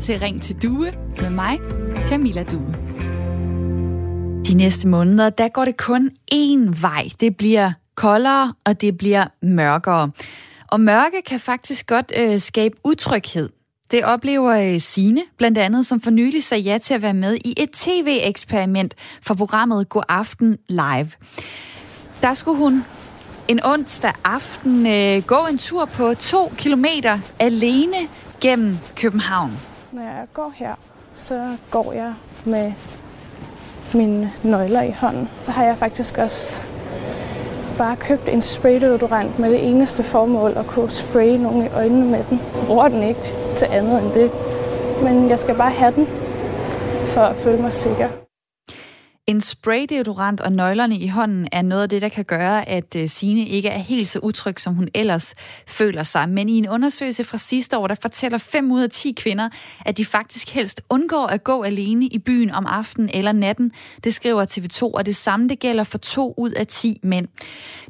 til 0.00 0.18
Ring 0.18 0.42
til 0.42 0.62
Due 0.62 0.92
med 1.20 1.30
mig, 1.30 1.58
Camilla 2.06 2.42
Due. 2.42 2.74
De 4.46 4.54
næste 4.54 4.88
måneder, 4.88 5.30
der 5.30 5.48
går 5.48 5.64
det 5.64 5.76
kun 5.76 6.10
én 6.34 6.80
vej. 6.80 7.08
Det 7.20 7.36
bliver 7.36 7.72
koldere, 7.94 8.54
og 8.66 8.80
det 8.80 8.98
bliver 8.98 9.26
mørkere. 9.42 10.10
Og 10.68 10.80
mørke 10.80 11.22
kan 11.26 11.40
faktisk 11.40 11.86
godt 11.86 12.12
øh, 12.16 12.38
skabe 12.38 12.76
utryghed. 12.84 13.48
Det 13.90 14.04
oplever 14.04 14.74
øh, 14.74 14.80
Sine, 14.80 15.22
blandt 15.36 15.58
andet, 15.58 15.86
som 15.86 16.00
for 16.00 16.10
nylig 16.10 16.42
sagde 16.42 16.62
ja 16.62 16.78
til 16.78 16.94
at 16.94 17.02
være 17.02 17.14
med 17.14 17.38
i 17.44 17.54
et 17.56 17.70
tv-eksperiment 17.70 18.94
for 19.22 19.34
programmet 19.34 19.88
God 19.88 20.02
Aften 20.08 20.58
Live. 20.68 21.10
Der 22.22 22.34
skulle 22.34 22.58
hun 22.58 22.84
en 23.48 23.60
onsdag 23.64 24.12
aften 24.24 24.86
øh, 24.86 25.22
gå 25.22 25.46
en 25.50 25.58
tur 25.58 25.84
på 25.84 26.14
to 26.14 26.52
kilometer 26.56 27.18
alene 27.38 27.96
gennem 28.40 28.78
København. 28.96 29.67
Når 29.92 30.02
jeg 30.02 30.26
går 30.34 30.52
her, 30.54 30.74
så 31.12 31.56
går 31.70 31.92
jeg 31.92 32.14
med 32.44 32.72
mine 33.94 34.32
nøgler 34.42 34.82
i 34.82 34.90
hånden. 34.90 35.28
Så 35.40 35.50
har 35.50 35.64
jeg 35.64 35.78
faktisk 35.78 36.18
også 36.18 36.62
bare 37.78 37.96
købt 37.96 38.28
en 38.28 38.42
spraydeodorant 38.42 39.38
med 39.38 39.50
det 39.50 39.68
eneste 39.70 40.02
formål 40.02 40.52
at 40.56 40.66
kunne 40.66 40.90
spraye 40.90 41.38
nogen 41.38 41.64
i 41.64 41.68
øjnene 41.68 42.10
med 42.10 42.24
den. 42.30 42.40
Jeg 42.56 42.66
bruger 42.66 42.88
den 42.88 43.02
ikke 43.02 43.34
til 43.56 43.66
andet 43.70 44.02
end 44.02 44.12
det. 44.12 44.30
Men 45.02 45.30
jeg 45.30 45.38
skal 45.38 45.54
bare 45.54 45.70
have 45.70 45.94
den 45.94 46.06
for 47.06 47.20
at 47.20 47.36
føle 47.36 47.62
mig 47.62 47.72
sikker. 47.72 48.27
En 49.28 49.40
spraydeodorant 49.40 50.40
og 50.40 50.52
nøglerne 50.52 50.98
i 50.98 51.08
hånden 51.08 51.48
er 51.52 51.62
noget 51.62 51.82
af 51.82 51.88
det, 51.88 52.02
der 52.02 52.08
kan 52.08 52.24
gøre, 52.24 52.68
at 52.68 52.96
øh, 52.96 53.08
Sine 53.08 53.46
ikke 53.46 53.68
er 53.68 53.78
helt 53.78 54.08
så 54.08 54.18
utryg, 54.22 54.60
som 54.60 54.74
hun 54.74 54.88
ellers 54.94 55.34
føler 55.66 56.02
sig. 56.02 56.28
Men 56.28 56.48
i 56.48 56.58
en 56.58 56.68
undersøgelse 56.68 57.24
fra 57.24 57.38
sidste 57.38 57.78
år, 57.78 57.86
der 57.86 57.94
fortæller 58.02 58.38
5 58.38 58.72
ud 58.72 58.82
af 58.82 58.90
10 58.90 59.12
kvinder, 59.12 59.48
at 59.86 59.96
de 59.96 60.04
faktisk 60.04 60.54
helst 60.54 60.82
undgår 60.90 61.26
at 61.26 61.44
gå 61.44 61.62
alene 61.62 62.06
i 62.06 62.18
byen 62.18 62.50
om 62.50 62.66
aftenen 62.66 63.10
eller 63.14 63.32
natten. 63.32 63.72
Det 64.04 64.14
skriver 64.14 64.44
TV2, 64.44 64.82
og 64.82 65.06
det 65.06 65.16
samme 65.16 65.48
det 65.48 65.58
gælder 65.58 65.84
for 65.84 65.98
2 65.98 66.34
ud 66.36 66.50
af 66.50 66.66
10 66.66 67.00
mænd. 67.02 67.28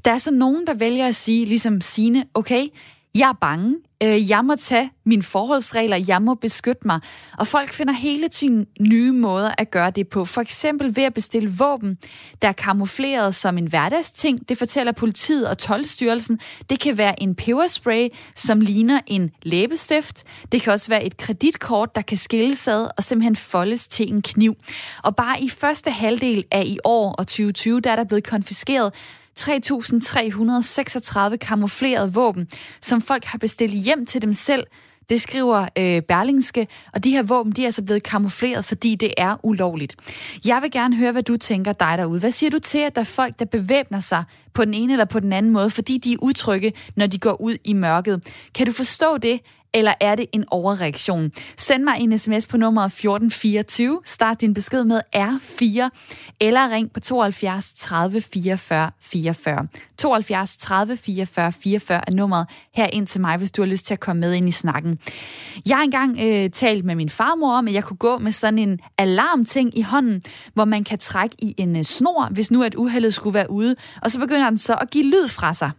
Der 0.04 0.12
er 0.12 0.18
så 0.18 0.30
nogen, 0.30 0.66
der 0.66 0.74
vælger 0.74 1.06
at 1.06 1.14
sige, 1.14 1.44
ligesom 1.44 1.80
Sine, 1.80 2.24
okay, 2.34 2.66
jeg 3.14 3.28
er 3.28 3.38
bange. 3.40 3.76
Øh, 4.02 4.30
jeg 4.30 4.44
må 4.44 4.56
tage 4.56 4.90
mine 5.06 5.22
forholdsregler. 5.22 6.04
Jeg 6.08 6.22
må 6.22 6.34
beskytte 6.34 6.82
mig. 6.84 7.00
Og 7.38 7.46
folk 7.46 7.72
finder 7.72 7.92
hele 7.92 8.28
tiden 8.28 8.66
nye 8.80 9.12
måder 9.12 9.50
at 9.58 9.70
gøre 9.70 9.90
det 9.90 10.08
på. 10.08 10.24
For 10.24 10.40
eksempel 10.40 10.96
ved 10.96 11.02
at 11.02 11.14
bestille 11.14 11.50
våben, 11.58 11.98
der 12.42 12.48
er 12.48 12.52
kamufleret 12.52 13.34
som 13.34 13.58
en 13.58 13.66
hverdagsting. 13.66 14.48
Det 14.48 14.58
fortæller 14.58 14.92
politiet 14.92 15.48
og 15.48 15.58
tolvstyrelsen. 15.58 16.40
Det 16.70 16.80
kan 16.80 16.98
være 16.98 17.22
en 17.22 17.34
peberspray, 17.34 18.08
som 18.34 18.60
ligner 18.60 19.00
en 19.06 19.30
læbestift. 19.42 20.24
Det 20.52 20.62
kan 20.62 20.72
også 20.72 20.88
være 20.88 21.04
et 21.04 21.16
kreditkort, 21.16 21.94
der 21.94 22.02
kan 22.02 22.18
skilles 22.18 22.68
ad 22.68 22.88
og 22.96 23.04
simpelthen 23.04 23.36
foldes 23.36 23.88
til 23.88 24.12
en 24.12 24.22
kniv. 24.22 24.54
Og 25.04 25.16
bare 25.16 25.40
i 25.40 25.48
første 25.48 25.90
halvdel 25.90 26.44
af 26.52 26.64
i 26.66 26.78
år 26.84 27.12
og 27.12 27.26
2020, 27.26 27.80
der 27.80 27.90
er 27.90 27.96
der 27.96 28.04
blevet 28.04 28.26
konfiskeret 28.26 28.92
3.336 29.38 31.36
kamuflerede 31.36 32.12
våben, 32.14 32.48
som 32.80 33.00
folk 33.00 33.24
har 33.24 33.38
bestilt 33.38 33.74
hjem 33.74 34.06
til 34.06 34.22
dem 34.22 34.32
selv. 34.32 34.66
Det 35.10 35.20
skriver 35.20 35.68
øh, 35.78 36.02
Berlingske, 36.02 36.66
og 36.92 37.04
de 37.04 37.10
her 37.10 37.22
våben, 37.22 37.52
de 37.52 37.62
er 37.62 37.66
altså 37.66 37.82
blevet 37.82 38.02
kamufleret, 38.02 38.64
fordi 38.64 38.94
det 38.94 39.14
er 39.16 39.36
ulovligt. 39.42 39.96
Jeg 40.46 40.62
vil 40.62 40.70
gerne 40.70 40.96
høre, 40.96 41.12
hvad 41.12 41.22
du 41.22 41.36
tænker 41.36 41.72
dig 41.72 41.98
derude. 41.98 42.20
Hvad 42.20 42.30
siger 42.30 42.50
du 42.50 42.58
til, 42.58 42.78
at 42.78 42.94
der 42.94 43.00
er 43.00 43.04
folk, 43.04 43.38
der 43.38 43.44
bevæbner 43.44 43.98
sig 43.98 44.24
på 44.54 44.64
den 44.64 44.74
ene 44.74 44.92
eller 44.92 45.04
på 45.04 45.20
den 45.20 45.32
anden 45.32 45.52
måde, 45.52 45.70
fordi 45.70 45.98
de 45.98 46.12
er 46.12 46.16
utrygge, 46.22 46.72
når 46.96 47.06
de 47.06 47.18
går 47.18 47.40
ud 47.40 47.56
i 47.64 47.72
mørket? 47.72 48.22
Kan 48.54 48.66
du 48.66 48.72
forstå 48.72 49.18
det? 49.18 49.40
Eller 49.74 49.94
er 50.00 50.14
det 50.14 50.26
en 50.32 50.44
overreaktion? 50.50 51.30
Send 51.56 51.84
mig 51.84 51.96
en 52.00 52.18
sms 52.18 52.46
på 52.46 52.56
nummeret 52.56 52.86
1424. 52.86 54.00
Start 54.04 54.40
din 54.40 54.54
besked 54.54 54.84
med 54.84 55.00
R4, 55.16 55.88
eller 56.40 56.70
ring 56.70 56.92
på 56.92 57.00
72 57.00 57.72
30 57.72 58.20
44 58.20 58.90
44. 59.00 59.66
72 59.98 60.56
30 60.56 60.96
44 60.96 61.52
44 61.52 62.08
er 62.08 62.12
nummeret 62.12 62.46
her 62.74 62.86
ind 62.86 63.06
til 63.06 63.20
mig, 63.20 63.36
hvis 63.36 63.50
du 63.50 63.62
har 63.62 63.66
lyst 63.66 63.86
til 63.86 63.94
at 63.94 64.00
komme 64.00 64.20
med 64.20 64.34
ind 64.34 64.48
i 64.48 64.50
snakken. 64.50 64.98
Jeg 65.68 65.76
har 65.76 65.84
engang 65.84 66.18
øh, 66.20 66.50
talt 66.50 66.84
med 66.84 66.94
min 66.94 67.08
farmor 67.08 67.52
om, 67.52 67.68
at 67.68 67.74
jeg 67.74 67.84
kunne 67.84 67.96
gå 67.96 68.18
med 68.18 68.32
sådan 68.32 68.58
en 68.58 68.80
alarmting 68.98 69.78
i 69.78 69.82
hånden, 69.82 70.22
hvor 70.54 70.64
man 70.64 70.84
kan 70.84 70.98
trække 70.98 71.36
i 71.38 71.54
en 71.58 71.76
øh, 71.76 71.82
snor, 71.82 72.28
hvis 72.30 72.50
nu 72.50 72.62
at 72.62 72.74
uheldet 72.74 73.14
skulle 73.14 73.34
være 73.34 73.50
ude, 73.50 73.74
og 74.02 74.10
så 74.10 74.20
begynder 74.20 74.48
den 74.48 74.58
så 74.58 74.74
at 74.74 74.90
give 74.90 75.04
lyd 75.04 75.28
fra 75.28 75.54
sig. 75.54 75.70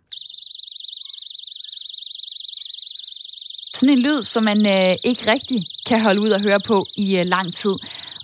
Sådan 3.79 3.97
en 3.97 4.03
lyd, 4.03 4.23
som 4.23 4.44
man 4.44 4.66
øh, 4.66 4.95
ikke 5.03 5.31
rigtig 5.31 5.62
kan 5.88 6.01
holde 6.01 6.22
ud 6.22 6.29
og 6.29 6.41
høre 6.41 6.59
på 6.67 6.85
i 6.97 7.19
øh, 7.19 7.25
lang 7.25 7.53
tid. 7.53 7.75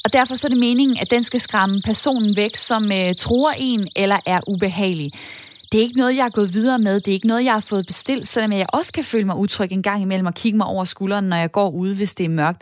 Og 0.03 0.13
derfor 0.13 0.35
så 0.35 0.47
er 0.47 0.49
det 0.49 0.57
meningen, 0.59 0.97
at 1.01 1.11
den 1.11 1.23
skal 1.23 1.39
skræmme 1.39 1.81
personen 1.85 2.35
væk, 2.35 2.55
som 2.55 2.91
øh, 2.91 3.15
tror 3.17 3.53
en 3.57 3.87
eller 3.95 4.19
er 4.25 4.39
ubehagelig. 4.47 5.11
Det 5.71 5.77
er 5.77 5.81
ikke 5.81 5.97
noget, 5.97 6.15
jeg 6.17 6.25
er 6.25 6.29
gået 6.29 6.53
videre 6.53 6.79
med. 6.79 6.99
Det 6.99 7.07
er 7.07 7.13
ikke 7.13 7.27
noget, 7.27 7.43
jeg 7.43 7.53
har 7.53 7.59
fået 7.59 7.85
bestilt, 7.87 8.27
selvom 8.27 8.51
jeg 8.51 8.65
også 8.73 8.93
kan 8.93 9.03
føle 9.03 9.25
mig 9.25 9.35
utryg 9.35 9.71
en 9.71 9.83
gang 9.83 10.01
imellem 10.01 10.25
og 10.25 10.33
kigge 10.33 10.57
mig 10.57 10.67
over 10.67 10.83
skulderen, 10.83 11.25
når 11.25 11.37
jeg 11.37 11.51
går 11.51 11.69
ude, 11.69 11.95
hvis 11.95 12.15
det 12.15 12.25
er 12.25 12.29
mørkt. 12.29 12.61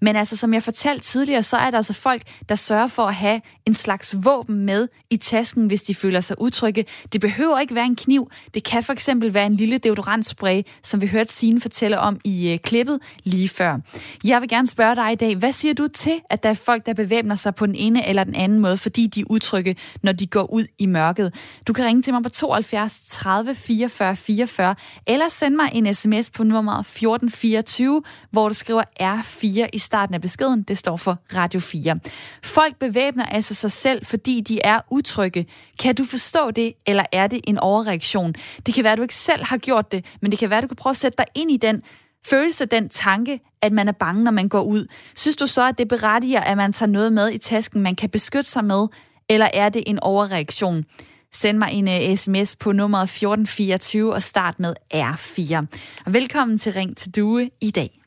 Men 0.00 0.16
altså, 0.16 0.36
som 0.36 0.54
jeg 0.54 0.62
fortalte 0.62 1.04
tidligere, 1.04 1.42
så 1.42 1.56
er 1.56 1.70
der 1.70 1.76
altså 1.76 1.92
folk, 1.92 2.22
der 2.48 2.54
sørger 2.54 2.86
for 2.86 3.06
at 3.06 3.14
have 3.14 3.40
en 3.66 3.74
slags 3.74 4.16
våben 4.24 4.60
med 4.66 4.88
i 5.10 5.16
tasken, 5.16 5.66
hvis 5.66 5.82
de 5.82 5.94
føler 5.94 6.20
sig 6.20 6.40
utrygge. 6.40 6.84
Det 7.12 7.20
behøver 7.20 7.58
ikke 7.58 7.74
være 7.74 7.86
en 7.86 7.96
kniv. 7.96 8.30
Det 8.54 8.64
kan 8.64 8.82
for 8.82 8.92
eksempel 8.92 9.34
være 9.34 9.46
en 9.46 9.56
lille 9.56 9.78
deodorantspray, 9.78 10.62
som 10.82 11.00
vi 11.00 11.06
hørte 11.06 11.32
Signe 11.32 11.60
fortælle 11.60 11.98
om 11.98 12.20
i 12.24 12.52
øh, 12.52 12.58
klippet 12.58 12.98
lige 13.24 13.48
før. 13.48 13.78
Jeg 14.24 14.40
vil 14.40 14.48
gerne 14.48 14.66
spørge 14.66 14.96
dig 14.96 15.12
i 15.12 15.14
dag, 15.14 15.36
hvad 15.36 15.52
siger 15.52 15.74
du 15.74 15.88
til, 15.88 16.20
at 16.30 16.42
der 16.42 16.48
er 16.48 16.54
folk, 16.54 16.86
der 16.86 16.94
bevæbner 16.94 17.34
sig 17.34 17.54
på 17.54 17.66
den 17.66 17.74
ene 17.74 18.08
eller 18.08 18.24
den 18.24 18.34
anden 18.34 18.58
måde, 18.58 18.76
fordi 18.76 19.06
de 19.06 19.20
er 19.20 19.24
utrygge, 19.30 19.76
når 20.02 20.12
de 20.12 20.26
går 20.26 20.52
ud 20.52 20.66
i 20.78 20.86
mørket? 20.86 21.34
Du 21.66 21.72
kan 21.72 21.84
ringe 21.84 22.02
til 22.02 22.12
mig 22.12 22.22
på 22.22 22.28
72 22.28 23.02
30 23.06 23.54
44 23.54 24.16
44, 24.16 24.74
eller 25.06 25.28
send 25.28 25.54
mig 25.54 25.70
en 25.72 25.94
sms 25.94 26.30
på 26.30 26.44
nummer 26.44 26.72
1424, 26.72 28.02
hvor 28.30 28.48
du 28.48 28.54
skriver 28.54 28.82
R4 29.00 29.68
i 29.72 29.78
starten 29.90 30.14
af 30.14 30.20
beskeden. 30.20 30.62
Det 30.62 30.78
står 30.78 30.96
for 30.96 31.18
Radio 31.36 31.60
4. 31.60 31.98
Folk 32.44 32.76
bevæbner 32.78 33.26
altså 33.26 33.54
sig 33.54 33.72
selv, 33.72 34.06
fordi 34.06 34.40
de 34.40 34.60
er 34.64 34.80
utrygge. 34.90 35.46
Kan 35.78 35.94
du 35.94 36.04
forstå 36.04 36.50
det, 36.50 36.72
eller 36.86 37.04
er 37.12 37.26
det 37.26 37.40
en 37.44 37.58
overreaktion? 37.58 38.34
Det 38.66 38.74
kan 38.74 38.84
være, 38.84 38.92
at 38.92 38.98
du 38.98 39.02
ikke 39.02 39.14
selv 39.14 39.44
har 39.44 39.56
gjort 39.56 39.92
det, 39.92 40.04
men 40.22 40.30
det 40.30 40.38
kan 40.38 40.50
være, 40.50 40.58
at 40.58 40.62
du 40.62 40.68
kan 40.68 40.76
prøve 40.76 40.90
at 40.90 40.96
sætte 40.96 41.16
dig 41.18 41.26
ind 41.34 41.50
i 41.50 41.56
den 41.56 41.82
følelse, 42.26 42.64
den 42.64 42.88
tanke, 42.88 43.40
at 43.62 43.72
man 43.72 43.88
er 43.88 43.92
bange, 43.92 44.24
når 44.24 44.30
man 44.30 44.48
går 44.48 44.62
ud. 44.62 44.86
Synes 45.16 45.36
du 45.36 45.46
så, 45.46 45.68
at 45.68 45.78
det 45.78 45.88
berettiger, 45.88 46.40
at 46.40 46.56
man 46.56 46.72
tager 46.72 46.90
noget 46.90 47.12
med 47.12 47.30
i 47.30 47.38
tasken, 47.38 47.80
man 47.80 47.96
kan 47.96 48.10
beskytte 48.10 48.50
sig 48.50 48.64
med, 48.64 48.86
eller 49.28 49.48
er 49.52 49.68
det 49.68 49.82
en 49.86 49.98
overreaktion? 50.00 50.84
Send 51.32 51.58
mig 51.58 51.72
en 51.72 51.88
øh, 51.88 52.10
uh, 52.10 52.16
sms 52.16 52.56
på 52.56 52.72
nummeret 52.72 53.02
1424 53.02 54.14
og 54.14 54.22
start 54.22 54.60
med 54.60 54.74
R4. 54.94 55.66
Og 56.06 56.12
velkommen 56.12 56.58
til 56.58 56.72
Ring 56.72 56.96
til 56.96 57.10
Due 57.16 57.50
i 57.60 57.70
dag. 57.70 57.99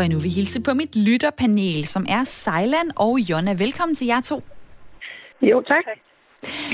Hvor 0.00 0.04
jeg 0.04 0.12
nu 0.12 0.18
vil 0.18 0.30
hilse 0.30 0.60
på 0.62 0.74
mit 0.74 0.96
lytterpanel, 0.96 1.86
som 1.86 2.06
er 2.08 2.24
Sejland 2.24 2.90
og 2.96 3.18
Jonna. 3.18 3.52
Velkommen 3.52 3.94
til 3.94 4.06
jer 4.06 4.20
to. 4.20 4.42
Jo, 5.42 5.62
tak. 5.62 5.84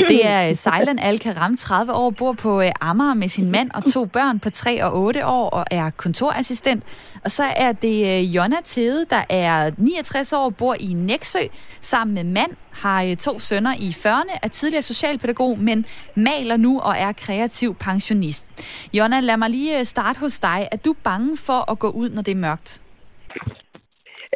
Det 0.09 0.26
er 0.26 0.54
Sejlan 0.54 0.98
Al-Karam, 0.98 1.56
30 1.56 1.92
år, 1.92 2.10
bor 2.10 2.32
på 2.32 2.60
øh, 2.60 2.70
Amager 2.81 3.15
med 3.15 3.28
sin 3.28 3.50
mand 3.50 3.70
og 3.75 3.84
to 3.92 4.04
børn 4.04 4.41
på 4.41 4.50
3 4.50 4.84
og 4.84 5.03
8 5.03 5.26
år 5.26 5.50
og 5.50 5.65
er 5.70 5.91
kontorassistent. 5.91 6.84
Og 7.25 7.31
så 7.31 7.42
er 7.42 7.72
det 7.72 8.19
øh, 8.19 8.36
Jonna 8.36 8.56
Tede, 8.65 9.06
der 9.10 9.25
er 9.31 9.70
69 9.76 10.32
år, 10.32 10.50
bor 10.50 10.76
i 10.81 10.92
Næksø 10.92 11.38
sammen 11.81 12.15
med 12.15 12.25
mand, 12.25 12.50
har 12.70 13.03
øh, 13.03 13.16
to 13.16 13.38
sønner 13.38 13.75
i 13.78 13.88
40'erne, 13.88 14.38
er 14.42 14.48
tidligere 14.48 14.82
socialpædagog, 14.82 15.59
men 15.59 15.84
maler 16.15 16.56
nu 16.56 16.80
og 16.80 16.95
er 16.98 17.12
kreativ 17.12 17.74
pensionist. 17.74 18.51
Jonna, 18.95 19.21
lad 19.21 19.36
mig 19.36 19.51
lige 19.51 19.84
starte 19.84 20.21
hos 20.21 20.41
dig. 20.41 20.68
Er 20.72 20.77
du 20.77 20.95
bange 21.04 21.36
for 21.36 21.71
at 21.71 21.78
gå 21.78 21.89
ud, 21.89 22.10
når 22.10 22.22
det 22.22 22.33
er 22.33 22.36
mørkt? 22.36 22.80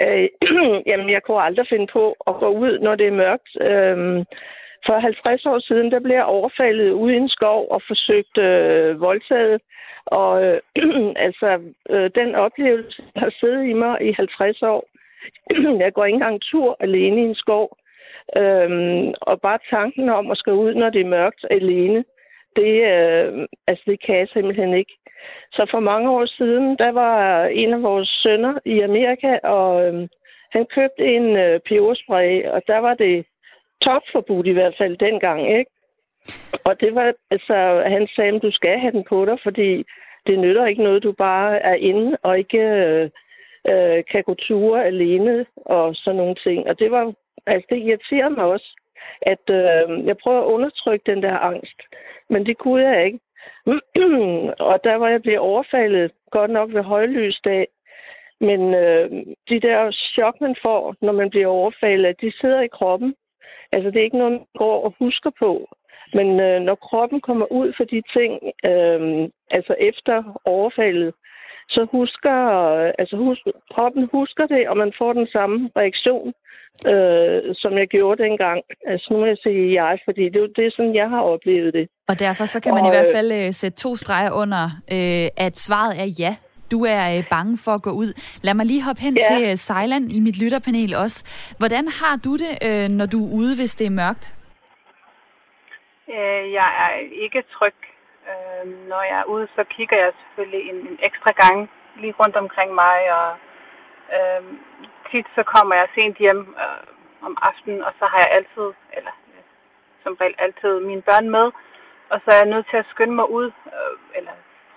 Øh, 0.05 0.29
jamen, 0.91 1.11
jeg 1.11 1.23
kunne 1.23 1.43
aldrig 1.43 1.67
finde 1.69 1.87
på 1.93 2.17
at 2.27 2.35
gå 2.35 2.49
ud, 2.49 2.79
når 2.79 2.95
det 2.95 3.07
er 3.07 3.21
mørkt. 3.25 3.51
Øh, 3.71 4.25
for 4.87 4.99
50 4.99 5.47
år 5.47 5.59
siden, 5.59 5.93
der 5.93 6.01
blev 6.01 6.15
jeg 6.15 6.25
overfaldet 6.25 6.91
ude 6.91 7.15
i 7.15 7.17
en 7.17 7.29
skov 7.29 7.69
og 7.71 7.83
forsøgt 7.87 8.39
øh, 8.39 9.01
voldtaget. 9.01 9.61
Og 10.07 10.45
øh, 10.45 10.61
altså, 11.27 11.61
øh, 11.91 12.11
den 12.19 12.35
oplevelse 12.35 13.03
har 13.17 13.33
siddet 13.41 13.65
i 13.67 13.73
mig 13.73 13.97
i 14.03 14.13
50 14.13 14.63
år. 14.63 14.85
jeg 15.85 15.93
går 15.93 16.05
ikke 16.05 16.15
engang 16.15 16.41
tur 16.43 16.77
alene 16.81 17.21
i 17.21 17.25
en 17.25 17.35
skov. 17.35 17.77
Øhm, 18.41 19.15
og 19.21 19.41
bare 19.41 19.59
tanken 19.71 20.09
om 20.09 20.31
at 20.31 20.37
skal 20.39 20.53
ud, 20.53 20.75
når 20.75 20.91
det 20.91 21.01
er 21.01 21.15
mørkt 21.19 21.45
alene, 21.51 22.05
det, 22.57 22.75
øh, 22.95 23.47
altså, 23.67 23.85
det 23.87 23.99
kan 24.05 24.17
jeg 24.19 24.29
simpelthen 24.29 24.75
ikke. 24.75 24.95
Så 25.53 25.67
for 25.71 25.81
mange 25.81 26.11
år 26.11 26.27
siden, 26.27 26.77
der 26.79 26.93
var 26.93 27.45
en 27.45 27.73
af 27.73 27.83
vores 27.83 28.09
sønner 28.09 28.55
i 28.65 28.81
Amerika, 28.81 29.39
og 29.45 29.87
øh, 29.87 30.09
han 30.53 30.67
købte 30.77 31.05
en 31.17 31.37
øh, 31.37 31.61
peberspray, 31.61 32.45
og 32.45 32.63
der 32.67 32.79
var 32.79 32.95
det 32.95 33.27
topforbudt 33.83 34.47
i 34.47 34.53
hvert 34.53 34.75
fald 34.79 34.97
dengang, 34.97 35.59
ikke? 35.59 35.71
Og 36.65 36.81
det 36.81 36.95
var, 36.95 37.13
altså, 37.31 37.83
han 37.87 38.09
sagde, 38.17 38.37
at 38.37 38.43
du 38.43 38.51
skal 38.51 38.79
have 38.79 38.93
den 38.93 39.05
på 39.09 39.25
dig, 39.25 39.39
fordi 39.43 39.85
Det 40.27 40.39
nytter 40.39 40.67
ikke 40.67 40.83
noget, 40.83 41.03
du 41.03 41.13
bare 41.13 41.63
er 41.63 41.75
inde 41.75 42.17
og 42.23 42.39
ikke 42.39 42.59
øh, 42.59 43.11
øh, 43.73 44.05
kan 44.11 44.23
gå 44.23 44.35
ture 44.35 44.85
alene 44.85 45.47
og 45.57 45.97
sådan 45.97 46.17
nogle 46.17 46.35
ting. 46.35 46.69
Og 46.69 46.79
det 46.79 46.91
var, 46.91 47.13
altså 47.47 47.67
det 47.71 47.79
irriterer 47.79 48.29
mig 48.29 48.45
også, 48.45 48.81
at 49.23 49.45
øh, 49.51 50.07
jeg 50.07 50.17
prøver 50.23 50.41
at 50.41 50.53
undertrykke 50.55 51.11
den 51.13 51.23
der 51.23 51.39
angst. 51.39 51.81
Men 52.31 52.47
det 52.47 52.59
kunne 52.59 52.83
jeg 52.83 53.07
ikke. 53.07 53.21
og 54.71 54.77
der 54.85 54.95
var 54.95 55.09
jeg 55.09 55.23
blevet 55.23 55.39
overfaldet, 55.39 56.13
godt 56.31 56.51
nok 56.51 56.75
ved 56.75 56.83
højlysdag. 56.83 57.67
Men 58.41 58.75
øh, 58.75 59.11
de 59.51 59.61
der 59.61 59.91
chok, 59.91 60.41
man 60.41 60.57
får, 60.63 60.97
når 61.03 61.13
man 61.13 61.31
bliver 61.31 61.47
overfaldet, 61.47 62.21
de 62.21 62.33
sidder 62.41 62.61
i 62.61 62.75
kroppen. 62.79 63.15
Altså, 63.73 63.91
det 63.91 63.99
er 63.99 64.05
ikke 64.05 64.19
noget, 64.19 64.33
man 64.33 64.47
går 64.59 64.85
og 64.85 64.95
husker 64.99 65.31
på. 65.39 65.69
Men 66.15 66.41
øh, 66.41 66.61
når 66.61 66.75
kroppen 66.75 67.21
kommer 67.21 67.47
ud 67.53 67.73
for 67.77 67.85
de 67.85 68.03
ting, 68.17 68.33
øh, 68.71 69.29
altså 69.51 69.75
efter 69.79 70.41
overfaldet, 70.45 71.15
så 71.75 71.87
husker, 71.97 72.37
altså 73.01 73.17
husk, 73.17 73.43
kroppen 73.75 74.09
husker 74.13 74.47
det, 74.47 74.69
og 74.69 74.77
man 74.77 74.93
får 74.99 75.13
den 75.13 75.29
samme 75.37 75.71
reaktion, 75.81 76.29
øh, 76.93 77.55
som 77.63 77.73
jeg 77.81 77.87
gjorde 77.89 78.23
dengang. 78.23 78.61
Altså 78.87 79.07
nu 79.11 79.19
må 79.19 79.27
jeg 79.27 79.39
sige 79.43 79.83
jeg, 79.83 79.99
fordi 80.05 80.25
det, 80.35 80.41
det 80.57 80.67
er 80.67 80.73
sådan, 80.77 80.95
jeg 80.95 81.09
har 81.09 81.23
oplevet 81.23 81.75
det. 81.75 81.89
Og 82.09 82.19
derfor 82.19 82.45
så 82.45 82.61
kan 82.61 82.75
man 82.75 82.83
og, 82.83 82.89
i 82.89 82.95
hvert 82.95 83.13
fald 83.15 83.33
øh, 83.33 83.53
sætte 83.53 83.79
to 83.79 83.97
streger 83.97 84.33
under, 84.43 84.65
øh, 84.97 85.47
at 85.47 85.55
svaret 85.59 85.95
er 86.05 86.09
ja. 86.19 86.35
Du 86.71 86.85
er 86.85 87.17
øh, 87.17 87.25
bange 87.31 87.59
for 87.65 87.73
at 87.73 87.83
gå 87.83 87.91
ud. 87.91 88.11
Lad 88.43 88.55
mig 88.55 88.67
lige 88.67 88.83
hoppe 88.83 89.03
hen 89.03 89.17
ja. 89.17 89.37
til 89.37 89.51
øh, 89.51 89.57
Sejland 89.57 90.13
i 90.13 90.21
mit 90.21 90.43
lytterpanel 90.43 90.95
også. 90.95 91.19
Hvordan 91.59 91.85
har 91.89 92.15
du 92.25 92.33
det, 92.43 92.53
øh, 92.67 92.89
når 92.99 93.07
du 93.07 93.19
er 93.27 93.31
ude, 93.41 93.57
hvis 93.57 93.75
det 93.75 93.87
er 93.87 93.91
mørkt? 93.91 94.35
Øh, 96.15 96.53
jeg 96.59 96.69
er 96.85 96.93
ikke 97.25 97.43
tryg 97.55 97.75
Øh, 98.31 98.65
når 98.91 99.03
jeg 99.03 99.19
er 99.21 99.25
ude, 99.35 99.49
så 99.57 99.65
kigger 99.65 99.97
jeg 100.05 100.13
selvfølgelig 100.21 100.71
en, 100.71 100.79
en 100.91 100.99
ekstra 101.03 101.33
gang 101.43 101.71
lige 101.97 102.19
rundt 102.21 102.37
omkring 102.37 102.75
mig, 102.75 102.99
og 103.19 103.29
øh, 104.17 104.43
tit 105.11 105.27
så 105.35 105.43
kommer 105.43 105.75
jeg 105.75 105.89
sent 105.95 106.17
hjem 106.17 106.55
øh, 106.65 106.87
om 107.27 107.37
aftenen, 107.43 107.83
og 107.83 107.93
så 107.99 108.05
har 108.13 108.19
jeg 108.25 108.31
altid, 108.39 108.69
eller 108.97 109.15
øh, 109.35 109.43
som 110.03 110.15
regel 110.21 110.35
altid 110.39 110.81
mine 110.81 111.03
børn 111.03 111.31
med, 111.31 111.47
og 112.13 112.21
så 112.25 112.29
er 112.33 112.41
jeg 112.43 112.53
nødt 112.55 112.67
til 112.71 112.77
at 112.77 112.91
skynde 112.93 113.15
mig 113.15 113.31
ud, 113.31 113.47
øh, 113.77 113.97
eller 114.15 114.33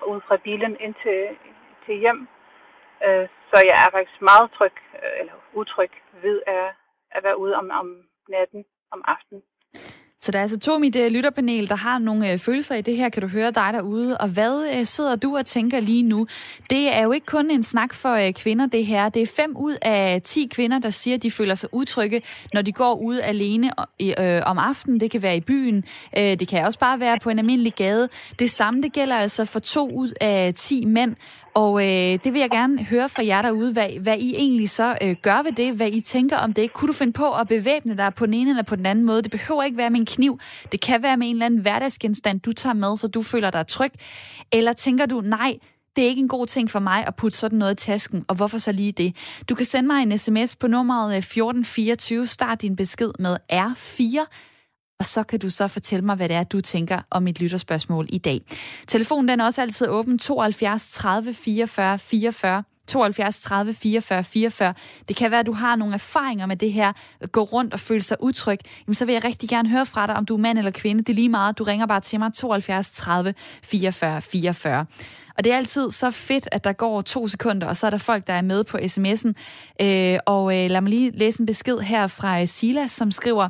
ud 0.07 0.21
fra 0.27 0.37
bilen 0.37 0.77
ind 0.79 0.95
til, 1.03 1.37
til 1.85 1.95
hjem. 1.95 2.27
Øh, 3.05 3.27
så 3.49 3.55
jeg 3.69 3.77
er 3.85 3.89
faktisk 3.91 4.21
meget 4.21 4.51
tryg, 4.51 4.75
øh, 4.95 5.13
eller 5.19 5.33
utryg 5.53 5.91
ved 6.23 6.41
at, 6.47 6.67
at 7.11 7.23
være 7.23 7.37
ude 7.37 7.55
om, 7.55 7.71
om 7.71 7.87
natten, 8.29 8.65
om 8.91 9.01
aftenen. 9.07 9.43
Så 10.23 10.31
der 10.31 10.37
er 10.37 10.41
altså 10.41 10.59
to 10.59 10.77
mit 10.77 10.95
øh, 10.95 11.11
lytterpanel, 11.11 11.69
der 11.69 11.75
har 11.75 11.99
nogle 11.99 12.31
øh, 12.31 12.39
følelser 12.39 12.75
i 12.75 12.81
det 12.81 12.97
her, 12.97 13.09
kan 13.09 13.21
du 13.21 13.27
høre 13.27 13.51
dig 13.51 13.69
derude. 13.73 14.17
Og 14.17 14.27
hvad 14.27 14.77
øh, 14.77 14.85
sidder 14.85 15.15
du 15.15 15.37
og 15.37 15.45
tænker 15.45 15.79
lige 15.79 16.03
nu? 16.03 16.27
Det 16.69 16.95
er 16.95 17.03
jo 17.03 17.11
ikke 17.11 17.25
kun 17.25 17.51
en 17.51 17.63
snak 17.63 17.93
for 17.93 18.31
kvinder, 18.31 18.65
det 18.65 18.85
her. 18.85 19.09
Det 19.09 19.21
er 19.21 19.27
fem 19.27 19.57
ud 19.57 19.77
af 19.81 20.21
ti 20.23 20.49
kvinder, 20.51 20.79
der 20.79 20.89
siger, 20.89 21.15
at 21.15 21.23
de 21.23 21.31
føler 21.31 21.55
sig 21.55 21.69
utrygge, 21.71 22.21
når 22.53 22.61
de 22.61 22.71
går 22.71 22.93
ud 22.93 23.19
alene 23.19 23.71
om 24.45 24.57
aftenen. 24.57 24.99
Det 24.99 25.11
kan 25.11 25.21
være 25.21 25.37
i 25.37 25.41
byen. 25.41 25.83
Det 26.15 26.47
kan 26.47 26.65
også 26.65 26.79
bare 26.79 26.99
være 26.99 27.19
på 27.19 27.29
en 27.29 27.39
almindelig 27.39 27.73
gade. 27.73 28.09
Det 28.39 28.49
samme 28.49 28.81
det 28.81 28.93
gælder 28.93 29.15
altså 29.15 29.45
for 29.45 29.59
to 29.59 29.89
ud 29.89 30.11
af 30.21 30.53
ti 30.55 30.85
mænd. 30.85 31.15
Og 31.53 31.81
øh, 31.83 32.19
det 32.23 32.33
vil 32.33 32.39
jeg 32.39 32.49
gerne 32.49 32.83
høre 32.83 33.09
fra 33.09 33.25
jer 33.25 33.41
derude, 33.41 33.73
hvad, 33.73 33.89
hvad 33.99 34.17
I 34.17 34.35
egentlig 34.35 34.69
så 34.69 34.97
øh, 35.01 35.15
gør 35.21 35.43
ved 35.43 35.51
det, 35.51 35.75
hvad 35.75 35.91
I 35.91 36.01
tænker 36.01 36.37
om 36.37 36.53
det. 36.53 36.73
Kunne 36.73 36.87
du 36.87 36.93
finde 36.93 37.13
på 37.13 37.31
at 37.31 37.47
bevæbne 37.47 37.97
dig 37.97 38.13
på 38.13 38.25
den 38.25 38.33
ene 38.33 38.49
eller 38.49 38.63
på 38.63 38.75
den 38.75 38.85
anden 38.85 39.05
måde? 39.05 39.21
Det 39.21 39.31
behøver 39.31 39.63
ikke 39.63 39.77
være 39.77 39.89
med 39.89 39.99
en 39.99 40.05
kniv. 40.05 40.39
Det 40.71 40.81
kan 40.81 41.03
være 41.03 41.17
med 41.17 41.27
en 41.27 41.35
eller 41.35 41.45
anden 41.45 41.59
hverdagsgenstand, 41.59 42.39
du 42.39 42.53
tager 42.53 42.73
med, 42.73 42.97
så 42.97 43.07
du 43.07 43.21
føler 43.21 43.51
dig 43.51 43.67
tryg. 43.67 43.91
Eller 44.51 44.73
tænker 44.73 45.05
du, 45.05 45.21
nej, 45.21 45.57
det 45.95 46.03
er 46.03 46.07
ikke 46.07 46.21
en 46.21 46.27
god 46.27 46.47
ting 46.47 46.71
for 46.71 46.79
mig 46.79 47.07
at 47.07 47.15
putte 47.15 47.37
sådan 47.37 47.59
noget 47.59 47.71
i 47.71 47.85
tasken, 47.85 48.25
og 48.27 48.35
hvorfor 48.35 48.57
så 48.57 48.71
lige 48.71 48.91
det? 48.91 49.15
Du 49.49 49.55
kan 49.55 49.65
sende 49.65 49.87
mig 49.87 50.03
en 50.03 50.17
sms 50.17 50.55
på 50.55 50.67
nummeret 50.67 51.11
øh, 51.11 51.17
1424, 51.17 52.27
start 52.27 52.61
din 52.61 52.75
besked 52.75 53.11
med 53.19 53.37
R4, 53.53 54.25
og 55.03 55.07
så 55.07 55.23
kan 55.23 55.39
du 55.39 55.49
så 55.49 55.67
fortælle 55.67 56.05
mig, 56.05 56.15
hvad 56.15 56.29
det 56.29 56.35
er, 56.35 56.43
du 56.43 56.61
tænker 56.61 56.99
om 57.09 57.23
mit 57.23 57.39
lytterspørgsmål 57.39 58.07
i 58.09 58.17
dag. 58.17 58.41
Telefonen 58.87 59.27
den 59.27 59.39
er 59.39 59.45
også 59.45 59.61
altid 59.61 59.87
åben 59.87 60.19
72 60.19 60.91
30 60.91 61.33
44 61.33 61.99
44. 61.99 62.63
72 62.87 63.41
30 63.41 63.73
44 63.73 64.23
44. 64.23 64.73
Det 65.07 65.15
kan 65.15 65.31
være, 65.31 65.39
at 65.39 65.45
du 65.45 65.53
har 65.53 65.75
nogle 65.75 65.93
erfaringer 65.93 66.45
med 66.45 66.55
det 66.55 66.73
her, 66.73 66.93
gå 67.31 67.43
rundt 67.43 67.73
og 67.73 67.79
føle 67.79 68.03
sig 68.03 68.17
utryg. 68.19 68.59
Jamen, 68.87 68.95
så 68.95 69.05
vil 69.05 69.13
jeg 69.13 69.23
rigtig 69.23 69.49
gerne 69.49 69.69
høre 69.69 69.85
fra 69.85 70.07
dig, 70.07 70.15
om 70.15 70.25
du 70.25 70.33
er 70.33 70.39
mand 70.39 70.57
eller 70.57 70.71
kvinde. 70.71 71.03
Det 71.03 71.09
er 71.09 71.15
lige 71.15 71.29
meget. 71.29 71.57
Du 71.57 71.63
ringer 71.63 71.85
bare 71.85 72.01
til 72.01 72.19
mig 72.19 72.33
72 72.33 72.91
30 72.91 73.33
44 73.63 74.21
44. 74.21 74.85
Og 75.37 75.43
det 75.43 75.53
er 75.53 75.57
altid 75.57 75.91
så 75.91 76.11
fedt, 76.11 76.49
at 76.51 76.63
der 76.63 76.73
går 76.73 77.01
to 77.01 77.27
sekunder, 77.27 77.67
og 77.67 77.77
så 77.77 77.85
er 77.85 77.89
der 77.89 77.97
folk, 77.97 78.27
der 78.27 78.33
er 78.33 78.41
med 78.41 78.63
på 78.63 78.77
sms'en. 78.77 79.33
Øh, 79.85 80.19
og 80.25 80.63
øh, 80.63 80.71
lad 80.71 80.81
mig 80.81 80.89
lige 80.89 81.11
læse 81.11 81.39
en 81.39 81.45
besked 81.45 81.77
her 81.77 82.07
fra 82.07 82.41
øh, 82.41 82.47
Silas, 82.47 82.91
som 82.91 83.11
skriver, 83.11 83.49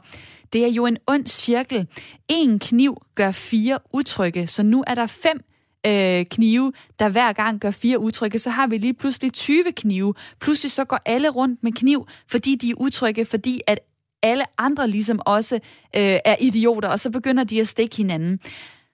det 0.53 0.63
er 0.63 0.67
jo 0.67 0.85
en 0.85 0.97
ond 1.07 1.27
cirkel. 1.27 1.87
En 2.27 2.59
kniv 2.59 2.97
gør 3.15 3.31
fire 3.31 3.79
utrygge, 3.93 4.47
så 4.47 4.63
nu 4.63 4.83
er 4.87 4.95
der 4.95 5.05
fem 5.05 5.43
øh, 5.85 6.25
knive, 6.25 6.73
der 6.99 7.09
hver 7.09 7.33
gang 7.33 7.59
gør 7.59 7.71
fire 7.71 7.99
utrygge, 7.99 8.39
så 8.39 8.49
har 8.49 8.67
vi 8.67 8.77
lige 8.77 8.93
pludselig 8.93 9.33
20 9.33 9.63
knive. 9.71 10.13
Pludselig 10.39 10.71
så 10.71 10.85
går 10.85 10.99
alle 11.05 11.29
rundt 11.29 11.63
med 11.63 11.71
kniv, 11.71 12.07
fordi 12.27 12.55
de 12.55 12.69
er 12.69 12.75
utrygge, 12.77 13.25
fordi 13.25 13.61
at 13.67 13.79
alle 14.23 14.43
andre 14.57 14.87
ligesom 14.87 15.19
også 15.25 15.55
øh, 15.95 16.19
er 16.25 16.35
idioter, 16.39 16.89
og 16.89 16.99
så 16.99 17.09
begynder 17.09 17.43
de 17.43 17.59
at 17.59 17.67
stikke 17.67 17.95
hinanden, 17.95 18.39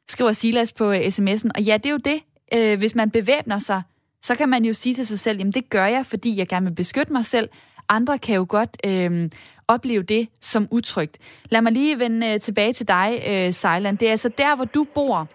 skriver 0.09 0.31
Silas 0.31 0.71
på 0.71 0.91
øh, 0.91 1.00
sms'en. 1.00 1.50
Og 1.56 1.61
ja, 1.61 1.77
det 1.77 1.85
er 1.85 1.89
jo 1.89 1.97
det. 1.97 2.19
Øh, 2.53 2.77
hvis 2.77 2.95
man 2.95 3.11
bevæbner 3.11 3.57
sig, 3.57 3.81
så 4.21 4.35
kan 4.35 4.50
man 4.50 4.65
jo 4.65 4.73
sige 4.73 4.95
til 4.95 5.07
sig 5.07 5.19
selv, 5.19 5.38
jamen 5.38 5.53
det 5.53 5.69
gør 5.69 5.85
jeg, 5.85 6.06
fordi 6.06 6.38
jeg 6.38 6.47
gerne 6.47 6.65
vil 6.65 6.75
beskytte 6.75 7.13
mig 7.13 7.25
selv. 7.25 7.50
Andre 7.89 8.17
kan 8.17 8.35
jo 8.35 8.45
godt 8.50 8.77
øh, 8.85 9.29
opleve 9.75 10.04
det 10.04 10.30
som 10.42 10.68
utrygt. 10.71 11.16
Lad 11.51 11.62
mig 11.62 11.71
lige 11.71 12.00
vende 12.00 12.33
øh, 12.33 12.39
tilbage 12.39 12.74
til 12.74 12.88
dig, 12.88 13.10
øh, 13.30 13.54
Sejland. 13.54 13.98
Det 13.98 14.06
er 14.06 14.12
altså 14.18 14.30
der, 14.38 14.56
hvor 14.56 14.66
du 14.66 14.83
bor, 14.95 15.27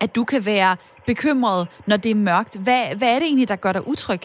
at 0.00 0.14
du 0.16 0.24
kan 0.24 0.42
være 0.46 0.76
bekymret, 1.06 1.62
når 1.86 1.96
det 1.96 2.10
er 2.10 2.24
mørkt. 2.30 2.54
Hvad, 2.64 2.82
hvad 2.98 3.08
er 3.14 3.18
det 3.18 3.26
egentlig, 3.26 3.48
der 3.48 3.64
gør 3.64 3.72
dig 3.72 3.88
utryg? 3.92 4.22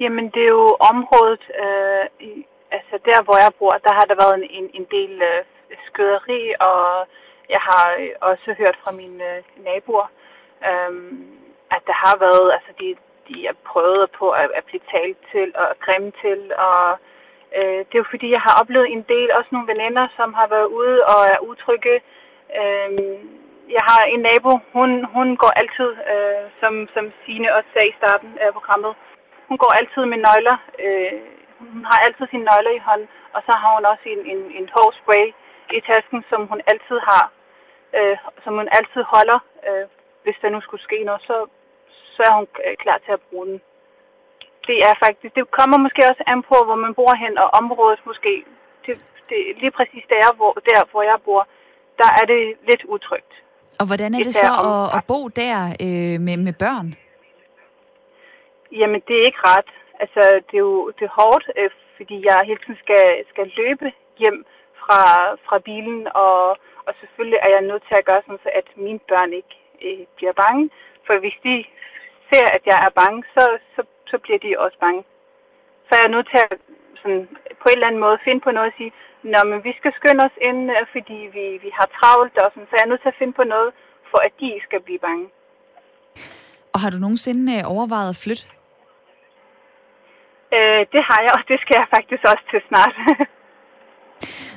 Jamen, 0.00 0.26
det 0.34 0.42
er 0.42 0.54
jo 0.60 0.76
området, 0.92 1.44
øh, 1.62 2.04
altså 2.76 2.94
der, 3.08 3.18
hvor 3.26 3.36
jeg 3.44 3.52
bor, 3.58 3.74
der 3.86 3.92
har 3.98 4.06
der 4.10 4.16
været 4.22 4.34
en, 4.40 4.46
en, 4.58 4.66
en 4.78 4.86
del 4.96 5.12
øh, 5.30 5.40
skøderi, 5.86 6.40
og 6.68 6.82
jeg 7.54 7.62
har 7.70 7.84
øh, 8.00 8.12
også 8.30 8.48
hørt 8.60 8.76
fra 8.82 8.92
mine 9.00 9.24
øh, 9.30 9.42
naboer, 9.66 10.08
øh, 10.70 10.92
at 11.74 11.82
der 11.88 11.96
har 12.04 12.16
været, 12.24 12.46
altså 12.56 12.72
de, 12.80 12.88
de 13.28 13.36
er 13.50 13.56
prøvet 13.70 14.06
på 14.18 14.26
at, 14.30 14.48
at 14.58 14.64
blive 14.68 14.84
talt 14.94 15.18
til 15.32 15.48
og 15.62 15.68
grimme 15.84 16.12
til, 16.22 16.40
og 16.68 16.98
Øh, 17.58 17.80
det 17.86 17.94
er 17.94 18.02
jo 18.04 18.12
fordi, 18.14 18.28
jeg 18.36 18.42
har 18.46 18.54
oplevet 18.60 18.88
en 18.88 19.04
del, 19.12 19.28
også 19.38 19.50
nogle 19.52 19.70
veninder, 19.72 20.04
som 20.16 20.28
har 20.38 20.46
været 20.54 20.68
ude 20.78 20.98
og 21.12 21.20
er 21.34 21.38
utrygge. 21.50 21.94
Øh, 22.60 22.90
jeg 23.76 23.84
har 23.90 24.02
en 24.14 24.22
nabo, 24.28 24.52
hun, 24.76 24.90
hun 25.16 25.28
går 25.42 25.52
altid, 25.60 25.90
øh, 26.12 26.44
som, 26.60 26.72
som 26.94 27.04
Signe 27.22 27.54
også 27.56 27.68
sagde 27.72 27.92
i 27.92 27.98
starten 28.00 28.30
af 28.44 28.52
programmet, 28.52 28.92
hun 29.48 29.58
går 29.62 29.72
altid 29.80 30.02
med 30.12 30.18
nøgler. 30.26 30.56
Øh, 30.84 31.12
hun 31.58 31.84
har 31.90 31.98
altid 32.06 32.24
sine 32.28 32.48
nøgler 32.50 32.72
i 32.74 32.84
hånden, 32.88 33.08
og 33.34 33.40
så 33.46 33.52
har 33.60 33.70
hun 33.76 33.84
også 33.92 34.06
en, 34.14 34.22
en, 34.32 34.42
en 34.58 34.68
hårspray 34.74 35.26
i 35.76 35.80
tasken, 35.90 36.20
som 36.30 36.40
hun 36.50 36.60
altid 36.72 36.98
har, 37.10 37.24
øh, 37.98 38.16
som 38.44 38.52
hun 38.60 38.68
altid 38.78 39.02
holder. 39.14 39.38
Øh, 39.68 39.86
hvis 40.24 40.38
der 40.42 40.48
nu 40.50 40.60
skulle 40.60 40.82
ske 40.88 40.98
noget, 41.04 41.22
så, 41.28 41.36
så 42.14 42.20
er 42.28 42.34
hun 42.38 42.46
øh, 42.66 42.76
klar 42.82 42.98
til 43.04 43.12
at 43.12 43.24
bruge 43.28 43.46
den 43.46 43.60
det 44.68 44.78
er 44.88 44.94
faktisk, 45.04 45.34
det 45.34 45.50
kommer 45.58 45.78
måske 45.78 46.02
også 46.10 46.22
an 46.32 46.42
på, 46.50 46.56
hvor 46.66 46.78
man 46.84 46.94
bor 46.94 47.14
hen, 47.22 47.34
og 47.42 47.48
området 47.60 48.00
måske, 48.10 48.32
det, 48.86 48.94
det, 49.28 49.38
lige 49.62 49.74
præcis 49.78 50.04
der 50.12 50.36
hvor, 50.36 50.52
der, 50.68 50.78
hvor 50.90 51.02
jeg 51.10 51.18
bor, 51.24 51.42
der 52.00 52.10
er 52.20 52.24
det 52.32 52.42
lidt 52.68 52.84
utrygt. 52.94 53.32
Og 53.80 53.86
hvordan 53.86 54.14
er 54.14 54.22
det 54.28 54.34
så 54.34 54.52
at, 54.72 54.96
at 54.96 55.02
bo 55.10 55.20
der 55.28 55.56
øh, 55.86 56.16
med, 56.26 56.36
med 56.46 56.54
børn? 56.64 56.88
Jamen, 58.80 59.00
det 59.06 59.14
er 59.16 59.24
ikke 59.28 59.44
ret. 59.52 59.70
Altså, 60.02 60.22
det 60.46 60.56
er 60.60 60.66
jo 60.70 60.90
det 60.96 61.04
er 61.06 61.16
hårdt, 61.20 61.44
øh, 61.58 61.70
fordi 61.96 62.16
jeg 62.28 62.48
hele 62.48 62.60
tiden 62.64 62.80
skal, 62.84 63.04
skal 63.32 63.46
løbe 63.60 63.86
hjem 64.22 64.38
fra, 64.82 65.02
fra 65.46 65.58
bilen, 65.68 66.00
og, 66.24 66.38
og 66.86 66.92
selvfølgelig 67.00 67.40
er 67.42 67.50
jeg 67.56 67.62
nødt 67.70 67.84
til 67.88 67.96
at 67.98 68.04
gøre 68.08 68.22
sådan, 68.24 68.44
så 68.44 68.50
at 68.60 68.68
mine 68.76 69.02
børn 69.10 69.32
ikke 69.40 69.56
øh, 69.86 70.04
bliver 70.16 70.34
bange. 70.42 70.64
For 71.06 71.14
hvis 71.22 71.38
de 71.46 71.54
ser, 72.30 72.46
at 72.56 72.62
jeg 72.70 72.78
er 72.86 72.92
bange, 73.00 73.20
så, 73.34 73.44
så 73.74 73.80
så 74.12 74.16
bliver 74.24 74.40
de 74.44 74.60
også 74.64 74.78
bange. 74.84 75.02
Så 75.86 75.90
er 75.94 76.02
jeg 76.04 76.14
nødt 76.14 76.28
til 76.32 76.40
at 76.46 76.52
sådan, 77.00 77.24
på 77.60 77.66
en 77.68 77.76
eller 77.76 77.88
anden 77.90 78.04
måde 78.06 78.24
finde 78.26 78.40
på 78.46 78.50
noget 78.50 78.70
og 78.72 78.76
sige, 78.78 78.92
Nå, 79.32 79.40
men 79.50 79.58
vi 79.68 79.72
skal 79.78 79.92
skynde 79.98 80.24
os 80.28 80.36
ind, 80.48 80.60
øh, 80.76 80.82
fordi 80.94 81.18
vi, 81.36 81.44
vi 81.64 81.70
har 81.78 81.88
travlt, 81.98 82.34
og 82.42 82.48
sådan, 82.52 82.68
så 82.68 82.74
jeg 82.76 82.84
er 82.84 82.90
nødt 82.92 83.02
til 83.02 83.12
at 83.14 83.20
finde 83.20 83.34
på 83.40 83.44
noget, 83.54 83.70
for 84.10 84.18
at 84.26 84.32
de 84.40 84.50
skal 84.66 84.80
blive 84.86 85.02
bange. 85.08 85.26
Og 86.74 86.78
har 86.82 86.90
du 86.90 86.98
nogensinde 86.98 87.44
øh, 87.56 87.62
overvejet 87.74 88.10
at 88.14 88.20
flytte? 88.24 88.44
Øh, 90.56 90.82
det 90.94 91.02
har 91.08 91.20
jeg, 91.26 91.32
og 91.38 91.42
det 91.50 91.58
skal 91.62 91.76
jeg 91.80 91.86
faktisk 91.96 92.22
også 92.32 92.44
til 92.50 92.60
snart. 92.68 92.94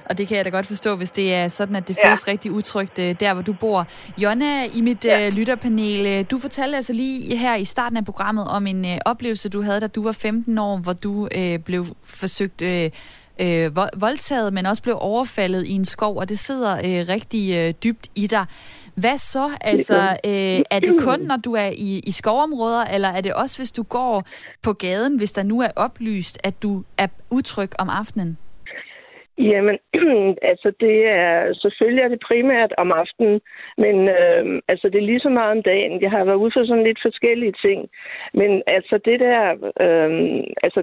Og 0.05 0.17
det 0.17 0.27
kan 0.27 0.37
jeg 0.37 0.45
da 0.45 0.49
godt 0.49 0.65
forstå, 0.65 0.95
hvis 0.95 1.11
det 1.11 1.33
er 1.33 1.47
sådan, 1.47 1.75
at 1.75 1.87
det 1.87 1.97
føles 2.05 2.27
ja. 2.27 2.31
rigtig 2.31 2.51
utrygt 2.51 2.99
øh, 2.99 3.15
der, 3.19 3.33
hvor 3.33 3.43
du 3.43 3.53
bor. 3.53 3.87
Jonna, 4.17 4.65
i 4.65 4.81
mit 4.81 5.05
ja. 5.05 5.27
uh, 5.27 5.33
lytterpanel, 5.33 6.23
du 6.23 6.39
fortalte 6.39 6.77
altså 6.77 6.93
lige 6.93 7.37
her 7.37 7.55
i 7.55 7.65
starten 7.65 7.97
af 7.97 8.05
programmet 8.05 8.47
om 8.47 8.67
en 8.67 8.85
uh, 8.85 8.91
oplevelse, 9.05 9.49
du 9.49 9.61
havde, 9.61 9.79
da 9.79 9.87
du 9.87 10.03
var 10.03 10.11
15 10.11 10.57
år, 10.57 10.77
hvor 10.77 10.93
du 10.93 11.27
uh, 11.37 11.59
blev 11.65 11.85
forsøgt... 12.03 12.61
Uh, 12.61 12.89
øh, 13.39 13.71
voldtaget, 13.95 14.53
men 14.53 14.65
også 14.65 14.83
blev 14.83 14.97
overfaldet 14.99 15.67
i 15.67 15.71
en 15.71 15.85
skov, 15.85 16.17
og 16.17 16.29
det 16.29 16.39
sidder 16.39 16.77
øh, 16.77 17.07
rigtig 17.09 17.55
øh, 17.55 17.73
dybt 17.83 18.07
i 18.15 18.27
dig. 18.27 18.45
Hvad 18.95 19.17
så? 19.17 19.57
Altså, 19.61 20.17
øh, 20.25 20.61
er 20.71 20.79
det 20.79 20.95
kun, 20.99 21.19
når 21.19 21.37
du 21.37 21.53
er 21.53 21.71
i, 21.75 21.99
i 21.99 22.11
skovområder, 22.11 22.85
eller 22.85 23.09
er 23.09 23.21
det 23.21 23.33
også, 23.33 23.57
hvis 23.57 23.71
du 23.71 23.83
går 23.83 24.23
på 24.61 24.73
gaden, 24.73 25.17
hvis 25.17 25.31
der 25.31 25.43
nu 25.43 25.61
er 25.61 25.67
oplyst, 25.75 26.37
at 26.43 26.61
du 26.61 26.83
er 26.97 27.07
utryg 27.29 27.69
om 27.79 27.89
aftenen? 27.89 28.37
Jamen, 29.37 29.77
altså 30.51 30.71
det 30.79 31.11
er, 31.11 31.53
selvfølgelig 31.53 32.03
er 32.03 32.07
det 32.07 32.27
primært 32.29 32.73
om 32.77 32.91
aftenen, 32.91 33.41
men 33.77 34.09
øh, 34.09 34.61
altså 34.67 34.89
det 34.89 34.97
er 34.99 35.09
lige 35.11 35.19
så 35.19 35.29
meget 35.29 35.51
om 35.51 35.63
dagen. 35.63 36.01
Jeg 36.01 36.11
har 36.11 36.23
været 36.25 36.41
ude 36.43 36.51
for 36.53 36.65
sådan 36.65 36.83
lidt 36.83 36.99
forskellige 37.01 37.55
ting. 37.65 37.89
Men 38.33 38.63
altså 38.67 38.99
det 39.05 39.19
der, 39.19 39.41
øh, 39.85 40.11
altså 40.63 40.81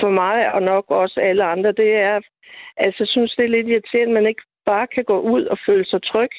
for 0.00 0.10
mig 0.10 0.54
og 0.54 0.62
nok 0.62 0.84
også 0.88 1.20
alle 1.20 1.44
andre, 1.44 1.72
det 1.72 2.00
er, 2.02 2.20
altså 2.76 2.96
jeg 3.00 3.08
synes 3.08 3.34
det 3.34 3.44
er 3.44 3.56
lidt 3.56 3.68
irriterende, 3.68 4.12
at 4.12 4.22
man 4.22 4.26
ikke 4.26 4.42
bare 4.66 4.86
kan 4.86 5.04
gå 5.04 5.20
ud 5.20 5.44
og 5.44 5.58
føle 5.66 5.84
sig 5.84 6.02
tryg. 6.02 6.30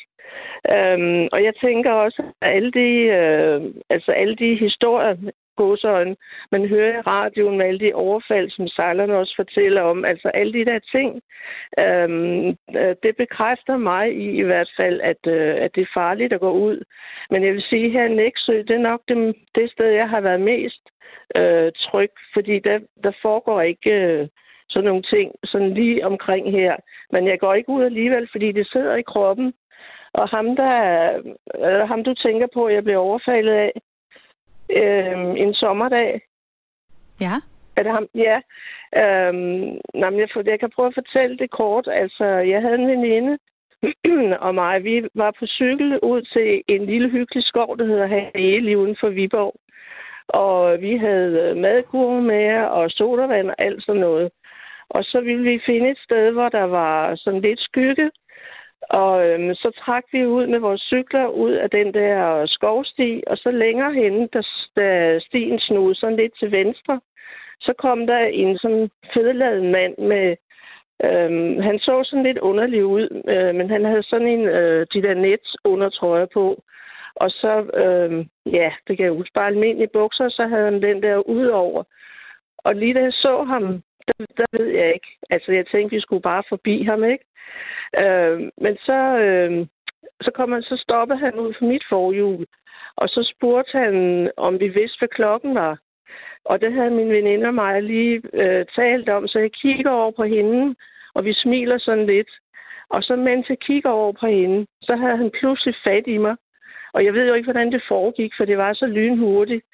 Øhm, 0.76 1.28
og 1.34 1.44
jeg 1.44 1.54
tænker 1.64 1.92
også, 1.92 2.24
at 2.42 2.52
alle 2.56 2.72
de, 2.72 2.90
øh, 3.20 3.62
altså 3.90 4.12
alle 4.12 4.36
de 4.36 4.56
historier, 4.56 5.16
godsøjne, 5.56 6.16
man 6.52 6.68
hører 6.68 6.98
i 6.98 7.02
radioen 7.02 7.58
med 7.58 7.66
alle 7.66 7.80
de 7.80 7.94
overfald, 7.94 8.50
som 8.50 8.68
sejlerne 8.68 9.18
også 9.18 9.34
fortæller 9.36 9.82
om, 9.82 10.06
altså 10.06 10.28
alle 10.28 10.54
de 10.54 10.66
der 10.66 10.80
ting, 10.96 11.22
øhm, 11.80 12.48
øh, 12.80 12.96
det 13.04 13.14
bekræfter 13.18 13.78
mig 13.78 14.16
i 14.16 14.28
i 14.42 14.42
hvert 14.42 14.72
fald, 14.82 15.02
at, 15.02 15.22
øh, 15.28 15.56
at 15.64 15.76
det 15.76 15.82
er 15.82 16.00
farligt 16.00 16.34
at 16.34 16.40
gå 16.40 16.52
ud. 16.52 16.84
Men 17.30 17.44
jeg 17.46 17.54
vil 17.54 17.62
sige, 17.62 17.92
her 17.92 18.06
i 18.06 18.16
Næksø, 18.16 18.58
det 18.58 18.76
er 18.76 18.88
nok 18.90 19.02
det, 19.08 19.36
det 19.56 19.72
sted, 19.72 19.88
jeg 19.88 20.10
har 20.10 20.22
været 20.22 20.42
mest 20.42 20.84
øh, 21.38 21.72
tryg, 21.78 22.12
fordi 22.34 22.60
der, 22.60 22.80
der 23.04 23.12
foregår 23.22 23.62
ikke... 23.62 23.94
Øh, 23.94 24.28
sådan 24.70 24.88
nogle 24.88 25.04
ting, 25.04 25.32
sådan 25.44 25.74
lige 25.74 26.06
omkring 26.06 26.52
her. 26.52 26.76
Men 27.12 27.28
jeg 27.28 27.40
går 27.40 27.54
ikke 27.54 27.70
ud 27.70 27.84
alligevel, 27.84 28.28
fordi 28.32 28.52
det 28.52 28.68
sidder 28.68 28.96
i 28.96 29.10
kroppen. 29.14 29.54
Og 30.14 30.30
ham, 30.30 30.56
der, 30.56 30.74
eller 31.56 31.86
ham 31.86 32.04
du 32.04 32.14
tænker 32.14 32.48
på, 32.54 32.70
jeg 32.70 32.84
blev 32.84 33.00
overfaldet 33.00 33.52
af, 33.52 33.72
øh, 34.70 35.40
en 35.44 35.54
sommerdag. 35.54 36.22
Ja. 37.22 37.36
Er 37.78 37.84
det 37.84 37.92
ham? 37.92 38.08
Ja. 38.16 38.38
Øhm, 39.02 39.80
nej, 39.94 40.10
men 40.10 40.20
jeg, 40.20 40.30
jeg 40.46 40.60
kan 40.60 40.70
prøve 40.76 40.88
at 40.88 40.94
fortælle 40.94 41.38
det 41.38 41.52
kort. 41.52 41.88
Altså, 41.92 42.26
jeg 42.26 42.62
havde 42.62 42.76
en 42.76 42.88
veninde 42.88 43.38
og 44.46 44.56
mig. 44.56 44.84
Vi 44.84 45.08
var 45.16 45.32
på 45.40 45.46
cykel 45.46 46.00
ud 46.00 46.22
til 46.22 46.62
en 46.68 46.86
lille 46.86 47.10
hyggelig 47.10 47.44
skov, 47.44 47.78
der 47.78 47.86
hedder 47.86 48.08
Hage, 48.08 48.62
lige 48.62 48.78
uden 48.78 48.98
for 49.00 49.10
Viborg. 49.10 49.56
Og 50.28 50.82
vi 50.82 50.98
havde 50.98 51.56
madkurve 51.56 52.22
med 52.22 52.64
og 52.64 52.92
sodavand 52.92 53.50
og 53.50 53.56
alt 53.58 53.86
sådan 53.86 54.02
noget. 54.02 54.32
Og 54.90 55.04
så 55.04 55.22
ville 55.22 55.44
vi 55.52 55.62
finde 55.66 55.90
et 55.92 55.98
sted, 55.98 56.32
hvor 56.32 56.50
der 56.50 56.64
var 56.64 57.16
sådan 57.16 57.42
lidt 57.42 57.60
skygge, 57.60 58.12
og 58.89 59.27
øhm, 59.27 59.56
så 59.56 59.72
trak 59.86 60.04
vi 60.12 60.25
ud 60.25 60.48
med 60.48 60.60
vores 60.60 60.82
cykler 60.82 61.27
ud 61.27 61.51
af 61.51 61.70
den 61.70 61.94
der 61.94 62.46
skovsti, 62.46 63.24
og 63.27 63.38
så 63.38 63.51
længere 63.51 63.94
henne, 63.94 64.27
der, 64.34 64.42
der 64.75 65.20
stien 65.20 65.60
snod 65.60 65.96
sådan 65.96 66.18
lidt 66.18 66.34
til 66.39 66.51
venstre, 66.51 67.00
så 67.60 67.74
kom 67.77 68.08
der 68.08 68.20
en 68.20 68.58
sådan 68.58 68.89
fedladet 69.13 69.63
mand 69.63 69.98
med... 69.98 70.36
Øhm, 71.04 71.62
han 71.62 71.80
så 71.80 72.04
sådan 72.04 72.24
lidt 72.25 72.38
underlig 72.38 72.86
ud, 72.86 73.24
øh, 73.34 73.56
men 73.56 73.70
han 73.70 73.86
havde 73.86 74.04
sådan 74.04 74.27
en 74.27 74.46
øh, 74.46 74.88
de 74.94 75.01
der 75.01 75.13
net 75.13 75.46
under 75.63 75.89
trøje 75.89 76.27
på. 76.34 76.63
Og 77.15 77.30
så, 77.32 77.54
øh, 77.84 78.25
ja, 78.54 78.72
det 78.88 78.98
kan 78.98 79.06
jeg 79.06 79.13
huske, 79.13 79.34
bare 79.34 79.48
almindelige 79.48 79.94
bukser, 79.94 80.30
så 80.30 80.48
havde 80.48 80.65
han 80.65 80.82
den 80.82 81.04
der 81.04 81.18
ud 81.18 81.46
over. 81.46 81.84
Og 82.58 82.75
lige 82.75 82.94
da 82.94 83.01
jeg 83.01 83.13
så 83.13 83.44
ham, 83.44 83.84
der, 84.08 84.26
der 84.38 84.46
ved 84.58 84.68
jeg 84.68 84.94
ikke. 84.94 85.08
Altså, 85.30 85.52
jeg 85.52 85.68
tænkte, 85.68 85.96
vi 85.96 86.02
skulle 86.02 86.22
bare 86.22 86.44
forbi 86.50 86.84
ham, 86.84 87.04
ikke? 87.04 87.26
Øh, 88.04 88.40
men 88.64 88.78
så, 88.78 89.00
øh, 89.26 89.68
så, 90.22 90.32
kom 90.36 90.52
han, 90.52 90.64
så 90.64 90.78
stoppede 90.78 91.20
han 91.20 91.36
ud 91.40 91.54
for 91.58 91.66
mit 91.66 91.86
forhjul, 91.90 92.46
og 92.96 93.10
så 93.10 93.34
spurgte 93.36 93.78
han, 93.78 93.96
om 94.38 94.60
vi 94.60 94.68
vidste, 94.68 95.00
hvad 95.00 95.08
klokken 95.08 95.56
var. 95.56 95.80
Og 96.46 96.62
det 96.62 96.74
havde 96.74 96.92
min 96.92 97.10
veninde 97.10 97.48
og 97.48 97.54
mig 97.54 97.84
lige 97.84 98.22
øh, 98.34 98.66
talt 98.76 99.10
om, 99.10 99.28
så 99.28 99.40
jeg 99.40 99.52
kigger 99.52 99.92
over 99.92 100.12
på 100.12 100.24
hende, 100.24 100.76
og 101.14 101.26
vi 101.26 101.34
smiler 101.34 101.78
sådan 101.78 102.06
lidt. 102.06 102.32
Og 102.90 103.04
så 103.04 103.16
mens 103.16 103.50
jeg 103.50 103.60
kigger 103.60 103.90
over 103.90 104.12
på 104.12 104.28
hende, 104.28 104.68
så 104.82 104.96
havde 104.96 105.18
han 105.18 105.32
pludselig 105.40 105.76
fat 105.88 106.04
i 106.08 106.18
mig. 106.18 106.36
Og 106.94 107.06
jeg 107.06 107.14
ved 107.14 107.28
jo 107.28 107.34
ikke, 107.34 107.52
hvordan 107.52 107.72
det 107.72 107.84
foregik, 107.88 108.32
for 108.38 108.46
det 108.46 108.58
var 108.58 108.74
så 108.74 108.86
lynhurtigt. 108.86 109.66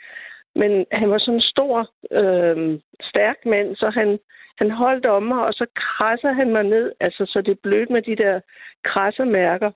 Men 0.56 0.86
han 0.92 1.10
var 1.10 1.18
sådan 1.18 1.34
en 1.34 1.42
stor, 1.42 1.90
øh, 2.12 2.80
stærk 3.02 3.38
mand, 3.46 3.76
så 3.76 3.90
han, 3.90 4.20
han 4.58 4.72
holdt 4.72 5.06
om 5.06 5.24
mig, 5.24 5.46
og 5.46 5.54
så 5.54 5.66
krasser 5.76 6.32
han 6.32 6.52
mig 6.52 6.64
ned, 6.64 6.92
altså 7.00 7.26
så 7.26 7.42
det 7.42 7.60
blødt 7.60 7.90
med 7.90 8.02
de 8.02 8.16
der 8.16 8.40
krassemærker. 8.84 9.72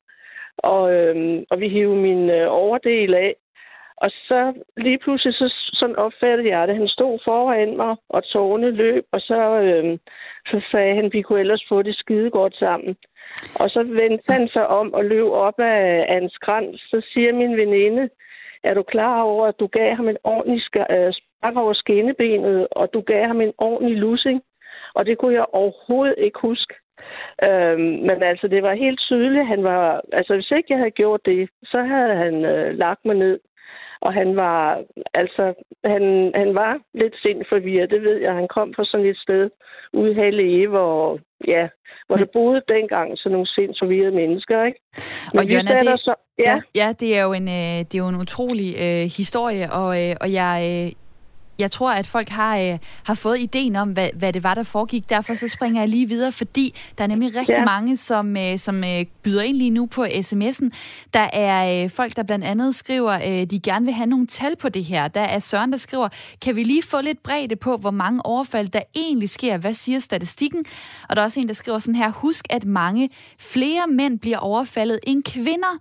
Og, 0.58 0.94
øh, 0.94 1.44
og 1.50 1.60
vi 1.60 1.70
hiver 1.70 1.96
min 1.96 2.30
øh, 2.30 2.48
overdel 2.50 3.14
af. 3.14 3.36
Og 3.98 4.10
så 4.12 4.54
lige 4.78 4.98
pludselig 4.98 5.34
så, 5.34 5.54
sådan 5.74 5.96
opfattede 5.96 6.50
jeg 6.50 6.68
det. 6.68 6.76
Han 6.76 6.88
stod 6.88 7.20
foran 7.26 7.78
mig, 7.78 7.96
og 8.10 8.24
tårne 8.24 8.72
løb, 8.72 9.06
og 9.12 9.22
så, 9.22 9.60
øh, 9.60 9.98
så 10.48 10.62
sagde 10.72 10.96
han, 10.96 11.14
vi 11.14 11.22
kunne 11.22 11.40
ellers 11.40 11.66
få 11.70 11.82
det 11.82 11.96
skide 11.96 12.30
godt 12.30 12.56
sammen. 12.56 12.96
Og 13.60 13.70
så 13.70 13.84
vendte 13.84 14.34
han 14.34 14.48
sig 14.48 14.68
om 14.68 14.94
og 14.94 15.06
løb 15.06 15.26
op 15.26 15.60
af, 15.60 16.06
af 16.10 16.18
en 16.18 16.30
skrant. 16.30 16.80
Så 16.80 17.02
siger 17.14 17.34
min 17.34 17.58
veninde, 17.58 18.10
er 18.66 18.74
du 18.74 18.84
klar 18.84 19.22
over, 19.22 19.48
at 19.48 19.60
du 19.60 19.68
gav 19.68 19.96
ham 19.96 20.08
en 20.10 20.18
ordentlig 20.24 20.62
øh, 20.92 21.14
spark 21.14 21.56
over 21.56 21.74
skinnebenet, 21.74 22.68
og 22.72 22.94
du 22.94 23.02
gav 23.02 23.26
ham 23.28 23.42
en 23.42 23.54
ordentlig 23.58 23.98
lussing? 23.98 24.42
Og 24.94 25.06
det 25.06 25.18
kunne 25.18 25.34
jeg 25.34 25.46
overhovedet 25.54 26.16
ikke 26.18 26.40
huske. 26.42 26.74
Øhm, 27.48 27.98
men 28.08 28.24
altså, 28.24 28.48
det 28.48 28.64
var 28.64 28.74
helt 28.74 29.00
tydeligt. 29.00 29.48
Han 29.48 29.64
var, 29.64 30.02
altså, 30.12 30.34
hvis 30.34 30.52
ikke 30.52 30.68
jeg 30.70 30.78
havde 30.78 31.00
gjort 31.02 31.26
det, 31.26 31.50
så 31.64 31.82
havde 31.82 32.16
han 32.16 32.46
øh, 32.46 32.78
lagt 32.78 33.06
mig 33.06 33.16
ned. 33.16 33.40
Og 34.06 34.14
han 34.14 34.36
var, 34.36 34.84
altså, 35.14 35.44
han, 35.94 36.04
han 36.36 36.56
var 36.56 36.74
lidt 36.94 37.16
sindforvirret, 37.24 37.90
det 37.90 38.02
ved 38.02 38.18
jeg. 38.22 38.34
Han 38.34 38.48
kom 38.48 38.74
fra 38.76 38.86
sådan 38.86 39.06
et 39.06 39.18
sted 39.18 39.50
ude 39.94 40.12
i 40.12 40.16
Halle, 40.16 40.68
hvor, 40.68 41.20
ja, 41.48 41.68
hvor 42.08 42.16
der 42.16 42.26
boede 42.34 42.62
dengang 42.68 43.18
sådan 43.18 43.32
nogle 43.32 43.48
sindsforvirrede 43.48 44.16
mennesker, 44.22 44.64
ikke? 44.64 44.80
Men 45.34 45.40
og 45.40 45.46
Jonna, 45.46 45.72
det, 45.80 46.00
så, 46.00 46.14
ja. 46.40 46.44
Ja, 46.44 46.62
ja, 46.82 46.94
det 47.00 47.18
er 47.18 47.24
jo 47.24 47.34
en, 47.34 47.48
øh, 47.48 47.80
det 47.88 47.96
er 47.96 48.04
jo 48.06 48.08
en 48.08 48.22
utrolig 48.26 48.70
øh, 48.86 49.06
historie, 49.18 49.66
og, 49.72 49.90
øh, 50.02 50.16
og 50.22 50.32
jeg, 50.34 50.58
øh, 50.72 51.05
jeg 51.60 51.72
tror, 51.72 51.92
at 51.92 52.08
folk 52.08 52.30
har, 52.30 52.58
øh, 52.58 52.78
har 53.04 53.14
fået 53.14 53.40
ideen 53.40 53.76
om, 53.76 53.90
hvad, 53.90 54.10
hvad 54.14 54.34
det 54.34 54.44
var, 54.44 54.54
der 54.54 54.64
foregik. 54.64 55.10
Derfor 55.10 55.34
så 55.34 55.48
springer 55.48 55.82
jeg 55.82 55.90
lige 55.90 56.08
videre, 56.08 56.32
fordi 56.32 56.76
der 56.98 57.04
er 57.04 57.08
nemlig 57.08 57.36
rigtig 57.36 57.56
ja. 57.58 57.66
mange, 57.66 57.98
som, 57.98 58.38
øh, 58.38 58.60
som 58.60 58.84
øh, 58.84 59.06
byder 59.24 59.42
ind 59.42 59.58
lige 59.58 59.70
nu 59.70 59.86
på 59.86 60.06
sms'en. 60.06 60.70
Der 61.14 61.28
er 61.34 61.84
øh, 61.84 61.90
folk, 61.90 62.16
der 62.16 62.24
blandt 62.24 62.46
andet 62.46 62.76
skriver, 62.76 63.14
øh, 63.14 63.46
de 63.46 63.60
gerne 63.60 63.86
vil 63.86 63.94
have 63.94 64.08
nogle 64.08 64.28
tal 64.28 64.56
på 64.56 64.70
det 64.70 64.84
her. 64.84 65.08
Der 65.08 65.22
er 65.22 65.40
Søren, 65.40 65.72
der 65.72 65.78
skriver, 65.78 66.10
kan 66.42 66.56
vi 66.56 66.64
lige 66.64 66.84
få 66.84 67.02
lidt 67.02 67.24
bredde 67.24 67.56
på, 67.56 67.78
hvor 67.78 67.92
mange 67.92 68.26
overfald 68.26 68.68
der 68.68 68.82
egentlig 68.96 69.30
sker? 69.30 69.58
Hvad 69.58 69.74
siger 69.74 70.00
statistikken? 70.00 70.66
Og 71.10 71.16
der 71.16 71.22
er 71.22 71.26
også 71.26 71.40
en, 71.40 71.48
der 71.48 71.54
skriver 71.54 71.80
sådan 71.80 71.96
her, 71.96 72.12
husk, 72.12 72.46
at 72.50 72.66
mange 72.66 73.10
flere 73.40 73.88
mænd 73.88 74.20
bliver 74.20 74.38
overfaldet 74.38 75.00
end 75.08 75.24
kvinder. 75.24 75.80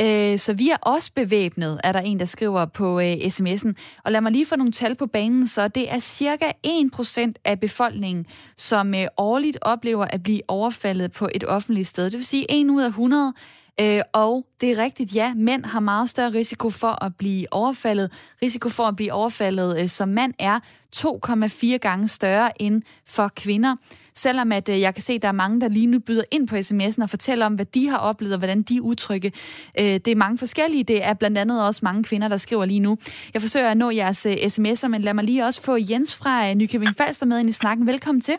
Øh, 0.00 0.38
så 0.38 0.52
vi 0.52 0.70
er 0.70 0.76
også 0.76 1.10
bevæbnet, 1.14 1.80
er 1.84 1.92
der 1.92 2.00
en, 2.00 2.20
der 2.20 2.24
skriver 2.24 2.64
på 2.64 3.00
øh, 3.00 3.12
sms'en. 3.12 3.72
Og 4.04 4.12
lad 4.12 4.20
mig 4.20 4.32
lige 4.32 4.46
få 4.46 4.56
nogle 4.56 4.72
tal 4.72 4.94
på 4.94 5.06
banen, 5.06 5.48
så 5.48 5.68
det 5.68 5.92
er 5.92 5.98
cirka 5.98 6.50
1% 6.66 7.32
af 7.44 7.60
befolkningen, 7.60 8.26
som 8.56 8.94
øh, 8.94 9.06
årligt 9.16 9.58
oplever 9.62 10.04
at 10.04 10.22
blive 10.22 10.40
overfaldet 10.48 11.12
på 11.12 11.28
et 11.34 11.44
offentligt 11.44 11.86
sted. 11.86 12.04
Det 12.04 12.14
vil 12.14 12.26
sige 12.26 12.60
1 12.60 12.70
ud 12.70 12.82
af 12.82 12.88
100 12.88 13.32
Øh, 13.80 14.00
og 14.12 14.46
det 14.60 14.70
er 14.70 14.82
rigtigt, 14.82 15.14
ja, 15.14 15.34
mænd 15.34 15.64
har 15.64 15.80
meget 15.80 16.10
større 16.10 16.30
risiko 16.30 16.70
for 16.70 17.04
at 17.04 17.16
blive 17.16 17.52
overfaldet. 17.52 18.12
Risiko 18.42 18.68
for 18.68 18.84
at 18.84 18.96
blive 18.96 19.12
overfaldet 19.12 19.80
øh, 19.80 19.88
som 19.88 20.08
mand 20.08 20.34
er 20.38 20.60
2,4 20.96 21.76
gange 21.76 22.08
større 22.08 22.62
end 22.62 22.82
for 23.06 23.30
kvinder. 23.36 23.76
Selvom 24.16 24.52
at 24.52 24.68
øh, 24.68 24.80
jeg 24.80 24.94
kan 24.94 25.02
se, 25.02 25.12
at 25.12 25.22
der 25.22 25.28
er 25.28 25.32
mange, 25.32 25.60
der 25.60 25.68
lige 25.68 25.86
nu 25.86 25.98
byder 25.98 26.24
ind 26.30 26.48
på 26.48 26.56
sms'en 26.56 27.02
og 27.02 27.10
fortæller 27.10 27.46
om, 27.46 27.54
hvad 27.54 27.66
de 27.66 27.88
har 27.88 27.98
oplevet 27.98 28.34
og 28.34 28.38
hvordan 28.38 28.62
de 28.62 28.82
udtrykke. 28.82 29.32
Øh, 29.80 29.84
det 29.84 30.08
er 30.08 30.16
mange 30.16 30.38
forskellige. 30.38 30.84
Det 30.84 31.04
er 31.04 31.14
blandt 31.14 31.38
andet 31.38 31.66
også 31.66 31.80
mange 31.82 32.04
kvinder, 32.04 32.28
der 32.28 32.36
skriver 32.36 32.64
lige 32.64 32.80
nu. 32.80 32.98
Jeg 33.34 33.42
forsøger 33.42 33.70
at 33.70 33.76
nå 33.76 33.90
jeres 33.90 34.26
øh, 34.26 34.32
sms'er, 34.32 34.88
men 34.88 35.02
lad 35.02 35.14
mig 35.14 35.24
lige 35.24 35.44
også 35.44 35.62
få 35.62 35.76
Jens 35.90 36.16
fra 36.16 36.48
øh, 36.48 36.54
Nykøbing 36.54 36.96
Falster 36.96 37.26
med 37.26 37.38
ind 37.38 37.48
i 37.48 37.52
snakken. 37.52 37.86
Velkommen 37.86 38.20
til. 38.20 38.36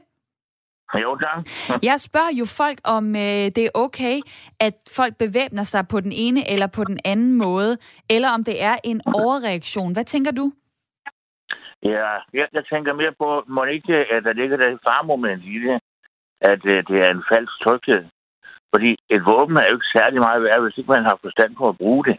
Jo, 0.93 1.17
tak. 1.17 1.45
Jeg 1.89 2.01
spørger 2.01 2.31
jo 2.33 2.45
folk, 2.45 2.79
om 2.83 3.15
øh, 3.15 3.21
det 3.21 3.57
er 3.57 3.69
okay, 3.73 4.19
at 4.59 4.73
folk 4.91 5.17
bevæbner 5.17 5.63
sig 5.63 5.87
på 5.87 5.99
den 5.99 6.11
ene 6.11 6.51
eller 6.51 6.67
på 6.67 6.83
den 6.83 6.99
anden 7.05 7.31
måde, 7.31 7.77
eller 8.09 8.29
om 8.29 8.43
det 8.43 8.63
er 8.63 8.75
en 8.83 9.01
overreaktion. 9.05 9.93
Hvad 9.93 10.05
tænker 10.05 10.31
du? 10.31 10.51
Ja, 11.83 12.09
jeg, 12.33 12.47
jeg 12.53 12.63
tænker 12.65 12.93
mere 12.93 13.13
på, 13.19 13.43
må 13.47 13.63
ikke, 13.63 13.95
at 13.95 14.23
der 14.23 14.33
ligger 14.33 14.57
der 14.57 14.67
et 14.67 14.85
farmoment 14.87 15.43
i 15.43 15.59
det. 15.59 15.79
at 16.41 16.65
øh, 16.65 16.83
det 16.87 16.97
er 17.05 17.11
en 17.11 17.23
falsk 17.31 17.53
tryghed. 17.63 18.03
Fordi 18.73 18.91
et 19.15 19.23
våben 19.29 19.57
er 19.57 19.67
jo 19.67 19.75
ikke 19.77 19.93
særlig 19.97 20.19
meget 20.19 20.43
værd, 20.43 20.61
hvis 20.61 20.77
ikke 20.77 20.93
man 20.95 21.07
har 21.09 21.17
forstand 21.21 21.55
på 21.55 21.65
at 21.69 21.77
bruge 21.77 22.03
det. 22.05 22.17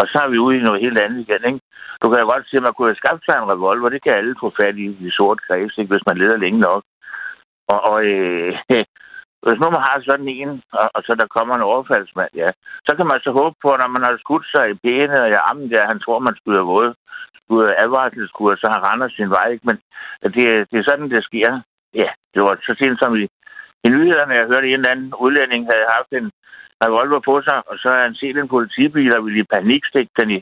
Og 0.00 0.04
så 0.10 0.18
er 0.24 0.28
vi 0.30 0.38
ude 0.38 0.56
i 0.56 0.66
noget 0.66 0.80
helt 0.84 1.00
andet 1.00 1.20
igen, 1.20 1.42
ikke? 1.50 1.60
Du 2.02 2.06
kan 2.08 2.20
jo 2.20 2.26
godt 2.32 2.46
se, 2.48 2.56
at 2.56 2.66
man 2.66 2.74
kunne 2.74 2.90
have 2.90 3.02
skabt 3.02 3.22
sig 3.24 3.34
en 3.36 3.50
revolver. 3.52 3.88
Det 3.88 4.02
kan 4.02 4.14
alle 4.16 4.34
få 4.42 4.48
fat 4.60 4.76
i 4.84 4.86
i 5.06 5.10
sort 5.18 5.40
kreds, 5.46 5.78
ikke? 5.78 5.92
hvis 5.92 6.06
man 6.08 6.18
leder 6.18 6.36
længe 6.44 6.60
nok. 6.68 6.82
Og, 7.72 7.80
og 7.92 7.98
øh, 8.04 8.52
hvis 9.44 9.60
nu 9.60 9.66
man 9.76 9.82
har 9.88 9.96
sådan 10.00 10.28
en, 10.42 10.50
og, 10.80 10.86
og 10.96 11.00
så 11.06 11.12
der 11.20 11.34
kommer 11.36 11.54
en 11.54 11.68
overfaldsmand, 11.70 12.32
ja, 12.42 12.48
så 12.86 12.90
kan 12.96 13.06
man 13.10 13.20
så 13.20 13.30
håbe 13.40 13.56
på, 13.62 13.68
at 13.72 13.80
når 13.82 13.90
man 13.96 14.04
har 14.06 14.14
skudt 14.24 14.46
sig 14.54 14.64
i 14.70 14.80
benet 14.84 15.20
og 15.24 15.28
i 15.30 15.40
armen 15.48 15.70
der, 15.72 15.90
han 15.92 16.00
tror, 16.00 16.18
man 16.18 16.38
skyder 16.40 16.64
våde, 16.72 16.92
skyder 16.94 17.38
skulle 17.48 17.82
advarselskur, 17.82 18.52
så 18.56 18.66
han 18.74 18.84
render 18.88 19.08
sin 19.08 19.30
vej, 19.36 19.46
ikke? 19.54 19.66
Men 19.68 19.76
det, 20.36 20.46
det 20.70 20.76
er 20.78 20.86
sådan, 20.88 21.10
det 21.14 21.22
sker. 21.28 21.50
Ja, 22.02 22.10
det 22.34 22.40
var 22.46 22.52
så 22.66 22.74
sent 22.80 22.98
som 23.02 23.12
i, 23.22 23.24
i 23.86 23.88
nyhederne, 23.94 24.34
jeg 24.38 24.48
hørte, 24.50 24.66
at 24.66 24.72
en 24.72 24.80
eller 24.80 24.94
anden 24.94 25.14
udlænding 25.24 25.62
havde 25.70 25.92
haft 25.96 26.10
en 26.20 26.28
revolver 26.84 27.20
på 27.28 27.34
sig, 27.46 27.58
og 27.68 27.74
så 27.80 27.86
havde 27.88 28.06
han 28.08 28.20
set 28.22 28.36
en 28.36 28.54
politibil, 28.56 29.16
og 29.16 29.24
ville 29.24 29.40
i 29.40 29.50
panik 29.54 29.82
stikke 29.90 30.12
den 30.20 30.30
i, 30.36 30.38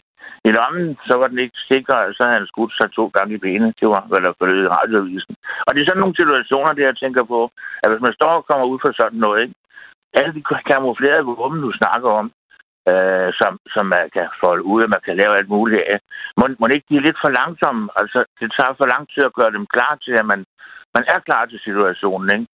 i 0.49 0.50
lommen, 0.56 0.88
så 1.09 1.14
var 1.21 1.28
den 1.33 1.38
ikke 1.45 1.59
sikker, 1.73 1.95
og 2.06 2.12
så 2.14 2.23
havde 2.25 2.38
han 2.38 2.50
skudt 2.52 2.73
sig 2.78 2.88
to 2.99 3.04
gange 3.16 3.35
i 3.35 3.42
benet. 3.45 3.78
Det 3.80 3.88
var, 3.95 4.02
hvad 4.09 4.21
der 4.25 4.38
forlød 4.40 4.62
i 4.64 4.75
radioavisen. 4.78 5.35
Og 5.66 5.71
det 5.71 5.80
er 5.80 5.88
sådan 5.88 6.02
nogle 6.02 6.21
situationer, 6.21 6.73
det 6.73 6.85
jeg 6.88 6.97
tænker 6.97 7.25
på, 7.35 7.40
at 7.83 7.90
hvis 7.90 8.04
man 8.06 8.16
står 8.18 8.33
og 8.38 8.47
kommer 8.49 8.66
ud 8.73 8.78
for 8.85 8.92
sådan 9.00 9.21
noget, 9.25 9.42
ikke? 9.42 9.56
alle 10.18 10.33
de 10.37 10.42
kamuflerede 10.73 11.28
våben, 11.28 11.61
du 11.66 11.73
snakker 11.80 12.11
om, 12.21 12.26
øh, 12.90 13.28
som, 13.40 13.52
som 13.75 13.85
man 13.95 14.04
kan 14.16 14.26
folde 14.42 14.64
ud, 14.73 14.80
og 14.87 14.90
man 14.95 15.02
kan 15.06 15.16
lave 15.21 15.37
alt 15.38 15.50
muligt 15.56 15.83
af. 15.92 15.99
Må, 16.38 16.45
må 16.61 16.64
ikke 16.66 16.88
de 16.90 16.97
er 16.97 17.06
lidt 17.06 17.23
for 17.25 17.30
langsomme? 17.40 17.85
Altså, 18.00 18.18
det 18.40 18.49
tager 18.56 18.75
for 18.78 18.87
lang 18.92 19.04
tid 19.12 19.23
at 19.26 19.37
gøre 19.38 19.52
dem 19.56 19.66
klar 19.75 19.92
til, 20.04 20.14
at 20.21 20.26
man, 20.33 20.40
man 20.97 21.04
er 21.14 21.21
klar 21.28 21.45
til 21.47 21.61
situationen, 21.68 22.28
ikke? 22.37 22.47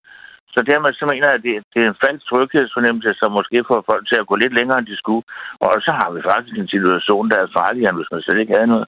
Så 0.54 0.60
dermed 0.70 0.90
så 1.00 1.04
mener 1.10 1.26
jeg, 1.28 1.38
at 1.38 1.44
det, 1.46 1.54
det 1.72 1.80
er 1.82 1.88
en 1.90 2.02
falsk 2.04 2.22
tryghedsfornemmelse, 2.30 3.10
som 3.20 3.30
måske 3.38 3.58
får 3.70 3.80
folk 3.90 4.04
til 4.06 4.18
at 4.20 4.28
gå 4.30 4.34
lidt 4.42 4.54
længere, 4.58 4.78
end 4.78 4.88
de 4.92 4.96
skulle. 5.02 5.24
Og 5.64 5.72
så 5.86 5.92
har 6.00 6.08
vi 6.14 6.20
faktisk 6.30 6.54
en 6.58 6.72
situation, 6.74 7.30
der 7.32 7.38
er 7.40 7.54
farligere, 7.58 7.90
end 7.90 7.98
hvis 8.00 8.12
man 8.12 8.22
slet 8.22 8.40
ikke 8.40 8.54
havde 8.56 8.72
noget. 8.74 8.86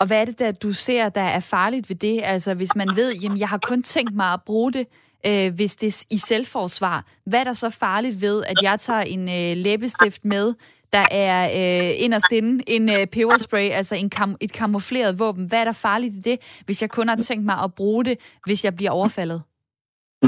Og 0.00 0.06
hvad 0.06 0.20
er 0.20 0.24
det, 0.30 0.38
der 0.38 0.52
du 0.52 0.72
ser, 0.72 1.08
der 1.08 1.26
er 1.36 1.40
farligt 1.40 1.88
ved 1.90 1.96
det? 1.96 2.20
Altså, 2.24 2.50
hvis 2.54 2.76
man 2.76 2.88
ved, 3.00 3.10
jamen, 3.22 3.38
jeg 3.38 3.48
har 3.48 3.60
kun 3.70 3.82
tænkt 3.82 4.14
mig 4.14 4.30
at 4.32 4.42
bruge 4.46 4.72
det, 4.72 4.86
øh, 5.26 5.54
hvis 5.54 5.76
det 5.76 5.86
er 5.86 6.06
i 6.10 6.18
selvforsvar. 6.18 7.04
Hvad 7.26 7.40
er 7.40 7.44
der 7.44 7.52
så 7.52 7.70
farligt 7.70 8.22
ved, 8.22 8.42
at 8.44 8.56
jeg 8.62 8.80
tager 8.80 9.00
en 9.00 9.22
øh, 9.28 9.56
læbestift 9.64 10.24
med, 10.24 10.54
der 10.92 11.04
er 11.10 11.38
øh, 11.44 12.04
inderst 12.04 12.32
inde 12.32 12.64
en 12.66 12.88
øh, 12.88 13.06
peberspray, 13.06 13.70
altså 13.70 13.94
en 13.94 14.10
kam- 14.14 14.36
et 14.40 14.52
kamufleret 14.52 15.18
våben? 15.18 15.46
Hvad 15.48 15.60
er 15.60 15.64
der 15.64 15.72
farligt 15.72 16.14
i 16.14 16.20
det, 16.20 16.62
hvis 16.64 16.82
jeg 16.82 16.90
kun 16.90 17.08
har 17.08 17.16
tænkt 17.16 17.44
mig 17.44 17.58
at 17.64 17.74
bruge 17.74 18.04
det, 18.04 18.38
hvis 18.46 18.64
jeg 18.64 18.76
bliver 18.76 18.90
overfaldet? 18.90 19.42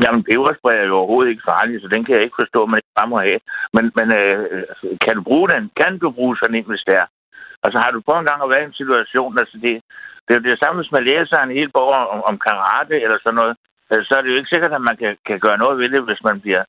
Jamen, 0.04 0.22
peberspray 0.28 0.76
er 0.78 0.86
jo 0.90 0.96
overhovedet 1.00 1.30
ikke 1.30 1.48
farlig, 1.52 1.76
så 1.80 1.88
den 1.94 2.02
kan 2.04 2.14
jeg 2.14 2.24
ikke 2.24 2.40
forstå, 2.42 2.60
man 2.66 2.80
ikke 2.80 2.98
bare 2.98 3.12
må 3.12 3.18
have. 3.26 3.40
Men, 3.74 3.84
men 3.98 4.08
øh, 4.20 4.38
altså, 4.70 4.84
kan 5.04 5.14
du 5.16 5.22
bruge 5.30 5.48
den? 5.54 5.62
Kan 5.80 5.92
du 6.02 6.08
bruge 6.18 6.36
sådan 6.36 6.58
en, 6.58 6.70
hvis 6.70 6.86
det 6.88 6.94
er? 7.02 7.06
Altså, 7.64 7.78
har 7.82 7.90
du 7.92 8.00
på 8.08 8.14
en 8.16 8.28
gang 8.30 8.40
at 8.42 8.50
være 8.52 8.62
i 8.64 8.68
en 8.70 8.80
situation, 8.80 9.32
altså 9.42 9.56
det, 9.64 9.72
det 10.24 10.30
er 10.32 10.38
jo 10.40 10.48
det 10.48 10.60
samme, 10.62 10.76
hvis 10.80 10.94
man 10.96 11.04
læser 11.10 11.38
en 11.40 11.56
hel 11.58 11.70
bog 11.76 11.88
om, 12.14 12.20
om 12.30 12.36
karate 12.46 12.96
eller 13.04 13.18
sådan 13.20 13.38
noget, 13.40 13.54
øh, 13.90 14.00
så 14.06 14.12
er 14.14 14.20
det 14.22 14.30
jo 14.30 14.38
ikke 14.38 14.52
sikkert, 14.52 14.72
at 14.78 14.86
man 14.88 14.96
kan, 15.02 15.12
kan 15.28 15.38
gøre 15.46 15.58
noget 15.62 15.78
ved 15.80 15.88
det, 15.94 16.02
hvis 16.08 16.22
man 16.28 16.36
bliver 16.44 16.62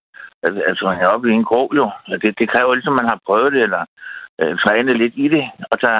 altså, 0.69 0.85
oppe 1.13 1.27
i 1.29 1.37
en 1.39 1.47
krog, 1.49 1.67
jo. 1.79 1.85
Det, 2.23 2.31
det 2.39 2.51
kræver 2.53 2.73
ligesom, 2.73 2.95
at 2.95 2.99
man 3.01 3.11
har 3.11 3.19
prøvet 3.27 3.51
det, 3.55 3.61
eller 3.67 3.83
øh, 4.41 4.53
trænet 4.63 4.95
lidt 5.01 5.15
i 5.25 5.27
det. 5.35 5.45
Og 5.71 5.77
der, 5.85 5.95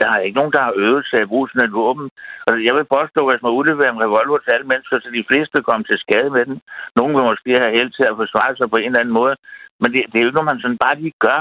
der 0.00 0.06
er 0.14 0.18
ikke 0.26 0.38
nogen, 0.40 0.54
der 0.56 0.62
har 0.66 0.74
øvet 0.84 1.04
sig 1.06 1.18
at 1.22 1.30
bruge 1.32 1.48
sådan 1.48 1.66
et 1.68 1.78
våben. 1.80 2.06
Altså, 2.46 2.60
jeg 2.68 2.74
vil 2.78 2.92
påstå, 2.96 3.20
at 3.24 3.30
hvis 3.30 3.44
man 3.44 3.56
udleverer 3.58 3.92
en 3.92 4.04
revolver 4.06 4.38
til 4.40 4.54
alle 4.54 4.70
mennesker, 4.72 4.96
så 4.98 5.08
de 5.18 5.28
fleste 5.30 5.56
kommer 5.68 5.84
til 5.86 6.02
skade 6.04 6.30
med 6.36 6.44
den. 6.48 6.56
Nogle 6.98 7.12
vil 7.16 7.30
måske 7.30 7.52
have 7.62 7.76
held 7.78 7.90
til 7.94 8.06
at 8.10 8.18
forsvare 8.22 8.52
sig 8.56 8.66
på 8.70 8.78
en 8.80 8.90
eller 8.90 9.02
anden 9.02 9.18
måde. 9.20 9.34
Men 9.80 9.88
det, 9.94 10.00
det 10.10 10.16
er 10.16 10.24
jo 10.24 10.28
ikke 10.28 10.38
noget, 10.38 10.52
man 10.52 10.62
sådan 10.64 10.84
bare 10.86 10.98
lige 11.02 11.20
gør. 11.26 11.40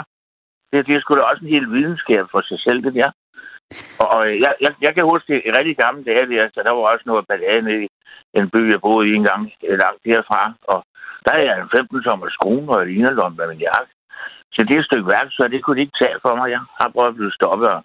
Det, 0.72 0.88
det 0.88 0.94
er 0.94 1.02
sgu 1.02 1.12
da 1.14 1.30
også 1.32 1.44
en 1.44 1.56
hel 1.56 1.68
videnskab 1.76 2.24
for 2.34 2.42
sig 2.50 2.60
selv, 2.66 2.80
det 2.86 2.94
der. 3.00 3.10
Og, 4.02 4.08
og 4.16 4.22
jeg, 4.44 4.54
jeg, 4.64 4.72
jeg 4.86 4.92
kan 4.96 5.10
huske 5.12 5.28
det 5.32 5.40
i 5.48 5.50
rigtig 5.58 5.76
gamle 5.84 6.04
dage, 6.10 6.26
der, 6.32 6.44
så 6.54 6.60
der 6.66 6.74
var 6.74 6.84
også 6.94 7.06
noget 7.08 7.28
ballade 7.30 7.70
i 7.84 7.88
en 8.40 8.50
by, 8.54 8.62
jeg 8.74 8.82
boede 8.86 9.10
i 9.10 9.14
en 9.20 9.26
gang 9.30 9.42
langt 9.84 10.02
derfra. 10.08 10.42
Og 10.72 10.80
der 11.26 11.32
er 11.38 11.44
jeg 11.48 11.56
en 11.56 11.74
15 11.78 12.04
tommer 12.04 12.30
skruen 12.30 12.70
og 12.76 12.80
en 12.92 13.36
med 13.38 13.48
min 13.52 13.66
jakke. 13.68 13.92
Så 14.56 14.60
det 14.70 14.86
stykke 14.88 15.08
værktøj, 15.16 15.48
det 15.48 15.64
kunne 15.64 15.78
de 15.78 15.86
ikke 15.86 16.00
tage 16.02 16.18
for 16.26 16.34
mig. 16.40 16.48
Jeg 16.56 16.62
har 16.80 16.90
prøvet 16.94 17.12
at 17.12 17.18
blive 17.20 17.38
stoppet 17.40 17.70
og, 17.76 17.82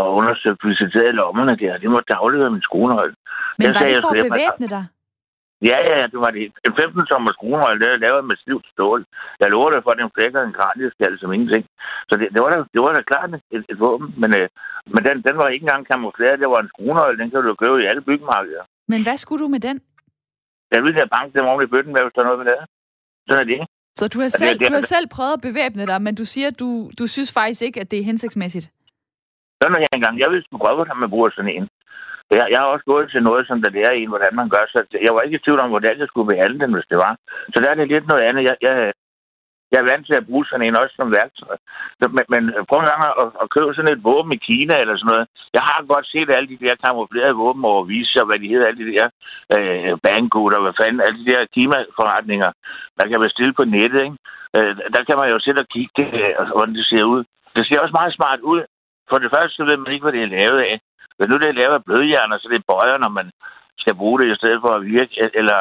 og 0.00 0.06
undersøgt 0.18 0.62
visiteret 0.70 1.14
lommerne 1.20 1.54
der. 1.62 1.78
Det 1.82 1.90
måtte 1.94 2.20
aflevere 2.22 2.50
min 2.56 2.66
skruenhold. 2.68 3.12
Men 3.58 3.68
var 3.76 3.82
det 3.88 3.96
for 4.04 4.10
at 4.14 4.24
bevæbne 4.26 4.68
dig? 4.76 4.84
Ja, 5.70 5.78
ja, 5.90 5.98
det 6.12 6.18
var 6.24 6.30
det. 6.36 6.42
En 6.66 6.74
15 6.80 7.06
tommer 7.10 7.32
skruenhold, 7.36 7.76
det 7.80 7.88
er 7.90 8.04
lavet 8.04 8.24
med 8.24 8.36
stivt 8.44 8.66
stål. 8.72 9.00
Jeg 9.40 9.48
lover 9.54 9.70
det 9.70 9.82
for, 9.82 9.90
at 9.92 10.00
den 10.02 10.14
flækker 10.16 10.40
en 10.42 10.56
kranieskal 10.58 11.14
som 11.18 11.32
ingenting. 11.32 11.64
Så 12.08 12.14
det, 12.20 12.26
det, 12.34 12.40
var 12.44 12.50
da, 12.50 12.58
det 12.74 12.80
var 12.84 12.92
da 12.94 13.02
klart 13.10 13.30
et, 13.56 13.64
et 13.72 13.78
våben. 13.84 14.08
Men, 14.22 14.30
øh, 14.38 14.48
men 14.94 15.02
den, 15.08 15.16
den 15.26 15.34
var 15.40 15.48
ikke 15.48 15.64
engang 15.66 15.84
kamufleret. 15.90 16.40
Det 16.42 16.48
var 16.54 16.60
en 16.62 16.72
skruenhold. 16.72 17.14
Den 17.20 17.30
kan 17.30 17.42
du 17.42 17.54
købe 17.62 17.76
i 17.82 17.88
alle 17.90 18.02
byggemarkeder. 18.08 18.64
Men 18.92 19.00
hvad 19.06 19.16
skulle 19.16 19.42
du 19.44 19.48
med 19.48 19.62
den? 19.68 19.76
Jeg 20.74 20.80
ville 20.84 20.98
have 21.00 21.14
banket 21.16 21.34
dem 21.38 21.50
oven 21.50 21.64
i 21.64 21.72
bøtten, 21.72 21.92
hvis 21.92 22.14
der 22.16 22.28
noget 22.28 22.40
med 22.42 22.48
det. 22.52 22.60
Sådan 23.26 23.42
er 23.42 23.48
det. 23.52 23.60
Så 23.98 24.04
du 24.14 24.18
har, 24.20 24.28
selv, 24.28 24.58
du 24.58 24.72
har 24.78 24.86
selv 24.94 25.06
prøvet 25.16 25.32
at 25.38 25.44
bevæbne 25.48 25.86
dig, 25.90 25.98
men 26.02 26.14
du 26.20 26.24
siger, 26.24 26.48
at 26.52 26.58
du, 26.62 26.68
du 26.98 27.04
synes 27.06 27.30
faktisk 27.32 27.62
ikke, 27.62 27.80
at 27.80 27.90
det 27.90 27.98
er 27.98 28.08
hensigtsmæssigt? 28.10 28.66
Sådan 29.60 29.76
er 29.76 29.80
jeg 29.84 29.92
engang. 29.98 30.16
Jeg 30.22 30.30
vil 30.30 30.44
prøve, 30.62 30.76
hvordan 30.78 30.96
man 31.02 31.10
bruger 31.10 31.30
sådan 31.30 31.54
en. 31.56 31.64
Jeg, 32.30 32.46
jeg 32.52 32.58
har 32.62 32.68
også 32.74 32.86
gået 32.92 33.06
til 33.10 33.22
noget, 33.28 33.42
som 33.46 33.58
der 33.62 33.70
lærer 33.76 33.94
en, 34.00 34.12
hvordan 34.12 34.32
man 34.40 34.48
gør. 34.54 34.64
Så 34.72 34.78
jeg 35.06 35.12
var 35.14 35.22
ikke 35.22 35.38
i 35.38 35.44
tvivl 35.44 35.60
om, 35.64 35.70
hvordan 35.74 35.94
jeg 36.00 36.08
skulle 36.08 36.30
behandle 36.32 36.58
den, 36.62 36.72
hvis 36.74 36.90
det 36.92 36.98
var. 37.04 37.12
Så 37.52 37.56
der 37.62 37.68
er 37.70 37.76
det 37.78 37.88
lidt 37.88 38.06
noget 38.10 38.24
andet. 38.28 38.42
Jeg, 38.48 38.56
jeg, 38.66 38.76
jeg 39.70 39.78
er 39.80 39.90
vant 39.90 40.04
til 40.06 40.16
at 40.20 40.26
bruge 40.28 40.46
sådan 40.46 40.66
en 40.66 40.80
også 40.82 40.94
som 40.96 41.14
værktøj. 41.18 41.56
Så, 42.00 42.04
men, 42.16 42.24
men 42.32 42.42
prøv 42.68 42.78
en 42.80 42.90
gang 42.90 43.02
at, 43.22 43.28
at 43.42 43.46
købe 43.54 43.70
sådan 43.74 43.94
et 43.94 44.04
våben 44.08 44.32
i 44.36 44.44
Kina 44.48 44.74
eller 44.82 44.96
sådan 44.96 45.10
noget. 45.12 45.26
Jeg 45.56 45.64
har 45.70 45.90
godt 45.92 46.06
set 46.12 46.28
alle 46.36 46.48
de 46.52 46.62
der 46.64 46.74
kamuflerede 46.84 47.40
våben 47.42 47.64
over 47.72 47.82
viser, 47.92 48.22
hvad 48.28 48.38
de 48.42 48.52
hedder, 48.52 48.68
alle 48.68 48.82
de 48.84 48.92
der 48.96 49.06
øh, 49.56 49.92
Banggood 50.04 50.52
og 50.56 50.62
hvad 50.62 50.78
fanden, 50.80 51.04
alle 51.06 51.18
de 51.20 51.30
der 51.32 51.50
klimaforretninger, 51.54 52.50
man 52.98 53.06
kan 53.10 53.20
bestille 53.26 53.54
på 53.56 53.64
nettet, 53.74 54.00
ikke? 54.06 54.18
Øh, 54.56 54.72
der 54.94 55.02
kan 55.08 55.16
man 55.20 55.28
jo 55.32 55.38
sætte 55.44 55.62
og 55.64 55.68
kigge, 55.74 55.92
det, 55.98 56.08
øh, 56.20 56.46
hvordan 56.56 56.74
det 56.78 56.86
ser 56.92 57.04
ud. 57.14 57.22
Det 57.56 57.62
ser 57.64 57.82
også 57.82 57.96
meget 58.00 58.16
smart 58.18 58.40
ud. 58.52 58.60
For 59.10 59.18
det 59.22 59.32
første, 59.34 59.54
så 59.56 59.62
ved 59.68 59.76
man 59.78 59.92
ikke, 59.92 60.04
hvad 60.04 60.14
det 60.16 60.22
er 60.24 60.34
lavet 60.38 60.60
af. 60.68 60.74
Men 61.18 61.26
nu 61.28 61.34
det 61.38 61.48
er 61.48 61.60
lavet 61.60 61.74
af 61.78 61.84
blødhjerner, 61.84 62.36
så 62.38 62.46
det 62.54 62.68
bøjer, 62.70 62.96
når 63.04 63.12
man 63.18 63.28
skal 63.82 63.94
bruge 64.00 64.18
det 64.20 64.26
i 64.28 64.38
stedet 64.40 64.60
for 64.64 64.72
at 64.74 64.84
virke, 64.94 65.12
e- 65.24 65.34
eller 65.40 65.60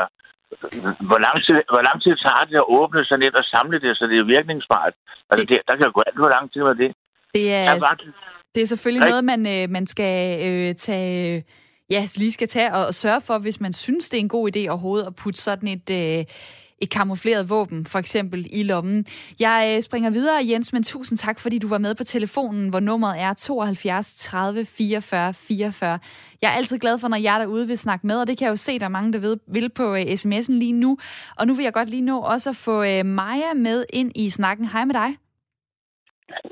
hvor 1.10 1.20
lang, 1.26 1.38
tid, 1.46 1.58
hvor 1.74 1.84
lang 1.88 1.98
tid 2.04 2.14
tager 2.26 2.44
det 2.50 2.58
at 2.64 2.70
åbne 2.80 3.06
sådan 3.06 3.26
et 3.28 3.36
og 3.42 3.46
samle 3.54 3.78
det, 3.84 3.92
så 3.98 4.04
det 4.12 4.18
er 4.20 4.26
virkningsbart? 4.36 4.94
Altså, 5.30 5.46
det, 5.50 5.58
der 5.68 5.76
kan 5.76 5.92
gå 5.98 6.02
alt, 6.08 6.20
hvor 6.24 6.32
lang 6.36 6.46
tid 6.54 6.62
med 6.70 6.76
det. 6.84 6.92
Det 7.34 7.46
er, 7.54 7.66
er 7.72 7.80
bare... 7.80 7.98
det 8.56 8.62
er 8.64 8.70
selvfølgelig 8.74 9.06
Nej. 9.06 9.10
noget, 9.10 9.24
man, 9.32 9.42
øh, 9.56 9.70
man 9.70 9.86
skal 9.88 10.16
øh, 10.48 10.76
tage... 10.76 11.36
Øh, 11.36 11.42
ja, 11.90 12.02
lige 12.18 12.32
skal 12.32 12.48
tage 12.48 12.74
og 12.74 12.94
sørge 12.94 13.22
for, 13.22 13.38
hvis 13.38 13.62
man 13.62 13.74
synes, 13.74 14.10
det 14.10 14.18
er 14.18 14.22
en 14.22 14.36
god 14.38 14.46
idé 14.56 14.62
overhovedet 14.70 15.08
at 15.08 15.16
putte 15.24 15.40
sådan 15.42 15.70
et... 15.76 15.90
Øh, 16.00 16.26
et 16.82 16.90
kamufleret 16.90 17.50
våben, 17.50 17.86
for 17.86 18.00
eksempel 18.00 18.48
i 18.52 18.64
lommen. 18.64 19.06
Jeg 19.40 19.74
øh, 19.76 19.82
springer 19.82 20.10
videre, 20.10 20.48
Jens, 20.50 20.74
men 20.74 20.84
tusind 20.84 21.18
tak, 21.18 21.40
fordi 21.40 21.58
du 21.60 21.68
var 21.68 21.78
med 21.78 21.96
på 21.96 22.04
telefonen, 22.04 22.70
hvor 22.70 22.80
nummeret 22.80 23.22
er 23.22 23.34
72 23.34 24.16
30 24.16 24.66
44 24.66 25.34
44. 25.34 26.00
Jeg 26.42 26.52
er 26.52 26.56
altid 26.56 26.80
glad 26.80 27.00
for, 27.00 27.08
når 27.08 27.18
jeg 27.18 27.36
er 27.36 27.40
derude 27.40 27.68
vil 27.68 27.78
snakke 27.78 28.08
med, 28.08 28.22
og 28.22 28.28
det 28.28 28.38
kan 28.38 28.46
jeg 28.46 28.52
jo 28.52 28.56
se, 28.56 28.80
der 28.80 28.86
er 28.86 28.90
mange, 28.90 29.14
der 29.14 29.20
ved, 29.20 29.38
vil 29.48 29.70
på 29.70 29.92
uh, 29.92 30.00
sms'en 30.00 30.54
lige 30.54 30.74
nu. 30.74 30.98
Og 31.36 31.48
nu 31.48 31.54
vil 31.54 31.64
jeg 31.64 31.74
godt 31.74 31.90
lige 31.90 32.02
nå 32.02 32.20
også 32.20 32.50
at 32.50 32.56
få 32.56 32.82
uh, 32.82 33.06
Maja 33.06 33.54
med 33.56 33.86
ind 33.94 34.12
i 34.16 34.30
snakken. 34.30 34.66
Hej 34.66 34.86
med 34.86 34.94
dig. 34.94 35.16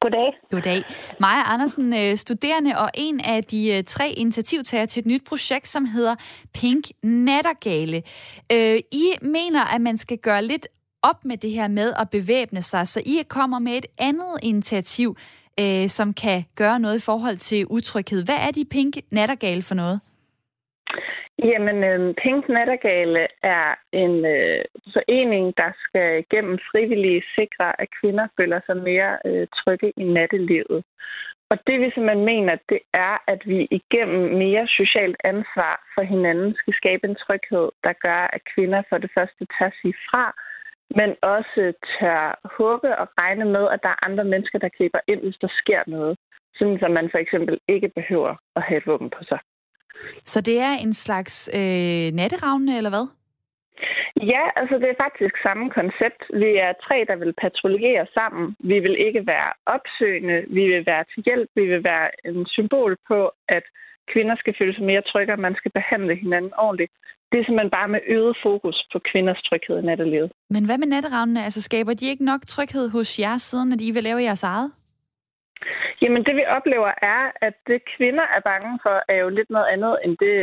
Goddag. 0.02 0.34
Goddag. 0.52 0.84
Maja 1.20 1.54
Andersen, 1.54 1.94
øh, 1.94 2.18
studerende 2.18 2.78
og 2.78 2.90
en 2.94 3.20
af 3.20 3.44
de 3.44 3.68
øh, 3.68 3.84
tre 3.84 4.10
initiativtager 4.10 4.86
til 4.86 5.00
et 5.00 5.06
nyt 5.06 5.24
projekt, 5.26 5.68
som 5.68 5.86
hedder 5.86 6.16
Pink 6.54 6.86
Nattergale. 7.04 8.04
Øh, 8.52 8.80
I 8.92 9.12
mener, 9.22 9.64
at 9.64 9.82
man 9.82 9.98
skal 9.98 10.18
gøre 10.18 10.44
lidt 10.44 10.68
op 11.04 11.26
med 11.26 11.38
det 11.38 11.52
her 11.52 11.68
med 11.68 11.94
at 12.00 12.10
bevæbne 12.10 12.62
sig, 12.62 12.88
så 12.88 13.02
I 13.06 13.24
kommer 13.28 13.60
med 13.60 13.78
et 13.78 13.86
andet 13.98 14.38
initiativ, 14.44 15.16
Øh, 15.64 15.88
som 15.88 16.14
kan 16.14 16.40
gøre 16.56 16.80
noget 16.80 16.96
i 17.02 17.06
forhold 17.06 17.38
til 17.38 17.66
utryghed. 17.70 18.26
Hvad 18.26 18.40
er 18.48 18.52
de 18.52 18.66
Pink 18.72 18.94
Nattergale 19.12 19.62
for 19.62 19.76
noget? 19.76 20.00
Jamen, 21.44 21.78
øh, 21.84 22.16
Pink 22.24 22.50
Nattergale 22.50 23.28
er 23.44 23.68
en 24.04 24.16
øh, 24.36 24.64
forening, 24.94 25.46
der 25.62 25.72
skal 25.84 26.26
gennem 26.34 26.58
frivillige 26.72 27.24
sikre, 27.36 27.82
at 27.82 27.88
kvinder 28.00 28.28
føler 28.42 28.60
sig 28.66 28.78
mere 28.90 29.12
øh, 29.26 29.48
trygge 29.60 29.90
i 29.98 30.04
nattelivet. 30.04 30.84
Og 31.52 31.58
det 31.68 31.76
vi 31.82 31.88
simpelthen 31.94 32.26
mener, 32.34 32.56
det 32.70 32.82
er, 32.94 33.14
at 33.34 33.42
vi 33.52 33.60
igennem 33.80 34.24
mere 34.44 34.68
socialt 34.80 35.18
ansvar 35.24 35.76
for 35.96 36.04
hinanden 36.14 36.56
skal 36.60 36.74
skabe 36.82 37.04
en 37.08 37.20
tryghed, 37.24 37.68
der 37.86 37.94
gør, 38.06 38.22
at 38.36 38.42
kvinder 38.54 38.82
for 38.90 38.98
det 38.98 39.12
første 39.18 39.44
tager 39.56 39.74
sig 39.82 39.94
fra, 40.10 40.26
men 40.96 41.10
også 41.22 41.74
tør 41.94 42.40
håbe 42.58 42.98
og 42.98 43.08
regne 43.22 43.46
med, 43.46 43.68
at 43.74 43.80
der 43.84 43.90
er 43.90 44.06
andre 44.08 44.24
mennesker, 44.24 44.60
der 44.60 44.70
griber 44.78 45.00
ind, 45.08 45.22
hvis 45.22 45.38
der 45.42 45.52
sker 45.62 45.82
noget. 45.88 46.18
Sådan 46.56 46.84
at 46.84 46.92
man 46.92 47.10
for 47.12 47.18
eksempel 47.18 47.60
ikke 47.68 47.90
behøver 47.90 48.36
at 48.56 48.62
have 48.62 48.78
et 48.78 48.88
våben 48.88 49.10
på 49.10 49.24
sig. 49.24 49.40
Så 50.26 50.42
det 50.42 50.60
er 50.60 50.74
en 50.86 50.94
slags 50.94 51.50
øh, 51.54 52.08
natteravne, 52.20 52.78
eller 52.78 52.90
hvad? 52.90 53.08
Ja, 54.34 54.44
altså 54.56 54.76
det 54.82 54.90
er 54.90 55.04
faktisk 55.06 55.36
samme 55.48 55.66
koncept. 55.70 56.22
Vi 56.44 56.50
er 56.66 56.74
tre, 56.86 56.98
der 57.10 57.16
vil 57.16 57.34
patruljere 57.44 58.06
sammen. 58.14 58.56
Vi 58.60 58.80
vil 58.80 58.96
ikke 59.08 59.28
være 59.28 59.52
opsøgende, 59.66 60.38
vi 60.58 60.64
vil 60.72 60.86
være 60.86 61.04
til 61.12 61.24
hjælp, 61.26 61.50
vi 61.56 61.66
vil 61.72 61.84
være 61.84 62.08
en 62.26 62.46
symbol 62.46 62.98
på, 63.08 63.32
at 63.50 63.64
kvinder 64.14 64.36
skal 64.40 64.56
føle 64.60 64.76
sig 64.76 64.84
mere 64.84 65.02
trygge, 65.02 65.34
og 65.34 65.40
man 65.40 65.56
skal 65.56 65.72
behandle 65.72 66.16
hinanden 66.16 66.54
ordentligt. 66.58 66.94
Det 67.32 67.38
er 67.40 67.46
simpelthen 67.46 67.78
bare 67.80 67.88
med 67.88 68.02
øget 68.08 68.38
fokus 68.44 68.88
på 68.94 69.00
kvinders 69.10 69.42
tryghed 69.48 69.80
i 69.80 69.86
nattelivet. 69.86 70.32
Men 70.50 70.66
hvad 70.66 70.78
med 70.78 70.88
natteravnene? 70.88 71.44
Altså 71.44 71.62
skaber 71.62 71.94
de 71.94 72.10
ikke 72.10 72.26
nok 72.26 72.42
tryghed 72.48 72.90
hos 72.90 73.20
jer, 73.20 73.38
siden 73.38 73.74
at 73.74 73.82
I 73.82 73.92
vil 73.92 74.04
lave 74.04 74.22
jeres 74.28 74.44
eget? 74.44 74.72
Jamen 76.02 76.24
det 76.26 76.36
vi 76.36 76.46
oplever 76.58 76.92
er, 77.16 77.22
at 77.48 77.56
det 77.68 77.80
kvinder 77.96 78.26
er 78.38 78.42
bange 78.52 78.80
for, 78.84 78.96
er 79.14 79.18
jo 79.24 79.30
lidt 79.30 79.50
noget 79.50 79.68
andet, 79.74 79.94
end 80.04 80.18
det 80.26 80.36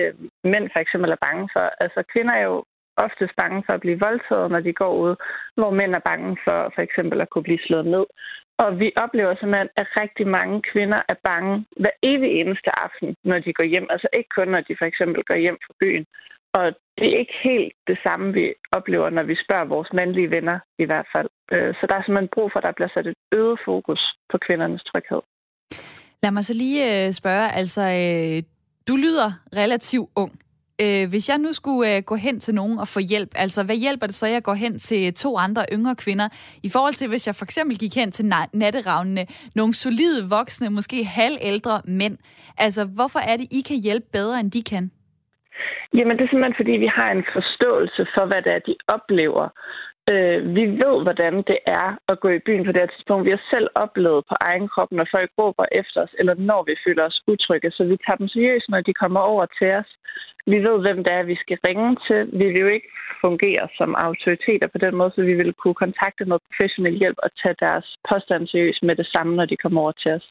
mænd 0.53 0.67
for 0.73 0.81
eksempel 0.85 1.11
er 1.11 1.25
bange 1.27 1.49
for. 1.55 1.65
Altså 1.85 2.01
kvinder 2.13 2.35
er 2.35 2.45
jo 2.53 2.65
oftest 2.97 3.35
bange 3.43 3.63
for 3.67 3.73
at 3.73 3.81
blive 3.85 4.01
voldtaget, 4.07 4.51
når 4.51 4.61
de 4.61 4.73
går 4.73 4.95
ud, 5.05 5.15
hvor 5.57 5.71
mænd 5.71 5.95
er 5.95 6.05
bange 6.11 6.37
for 6.45 6.59
for 6.75 6.83
eksempel 6.83 7.21
at 7.21 7.31
kunne 7.31 7.49
blive 7.49 7.67
slået 7.67 7.87
ned. 7.87 8.07
Og 8.59 8.79
vi 8.81 8.89
oplever 8.97 9.35
simpelthen, 9.35 9.71
at 9.77 9.87
rigtig 10.03 10.27
mange 10.27 10.63
kvinder 10.73 11.01
er 11.09 11.19
bange 11.25 11.67
hver 11.81 11.95
evig 12.03 12.31
eneste 12.41 12.71
aften, 12.87 13.17
når 13.25 13.39
de 13.39 13.53
går 13.53 13.65
hjem. 13.73 13.87
Altså 13.91 14.09
ikke 14.13 14.31
kun, 14.37 14.49
når 14.49 14.61
de 14.61 14.77
for 14.79 14.87
eksempel 14.91 15.25
går 15.25 15.39
hjem 15.45 15.59
fra 15.67 15.75
byen. 15.81 16.07
Og 16.59 16.65
det 16.99 17.07
er 17.13 17.19
ikke 17.23 17.39
helt 17.45 17.73
det 17.91 17.99
samme, 18.07 18.27
vi 18.39 18.45
oplever, 18.79 19.11
når 19.11 19.23
vi 19.23 19.37
spørger 19.45 19.73
vores 19.75 19.91
mandlige 19.93 20.31
venner 20.31 20.59
i 20.79 20.85
hvert 20.85 21.09
fald. 21.15 21.29
Øh, 21.53 21.75
så 21.75 21.83
der 21.89 21.97
er 21.97 22.03
simpelthen 22.03 22.35
brug 22.35 22.49
for, 22.53 22.59
at 22.59 22.67
der 22.67 22.73
bliver 22.79 22.93
sat 22.95 23.07
et 23.07 23.15
øget 23.33 23.59
fokus 23.65 24.01
på 24.31 24.37
kvindernes 24.47 24.85
tryghed. 24.91 25.23
Lad 26.23 26.31
mig 26.31 26.45
så 26.45 26.55
lige 26.55 27.07
øh, 27.07 27.13
spørge, 27.13 27.47
altså 27.61 27.83
øh, 27.83 28.43
du 28.89 28.95
lyder 28.97 29.31
relativt 29.63 30.11
ung. 30.17 30.33
Hvis 31.09 31.29
jeg 31.29 31.39
nu 31.39 31.53
skulle 31.53 32.03
gå 32.03 32.15
hen 32.15 32.41
til 32.41 32.55
nogen 32.55 32.79
og 32.79 32.89
få 32.89 33.01
hjælp, 33.01 33.31
altså 33.35 33.63
hvad 33.65 33.77
hjælper 33.77 34.07
det 34.07 34.15
så, 34.15 34.27
at 34.27 34.33
jeg 34.33 34.43
går 34.43 34.55
hen 34.55 34.79
til 34.79 35.15
to 35.15 35.37
andre 35.37 35.65
yngre 35.73 35.97
kvinder, 35.97 36.29
i 36.63 36.69
forhold 36.69 36.95
til 36.95 37.09
hvis 37.09 37.27
jeg 37.27 37.35
for 37.35 37.45
eksempel 37.45 37.79
gik 37.79 37.95
hen 37.95 38.11
til 38.13 38.25
natteravnene, 38.53 39.27
nogle 39.55 39.75
solide 39.75 40.29
voksne, 40.31 40.71
måske 40.71 41.05
halvældre 41.05 41.83
mænd. 41.85 42.19
Altså 42.59 42.85
hvorfor 42.85 43.19
er 43.19 43.37
det, 43.37 43.47
I 43.51 43.61
kan 43.61 43.81
hjælpe 43.83 44.07
bedre, 44.13 44.41
end 44.41 44.51
de 44.51 44.63
kan? 44.63 44.91
Jamen 45.97 46.17
det 46.17 46.25
er 46.25 46.29
simpelthen, 46.29 46.61
fordi 46.61 46.75
vi 46.85 46.91
har 46.99 47.11
en 47.11 47.25
forståelse 47.33 48.07
for, 48.15 48.25
hvad 48.27 48.43
det 48.43 48.53
er, 48.55 48.59
de 48.59 48.77
oplever. 48.97 49.49
Øh, 50.13 50.55
vi 50.57 50.65
ved, 50.83 50.97
hvordan 51.07 51.35
det 51.51 51.59
er 51.67 51.89
at 52.09 52.21
gå 52.21 52.29
i 52.29 52.45
byen 52.47 52.65
på 52.65 52.73
det 52.73 52.81
her 52.81 52.93
tidspunkt. 52.95 53.27
Vi 53.27 53.37
har 53.37 53.43
selv 53.51 53.69
oplevet 53.75 54.25
på 54.31 54.35
egen 54.41 54.69
krop, 54.69 54.93
når 54.93 55.07
folk 55.11 55.31
råber 55.39 55.67
efter 55.73 56.03
os, 56.03 56.15
eller 56.19 56.35
når 56.35 56.63
vi 56.69 56.75
føler 56.87 57.05
os 57.05 57.23
utrygge. 57.27 57.71
Så 57.71 57.85
vi 57.85 57.97
tager 57.97 58.17
dem 58.17 58.29
seriøst, 58.29 58.69
når 58.69 58.81
de 58.81 58.95
kommer 59.03 59.21
over 59.21 59.47
til 59.59 59.71
os. 59.81 59.91
Vi 60.47 60.59
ved, 60.67 60.77
hvem 60.81 61.05
det 61.05 61.13
er, 61.13 61.23
vi 61.23 61.37
skal 61.43 61.59
ringe 61.69 61.97
til. 62.07 62.21
Vi 62.41 62.47
vil 62.53 62.61
jo 62.61 62.69
ikke 62.77 62.91
fungere 63.21 63.69
som 63.79 63.95
autoriteter 63.95 64.67
på 64.67 64.79
den 64.79 64.95
måde, 64.97 65.13
så 65.15 65.23
vi 65.23 65.35
vil 65.35 65.53
kunne 65.53 65.79
kontakte 65.85 66.25
noget 66.25 66.43
professionel 66.49 66.95
hjælp 67.03 67.19
og 67.25 67.31
tage 67.43 67.57
deres 67.61 67.87
påstand 68.09 68.47
seriøst 68.47 68.83
med 68.83 68.97
det 68.97 69.07
samme, 69.07 69.37
når 69.37 69.47
de 69.47 69.57
kommer 69.57 69.81
over 69.81 69.93
til 69.93 70.11
os. 70.19 70.27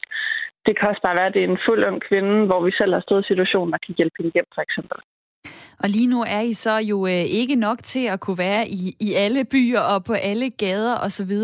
Det 0.66 0.78
kan 0.78 0.88
også 0.88 1.02
bare 1.02 1.16
være, 1.16 1.26
at 1.26 1.34
det 1.34 1.44
er 1.44 1.48
en 1.48 1.66
fuld 1.66 1.84
ung 1.88 2.02
kvinde, 2.08 2.46
hvor 2.46 2.60
vi 2.66 2.72
selv 2.80 2.92
har 2.92 3.00
stået 3.00 3.24
i 3.24 3.28
situationen 3.28 3.74
og 3.74 3.80
kan 3.86 3.94
hjælpe 3.98 4.16
hende 4.18 4.34
hjem, 4.34 4.48
for 4.54 4.62
eksempel. 4.62 4.98
Og 5.82 5.88
lige 5.88 6.08
nu 6.14 6.20
er 6.36 6.40
I 6.40 6.52
så 6.52 6.74
jo 6.90 7.06
øh, 7.06 7.24
ikke 7.40 7.56
nok 7.56 7.78
til 7.82 8.06
at 8.06 8.20
kunne 8.20 8.38
være 8.38 8.68
i, 8.68 8.96
i 9.00 9.14
alle 9.14 9.44
byer 9.44 9.80
og 9.80 10.04
på 10.04 10.12
alle 10.12 10.50
gader 10.50 10.96
osv. 11.06 11.34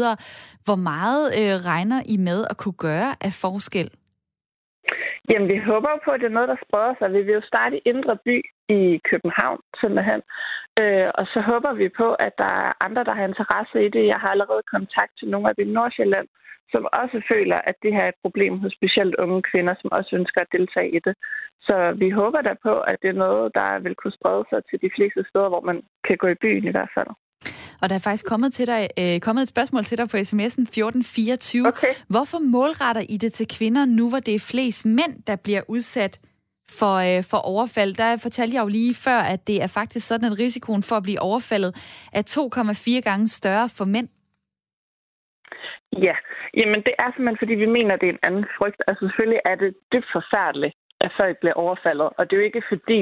Hvor 0.65 0.79
meget 0.91 1.25
øh, 1.41 1.55
regner 1.71 2.01
I 2.15 2.17
med 2.17 2.45
at 2.51 2.57
kunne 2.57 2.79
gøre 2.89 3.11
af 3.21 3.33
forskel? 3.43 3.91
Jamen, 5.31 5.49
vi 5.49 5.59
håber 5.71 5.93
på, 6.05 6.11
at 6.11 6.21
det 6.21 6.27
er 6.27 6.39
noget, 6.39 6.53
der 6.53 6.65
spreder 6.65 6.95
sig. 6.99 7.13
Vi 7.13 7.23
vil 7.23 7.39
jo 7.39 7.45
starte 7.53 7.77
i 7.77 7.83
Indre 7.93 8.17
By 8.27 8.37
i 8.79 8.81
København, 9.11 9.61
simpelthen. 9.81 10.21
Øh, 10.81 11.09
og 11.19 11.25
så 11.33 11.41
håber 11.51 11.73
vi 11.83 11.89
på, 12.01 12.09
at 12.27 12.33
der 12.43 12.53
er 12.65 12.73
andre, 12.87 13.05
der 13.09 13.15
har 13.19 13.25
interesse 13.27 13.79
i 13.87 13.91
det. 13.97 14.05
Jeg 14.13 14.19
har 14.23 14.31
allerede 14.35 14.65
kontakt 14.75 15.13
til 15.19 15.29
nogle 15.29 15.49
af 15.51 15.55
de 15.57 15.65
Nordsjælland, 15.77 16.29
som 16.73 16.83
også 17.01 17.19
føler, 17.33 17.59
at 17.71 17.77
det 17.83 17.93
her 17.95 18.05
er 18.05 18.13
et 18.13 18.23
problem 18.25 18.55
hos 18.63 18.73
specielt 18.79 19.15
unge 19.25 19.43
kvinder, 19.51 19.75
som 19.81 19.91
også 19.99 20.11
ønsker 20.19 20.41
at 20.41 20.53
deltage 20.57 20.91
i 20.97 21.01
det. 21.07 21.15
Så 21.69 21.77
vi 22.03 22.11
håber 22.11 22.41
da 22.41 22.55
på, 22.63 22.75
at 22.91 22.97
det 23.03 23.09
er 23.11 23.23
noget, 23.27 23.55
der 23.55 23.79
vil 23.79 23.95
kunne 23.95 24.17
sprede 24.19 24.45
sig 24.51 24.61
til 24.71 24.79
de 24.85 24.91
fleste 24.97 25.25
steder, 25.31 25.49
hvor 25.49 25.61
man 25.61 25.83
kan 26.07 26.17
gå 26.17 26.27
i 26.27 26.41
byen 26.43 26.65
i 26.65 26.75
hvert 26.77 26.93
fald. 26.97 27.11
Og 27.83 27.89
der 27.89 27.95
er 27.95 28.05
faktisk 28.09 28.27
kommet, 28.27 28.53
til 28.53 28.67
dig, 28.67 28.89
øh, 28.99 29.21
kommet 29.21 29.43
et 29.43 29.49
spørgsmål 29.49 29.85
til 29.85 29.99
dig 29.99 30.09
på 30.09 30.17
sms'en 30.17 30.65
1424. 30.67 31.69
Okay. 31.69 31.95
Hvorfor 32.09 32.39
målretter 32.39 33.03
I 33.09 33.17
det 33.17 33.33
til 33.33 33.47
kvinder 33.59 33.85
nu, 33.85 34.09
hvor 34.09 34.19
det 34.19 34.35
er 34.35 34.49
flest 34.53 34.87
mænd, 34.87 35.23
der 35.27 35.37
bliver 35.45 35.63
udsat 35.69 36.21
for, 36.79 36.95
øh, 37.09 37.25
for 37.31 37.37
overfald? 37.37 37.95
Der 37.95 38.17
fortalte 38.23 38.55
jeg 38.57 38.63
jo 38.63 38.69
lige 38.69 38.95
før, 39.07 39.21
at 39.35 39.47
det 39.47 39.63
er 39.63 39.67
faktisk 39.79 40.07
sådan, 40.07 40.33
at 40.33 40.39
risikoen 40.39 40.83
for 40.83 40.97
at 40.97 41.03
blive 41.03 41.21
overfaldet 41.21 41.73
er 42.13 42.23
2,4 42.23 43.01
gange 43.09 43.27
større 43.27 43.69
for 43.79 43.85
mænd. 43.85 44.09
Ja, 46.07 46.15
jamen 46.59 46.81
det 46.87 46.95
er 46.99 47.09
simpelthen, 47.11 47.43
fordi 47.43 47.55
vi 47.55 47.67
mener, 47.77 47.95
at 47.95 48.01
det 48.01 48.09
er 48.09 48.13
en 48.13 48.27
anden 48.29 48.47
frygt. 48.59 48.81
Altså 48.89 49.03
selvfølgelig 49.07 49.41
er 49.45 49.57
det 49.63 49.71
dybt 49.93 50.09
forfærdeligt, 50.17 50.75
at 51.05 51.13
folk 51.21 51.37
bliver 51.41 51.55
overfaldet. 51.65 52.09
Og 52.17 52.23
det 52.25 52.33
er 52.33 52.41
jo 52.41 52.51
ikke 52.51 52.69
fordi, 52.69 53.01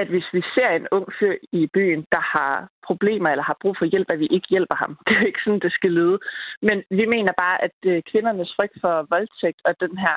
at 0.00 0.08
hvis 0.12 0.28
vi 0.32 0.42
ser 0.54 0.68
en 0.68 0.86
ung 0.96 1.06
fyr 1.18 1.34
i 1.52 1.62
byen, 1.74 2.02
der 2.12 2.22
har 2.36 2.68
problemer 2.88 3.28
eller 3.30 3.44
har 3.50 3.56
brug 3.62 3.74
for 3.78 3.86
hjælp, 3.92 4.10
at 4.10 4.18
vi 4.18 4.28
ikke 4.36 4.48
hjælper 4.54 4.76
ham. 4.82 4.92
Det 5.06 5.12
er 5.14 5.20
jo 5.20 5.26
ikke 5.26 5.44
sådan, 5.44 5.64
det 5.66 5.72
skal 5.72 5.92
lyde. 5.98 6.18
Men 6.62 6.76
vi 6.98 7.04
mener 7.14 7.32
bare, 7.44 7.56
at 7.66 7.76
øh, 7.90 8.02
kvindernes 8.10 8.52
frygt 8.56 8.76
for 8.82 8.94
voldtægt 9.14 9.60
og 9.64 9.72
den 9.84 9.98
her 10.04 10.16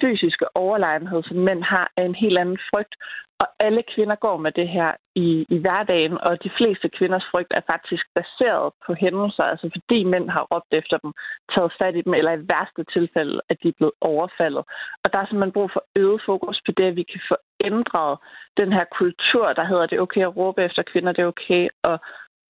fysiske 0.00 0.56
overlegenhed, 0.56 1.22
som 1.22 1.36
mænd 1.36 1.62
har, 1.62 1.92
er 1.96 2.04
en 2.04 2.14
helt 2.14 2.38
anden 2.38 2.58
frygt. 2.70 2.94
Og 3.42 3.48
alle 3.66 3.82
kvinder 3.94 4.16
går 4.26 4.36
med 4.36 4.52
det 4.52 4.68
her 4.68 4.90
i, 5.14 5.46
i 5.54 5.58
hverdagen, 5.58 6.18
og 6.26 6.44
de 6.44 6.50
fleste 6.58 6.88
kvinders 6.88 7.26
frygt 7.30 7.52
er 7.58 7.70
faktisk 7.72 8.04
baseret 8.14 8.72
på 8.86 8.94
hændelser, 8.94 9.42
altså 9.42 9.70
fordi 9.74 10.04
mænd 10.04 10.30
har 10.30 10.44
råbt 10.52 10.72
efter 10.80 10.96
dem, 10.98 11.12
taget 11.54 11.72
fat 11.78 11.96
i 11.96 12.02
dem, 12.06 12.14
eller 12.14 12.32
i 12.32 12.44
værste 12.52 12.84
tilfælde, 12.96 13.40
at 13.50 13.56
de 13.62 13.68
er 13.68 13.78
blevet 13.78 13.96
overfaldet. 14.00 14.64
Og 15.02 15.12
der 15.12 15.18
er 15.18 15.26
simpelthen 15.26 15.56
brug 15.58 15.70
for 15.72 15.84
øget 15.96 16.20
fokus 16.26 16.58
på 16.66 16.72
det, 16.76 16.86
at 16.90 16.96
vi 16.96 17.02
kan 17.12 17.20
få 17.28 17.36
ændret 17.64 18.18
den 18.60 18.72
her 18.72 18.84
kultur, 19.00 19.46
der 19.52 19.64
hedder, 19.70 19.86
det 19.86 19.96
er 19.96 20.06
okay 20.06 20.22
at 20.22 20.36
råbe 20.36 20.60
efter 20.64 20.82
kvinder, 20.92 21.12
det 21.12 21.22
er 21.22 21.32
okay 21.34 21.68
at 21.84 21.96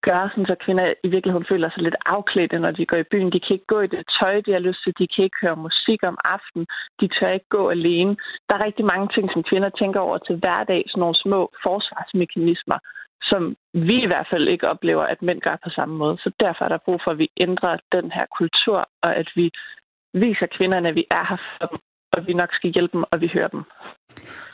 gøre, 0.07 0.29
sådan, 0.29 0.45
så 0.45 0.55
kvinder 0.65 0.93
i 1.03 1.09
virkeligheden 1.15 1.49
føler 1.51 1.69
sig 1.69 1.83
lidt 1.83 1.95
afklædte, 2.05 2.59
når 2.59 2.71
de 2.71 2.85
går 2.85 2.97
i 2.97 3.09
byen. 3.11 3.31
De 3.31 3.39
kan 3.39 3.53
ikke 3.53 3.71
gå 3.73 3.79
i 3.81 3.87
det 3.87 4.03
tøj, 4.19 4.41
de 4.45 4.51
har 4.51 4.59
lyst 4.67 4.79
til. 4.83 4.93
De 4.99 5.07
kan 5.07 5.23
ikke 5.23 5.41
høre 5.41 5.63
musik 5.67 5.99
om 6.03 6.17
aftenen. 6.35 6.65
De 7.01 7.07
tør 7.07 7.31
ikke 7.37 7.51
gå 7.57 7.69
alene. 7.69 8.13
Der 8.47 8.53
er 8.55 8.65
rigtig 8.65 8.85
mange 8.93 9.07
ting, 9.15 9.25
som 9.33 9.43
kvinder 9.43 9.69
tænker 9.69 9.99
over 9.99 10.17
til 10.17 10.35
hverdag. 10.41 10.81
Sådan 10.87 11.01
nogle 11.01 11.23
små 11.25 11.39
forsvarsmekanismer, 11.63 12.79
som 13.29 13.55
vi 13.73 13.95
i 14.03 14.09
hvert 14.11 14.27
fald 14.31 14.47
ikke 14.47 14.69
oplever, 14.73 15.03
at 15.03 15.21
mænd 15.21 15.41
gør 15.41 15.57
på 15.63 15.69
samme 15.69 15.95
måde. 15.95 16.17
Så 16.17 16.31
derfor 16.39 16.65
er 16.65 16.69
der 16.69 16.85
brug 16.85 16.99
for, 17.03 17.11
at 17.11 17.17
vi 17.17 17.29
ændrer 17.37 17.77
den 17.91 18.11
her 18.11 18.25
kultur, 18.37 18.79
og 19.03 19.15
at 19.15 19.29
vi 19.35 19.51
viser 20.13 20.47
kvinderne, 20.57 20.89
at 20.89 20.95
vi 20.95 21.05
er 21.11 21.25
her 21.29 21.41
for 21.59 21.67
dem, 21.67 21.79
og 22.11 22.27
vi 22.27 22.33
nok 22.33 22.49
skal 22.53 22.71
hjælpe 22.71 22.97
dem, 22.97 23.03
og 23.11 23.21
vi 23.21 23.31
hører 23.33 23.47
dem. 23.47 23.63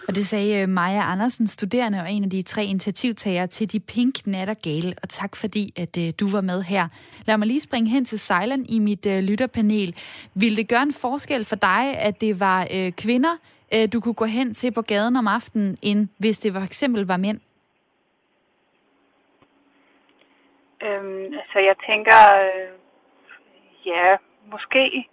Og 0.08 0.16
det 0.16 0.26
sagde 0.28 0.62
øh, 0.62 0.70
Maja 0.70 1.12
Andersen, 1.12 1.48
studerende 1.48 2.00
og 2.00 2.12
en 2.12 2.24
af 2.24 2.30
de 2.30 2.42
tre 2.42 2.64
initiativtagere 2.64 3.48
til 3.48 3.72
De 3.74 3.80
Pink 3.80 4.28
Nattergale. 4.28 4.94
Og 5.04 5.10
tak 5.10 5.36
fordi, 5.36 5.74
at 5.78 5.98
øh, 5.98 6.14
du 6.20 6.28
var 6.32 6.42
med 6.42 6.64
her. 6.64 6.88
Lad 7.26 7.38
mig 7.38 7.48
lige 7.48 7.62
springe 7.62 7.90
hen 7.90 8.06
til 8.06 8.20
Sejlen 8.20 8.66
i 8.70 8.80
mit 8.80 9.06
uh, 9.06 9.20
lytterpanel. 9.20 9.96
Vil 10.36 10.58
det 10.58 10.70
gøre 10.70 10.84
en 10.84 10.94
forskel 10.94 11.46
for 11.46 11.56
dig, 11.56 11.98
at 11.98 12.22
det 12.22 12.40
var 12.40 12.68
kvinder, 12.98 13.36
du 13.94 14.00
kunne 14.00 14.14
gå 14.14 14.26
hen 14.26 14.54
til 14.54 14.74
på 14.74 14.82
gaden 14.82 15.16
om 15.16 15.28
aftenen, 15.28 15.78
end 15.82 16.08
hvis 16.20 16.40
det 16.40 16.54
for 16.54 16.62
eksempel 16.62 17.08
var 17.08 17.18
mænd? 17.18 17.40
Øhm, 20.84 21.24
altså, 21.42 21.60
jeg 21.60 21.76
tænker, 21.90 22.20
øh, 22.44 22.70
ja, 23.86 24.16
måske. 24.52 25.08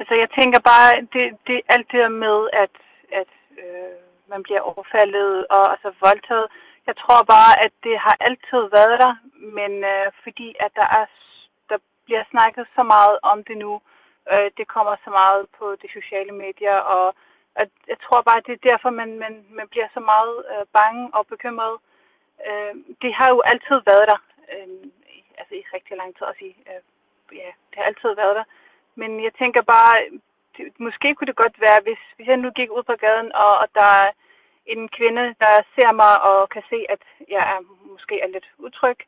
Altså, 0.00 0.14
jeg 0.14 0.28
tænker 0.38 0.60
bare, 0.72 0.90
det, 1.14 1.24
det 1.46 1.58
alt 1.74 1.88
det 1.92 2.12
med, 2.12 2.38
at, 2.52 2.74
at 3.20 3.30
øh, 3.62 3.96
man 4.32 4.42
bliver 4.42 4.60
overfaldet 4.60 5.46
og 5.56 5.64
altså 5.74 5.90
voldtaget. 6.06 6.48
Jeg 6.86 6.96
tror 7.02 7.20
bare, 7.34 7.52
at 7.64 7.72
det 7.86 7.96
har 8.06 8.16
altid 8.28 8.62
været 8.76 8.96
der, 9.04 9.14
men 9.58 9.72
øh, 9.92 10.06
fordi 10.22 10.48
at 10.60 10.72
der 10.80 10.88
er 11.00 11.04
der 11.70 11.78
bliver 12.04 12.24
snakket 12.30 12.66
så 12.76 12.82
meget 12.82 13.16
om 13.22 13.38
det 13.44 13.56
nu, 13.64 13.72
øh, 14.32 14.50
det 14.58 14.66
kommer 14.74 14.94
så 15.04 15.10
meget 15.10 15.42
på 15.58 15.66
de 15.82 15.88
sociale 15.98 16.32
medier, 16.32 16.78
og 16.96 17.14
at 17.62 17.70
jeg 17.88 17.98
tror 18.04 18.20
bare, 18.22 18.38
at 18.40 18.46
det 18.46 18.54
er 18.54 18.68
derfor, 18.70 18.90
man, 18.90 19.10
man, 19.18 19.34
man 19.58 19.68
bliver 19.68 19.88
så 19.94 20.00
meget 20.00 20.36
øh, 20.52 20.64
bange 20.78 21.02
og 21.14 21.26
bekymret. 21.26 21.76
Øh, 22.46 22.74
det 23.02 23.12
har 23.18 23.28
jo 23.34 23.40
altid 23.52 23.78
været 23.90 24.06
der, 24.12 24.20
øh, 24.52 24.68
altså 25.38 25.54
i 25.54 25.62
rigtig 25.74 25.96
lang 25.96 26.10
tid 26.16 26.24
også 26.30 26.44
i, 26.50 26.52
øh, 26.70 26.82
ja, 27.42 27.50
det 27.68 27.76
har 27.78 27.86
altid 27.90 28.10
været 28.22 28.36
der. 28.38 28.44
Men 29.00 29.10
jeg 29.26 29.32
tænker 29.40 29.62
bare, 29.74 29.94
måske 30.86 31.08
kunne 31.14 31.30
det 31.30 31.42
godt 31.42 31.56
være, 31.66 31.80
hvis, 31.86 32.02
hvis 32.16 32.28
jeg 32.28 32.36
nu 32.36 32.50
gik 32.58 32.70
ud 32.76 32.84
på 32.90 32.94
gaden, 33.04 33.30
og, 33.44 33.52
og 33.62 33.68
der 33.78 33.90
er 34.02 34.10
en 34.74 34.84
kvinde, 34.96 35.24
der 35.44 35.54
ser 35.74 35.90
mig 36.02 36.14
og 36.28 36.38
kan 36.54 36.64
se, 36.72 36.78
at 36.94 37.02
jeg 37.34 37.42
er, 37.52 37.60
måske 37.92 38.14
er 38.24 38.28
lidt 38.34 38.48
utryg, 38.66 38.98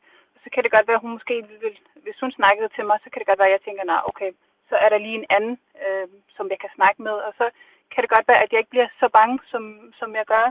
så 0.43 0.47
kan 0.53 0.63
det 0.63 0.71
godt 0.75 0.87
være, 0.87 0.99
at 0.99 1.05
hun 1.05 1.17
måske 1.17 1.35
vil, 1.63 1.75
hvis 2.03 2.19
hun 2.23 2.31
snakkede 2.39 2.69
til 2.75 2.85
mig, 2.85 2.97
så 3.03 3.07
kan 3.09 3.19
det 3.19 3.29
godt 3.29 3.39
være, 3.39 3.51
at 3.51 3.57
jeg 3.57 3.65
tænker, 3.65 3.83
nej, 3.83 4.01
okay, 4.11 4.31
så 4.69 4.75
er 4.83 4.89
der 4.89 5.05
lige 5.05 5.19
en 5.21 5.29
anden, 5.37 5.55
øh, 5.85 6.07
som 6.35 6.45
jeg 6.53 6.59
kan 6.63 6.71
snakke 6.77 6.99
med, 7.07 7.15
og 7.27 7.31
så 7.39 7.45
kan 7.91 8.01
det 8.01 8.13
godt 8.15 8.27
være, 8.31 8.43
at 8.43 8.51
jeg 8.51 8.59
ikke 8.59 8.73
bliver 8.75 8.89
så 9.01 9.07
bange, 9.17 9.39
som, 9.51 9.63
som 9.99 10.09
jeg 10.19 10.25
gør. 10.33 10.47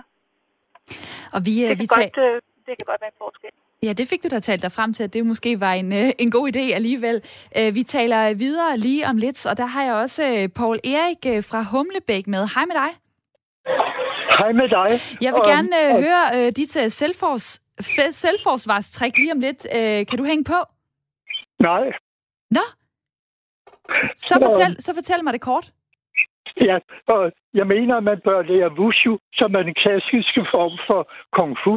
Og 1.35 1.41
vi, 1.47 1.53
det, 1.69 1.79
vi 1.83 1.87
kan 1.87 1.97
godt, 1.97 2.19
øh, 2.27 2.35
det 2.35 2.50
det 2.71 2.79
kan 2.79 2.87
godt 2.93 3.01
være 3.05 3.13
en 3.15 3.21
forskel. 3.25 3.51
Ja, 3.87 3.93
det 3.93 4.07
fik 4.11 4.23
du 4.25 4.29
da 4.29 4.41
talt 4.41 4.63
dig 4.63 4.73
frem 4.73 4.93
til, 4.93 5.05
at 5.05 5.13
det 5.15 5.27
måske 5.27 5.61
var 5.61 5.73
en, 5.73 5.93
øh, 5.93 6.09
en 6.19 6.31
god 6.31 6.47
idé 6.53 6.65
alligevel. 6.79 7.17
Øh, 7.59 7.75
vi 7.75 7.83
taler 7.83 8.35
videre 8.35 8.77
lige 8.77 9.07
om 9.11 9.17
lidt, 9.17 9.47
og 9.51 9.55
der 9.61 9.67
har 9.75 9.83
jeg 9.89 9.95
også 9.95 10.23
øh, 10.35 10.49
Paul 10.59 10.77
Erik 10.95 11.23
fra 11.51 11.61
Humlebæk 11.73 12.27
med. 12.27 12.43
Hej 12.55 12.65
med 12.71 12.77
dig. 12.83 12.91
Hej 14.41 14.53
med 14.61 14.69
dig. 14.79 14.91
Jeg 15.25 15.33
vil 15.35 15.43
gerne 15.53 15.71
uh, 15.83 15.91
høre 16.05 16.25
uh, 16.37 16.49
dit 16.59 16.73
uh, 16.83 16.89
selvfors, 17.01 17.47
selvforsvarstræk 18.25 19.15
lige 19.19 19.33
om 19.33 19.41
lidt. 19.41 19.61
Uh, 19.79 20.01
kan 20.09 20.17
du 20.21 20.25
hænge 20.25 20.45
på? 20.45 20.59
Nej. 21.69 21.85
Nå? 22.51 22.65
Så 24.17 24.35
fortæl, 24.45 24.83
så 24.83 24.91
fortæl 24.95 25.25
mig 25.25 25.33
det 25.33 25.41
kort. 25.41 25.73
Ja, 26.69 26.77
og 27.15 27.33
jeg 27.55 27.67
mener, 27.67 27.97
at 27.97 28.05
man 28.11 28.19
bør 28.25 28.43
lære 28.43 28.71
wushu, 28.79 29.19
som 29.33 29.55
er 29.55 29.63
den 29.63 29.75
klassiske 29.83 30.43
form 30.55 30.75
for 30.87 31.01
kung 31.37 31.57
fu. 31.65 31.75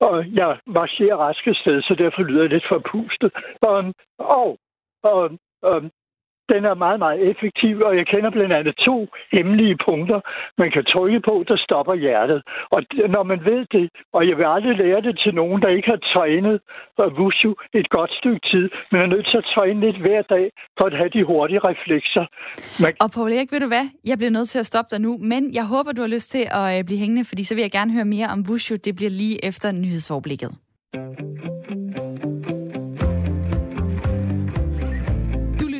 Og 0.00 0.14
jeg 0.32 0.58
marcherer 0.66 1.16
raske 1.16 1.54
sted, 1.54 1.82
så 1.82 1.94
derfor 1.98 2.22
lyder 2.22 2.42
jeg 2.42 2.50
lidt 2.50 2.68
forpustet. 2.68 3.30
Um, 3.68 3.94
og, 4.18 4.58
um, 5.12 5.38
um, 5.62 5.90
den 6.52 6.62
er 6.64 6.74
meget, 6.74 6.98
meget 6.98 7.20
effektiv, 7.30 7.74
og 7.88 7.96
jeg 7.96 8.06
kender 8.06 8.30
blandt 8.30 8.52
andet 8.58 8.74
to 8.88 8.96
hemmelige 9.32 9.76
punkter, 9.88 10.20
man 10.58 10.70
kan 10.70 10.84
trykke 10.84 11.20
på, 11.28 11.34
der 11.48 11.56
stopper 11.66 11.94
hjertet. 11.94 12.40
Og 12.74 12.80
når 13.14 13.22
man 13.22 13.40
ved 13.50 13.62
det, 13.76 13.86
og 14.12 14.28
jeg 14.28 14.36
vil 14.38 14.46
aldrig 14.54 14.76
lære 14.76 15.00
det 15.00 15.14
til 15.24 15.34
nogen, 15.34 15.62
der 15.62 15.68
ikke 15.68 15.88
har 15.94 16.00
trænet 16.14 16.60
øh, 17.00 17.06
wushu 17.18 17.50
et 17.74 17.88
godt 17.90 18.12
stykke 18.20 18.42
tid, 18.52 18.64
men 18.90 19.00
er 19.00 19.06
nødt 19.06 19.26
til 19.30 19.38
at 19.42 19.46
træne 19.54 19.80
lidt 19.80 19.98
hver 20.04 20.22
dag 20.22 20.46
for 20.78 20.86
at 20.86 20.96
have 21.00 21.10
de 21.16 21.24
hurtige 21.24 21.60
reflekser. 21.70 22.24
Man... 22.82 22.92
Og 23.00 23.10
Paul 23.14 23.32
Erik, 23.32 23.52
ved 23.52 23.60
du 23.60 23.70
hvad? 23.74 23.86
Jeg 24.04 24.18
bliver 24.18 24.30
nødt 24.30 24.48
til 24.48 24.58
at 24.58 24.66
stoppe 24.66 24.90
dig 24.92 25.00
nu, 25.00 25.18
men 25.32 25.42
jeg 25.54 25.66
håber, 25.66 25.92
du 25.92 26.00
har 26.00 26.12
lyst 26.16 26.30
til 26.30 26.44
at 26.60 26.78
øh, 26.78 26.84
blive 26.84 26.98
hængende, 26.98 27.24
fordi 27.24 27.44
så 27.44 27.54
vil 27.54 27.62
jeg 27.62 27.72
gerne 27.78 27.92
høre 27.92 28.04
mere 28.04 28.28
om 28.34 28.44
wushu. 28.48 28.76
Det 28.84 28.96
bliver 28.96 29.10
lige 29.10 29.44
efter 29.44 29.72
nyhedsoverblikket. 29.72 30.50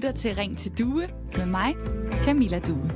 Lytter 0.08 0.20
til 0.20 0.34
Ring 0.34 0.58
til 0.58 0.78
Due 0.78 1.08
med 1.36 1.46
mig, 1.46 1.74
Camilla 2.22 2.58
Due. 2.58 2.90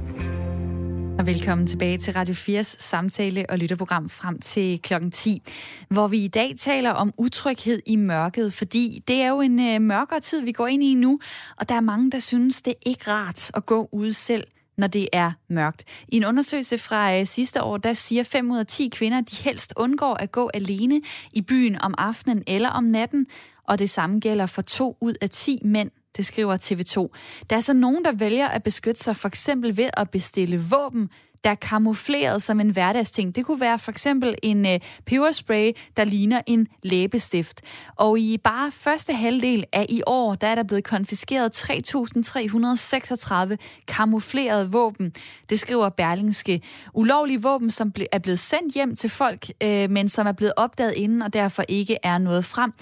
Og 1.18 1.27
velkommen 1.27 1.66
tilbage 1.66 1.98
til 1.98 2.14
Radio 2.14 2.35
4's 2.35 2.77
samtale- 2.79 3.51
og 3.51 3.59
lytterprogram 3.59 4.09
frem 4.09 4.40
til 4.40 4.83
klokken 4.83 5.11
10, 5.11 5.42
hvor 5.88 6.09
vi 6.09 6.25
i 6.25 6.29
dag 6.29 6.55
taler 6.59 6.90
om 6.90 7.12
utryghed 7.18 7.83
i 7.87 7.96
mørket, 7.96 8.53
fordi 8.53 9.03
det 9.09 9.22
er 9.22 9.29
jo 9.29 9.40
en 9.40 9.61
øh, 9.61 9.81
mørkere 9.81 10.20
tid, 10.20 10.40
vi 10.40 10.53
går 10.53 10.66
ind 10.66 10.83
i 10.83 10.94
nu, 10.94 11.20
og 11.57 11.68
der 11.68 11.75
er 11.75 11.81
mange, 11.81 12.11
der 12.11 12.18
synes, 12.18 12.62
det 12.62 12.70
er 12.70 12.90
ikke 12.90 13.11
rart 13.11 13.51
at 13.55 13.66
gå 13.66 13.88
ud 13.92 14.12
selv, 14.12 14.44
når 14.79 14.87
det 14.87 15.09
er 15.12 15.33
mørkt. 15.48 15.85
I 16.09 16.16
en 16.16 16.25
undersøgelse 16.25 16.79
fra 16.79 17.18
øh, 17.18 17.27
sidste 17.27 17.62
år, 17.62 17.77
der 17.77 17.92
siger 17.92 18.22
5 18.22 18.51
ud 18.51 18.59
af 18.59 18.66
10 18.66 18.88
kvinder, 18.88 19.20
de 19.20 19.37
helst 19.37 19.72
undgår 19.77 20.14
at 20.14 20.33
gå 20.33 20.51
alene 20.55 21.01
i 21.33 21.42
byen 21.42 21.83
om 21.83 21.94
aftenen 21.98 22.42
eller 22.46 22.68
om 22.68 22.85
natten, 22.85 23.27
og 23.68 23.79
det 23.79 23.90
samme 23.90 24.20
gælder 24.20 24.46
for 24.46 24.62
2 24.62 24.96
ud 25.01 25.14
af 25.20 25.31
10 25.31 25.59
mænd, 25.64 25.90
det 26.16 26.27
skriver 26.27 26.57
TV2. 26.57 27.16
Der 27.51 27.57
er 27.57 27.61
så 27.61 27.72
nogen, 27.72 28.05
der 28.05 28.12
vælger 28.12 28.48
at 28.48 28.62
beskytte 28.62 29.01
sig 29.01 29.16
for 29.16 29.29
eksempel 29.29 29.77
ved 29.77 29.90
at 29.96 30.11
bestille 30.11 30.61
våben, 30.70 31.09
der 31.44 31.51
er 31.51 31.55
kamufleret 31.55 32.42
som 32.42 32.61
en 32.61 32.70
hverdagsting. 32.70 33.37
Det 33.37 33.46
kunne 33.46 33.61
være 33.61 33.79
for 33.79 33.90
eksempel 33.90 34.35
en 34.42 34.66
øh, 34.66 34.81
peberspray, 35.07 35.72
der 35.96 36.05
ligner 36.05 36.40
en 36.46 36.68
læbestift. 36.83 37.61
Og 37.96 38.18
i 38.18 38.38
bare 38.38 38.70
første 38.70 39.12
halvdel 39.12 39.64
af 39.72 39.87
i 39.88 40.03
år, 40.07 40.35
der 40.35 40.46
er 40.46 40.55
der 40.55 40.62
blevet 40.62 40.85
konfiskeret 40.85 41.70
3.336 41.70 43.57
kamuflerede 43.88 44.70
våben. 44.72 45.12
Det 45.51 45.61
skriver 45.61 45.88
Berlingske. 45.88 46.62
Ulovlige 46.94 47.42
våben, 47.42 47.70
som 47.70 47.92
er 48.12 48.18
blevet 48.18 48.38
sendt 48.38 48.75
hjem 48.75 48.96
til 48.96 49.11
folk, 49.11 49.46
øh, 49.62 49.90
men 49.90 50.09
som 50.09 50.27
er 50.27 50.33
blevet 50.33 50.53
opdaget 50.57 50.92
inden, 50.96 51.22
og 51.22 51.33
derfor 51.33 51.64
ikke 51.68 51.96
er 52.03 52.18
noget 52.18 52.44
frem. 52.44 52.72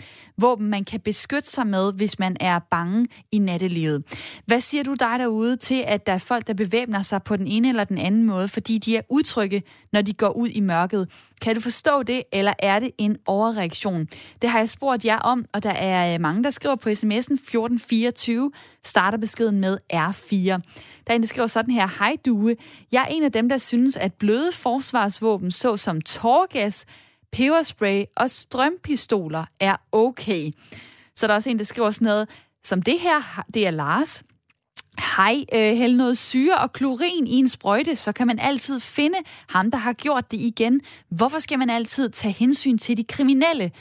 Våben, 0.40 0.66
man 0.66 0.84
kan 0.84 1.00
beskytte 1.00 1.50
sig 1.50 1.66
med, 1.66 1.92
hvis 1.92 2.18
man 2.18 2.36
er 2.40 2.58
bange 2.58 3.06
i 3.32 3.38
nattelivet. 3.38 4.04
Hvad 4.46 4.60
siger 4.60 4.84
du 4.84 4.94
dig 4.94 5.18
derude 5.18 5.56
til, 5.56 5.84
at 5.86 6.06
der 6.06 6.12
er 6.12 6.18
folk, 6.18 6.46
der 6.46 6.54
bevæbner 6.54 7.02
sig 7.02 7.22
på 7.22 7.36
den 7.36 7.46
ene 7.46 7.68
eller 7.68 7.84
den 7.84 7.98
anden 7.98 8.24
måde, 8.24 8.48
fordi 8.48 8.78
de 8.78 8.96
er 8.96 9.02
utrygge, 9.10 9.62
når 9.92 10.02
de 10.02 10.12
går 10.12 10.36
ud 10.36 10.48
i 10.48 10.60
mørket. 10.60 11.08
Kan 11.42 11.54
du 11.54 11.60
forstå 11.60 12.02
det, 12.02 12.22
eller 12.32 12.52
er 12.58 12.78
det 12.78 12.90
en 12.98 13.16
overreaktion? 13.26 14.08
Det 14.42 14.50
har 14.50 14.58
jeg 14.58 14.68
spurgt 14.68 15.04
jer 15.04 15.18
om, 15.18 15.44
og 15.52 15.62
der 15.62 15.70
er 15.70 16.14
øh, 16.14 16.20
mange, 16.20 16.44
der 16.44 16.50
skriver 16.50 16.76
på 16.76 16.88
sms'en 16.88 17.34
1424, 17.34 18.52
starter 18.84 19.18
beskeden 19.18 19.60
med 19.60 19.78
R4. 19.92 20.60
Der 21.06 21.12
er 21.12 21.14
en, 21.14 21.22
der 21.22 21.28
skriver 21.28 21.46
sådan 21.46 21.74
her, 21.74 21.88
Hej 21.98 22.16
Due, 22.26 22.56
jeg 22.92 23.02
er 23.02 23.06
en 23.06 23.22
af 23.22 23.32
dem, 23.32 23.48
der 23.48 23.58
synes, 23.58 23.96
at 23.96 24.14
bløde 24.14 24.52
forsvarsvåben, 24.52 25.50
såsom 25.50 26.00
tårgas, 26.00 26.86
peberspray 27.32 28.04
og 28.16 28.30
strømpistoler 28.30 29.44
er 29.60 29.76
okay. 29.92 30.50
Så 31.16 31.26
der 31.26 31.32
er 31.32 31.36
også 31.36 31.50
en, 31.50 31.58
der 31.58 31.64
skriver 31.64 31.90
sådan 31.90 32.06
noget, 32.06 32.28
som 32.64 32.82
det 32.82 33.00
her, 33.00 33.44
det 33.54 33.66
er 33.66 33.70
Lars. 33.70 34.22
Hej, 35.16 35.44
øh, 35.54 35.76
hæld 35.76 35.96
noget 35.96 36.18
syre 36.18 36.58
og 36.58 36.72
klorin 36.72 37.26
i 37.26 37.34
en 37.34 37.48
sprøjte, 37.48 37.96
så 37.96 38.12
kan 38.12 38.26
man 38.26 38.38
altid 38.38 38.80
finde 38.80 39.18
ham, 39.48 39.70
der 39.70 39.78
har 39.78 39.92
gjort 39.92 40.30
det 40.30 40.40
igen. 40.40 40.80
Hvorfor 41.08 41.38
skal 41.38 41.58
man 41.58 41.70
altid 41.70 42.10
tage 42.10 42.32
hensyn 42.32 42.78
til 42.78 42.96
de 42.96 43.04
kriminelle? 43.04 43.72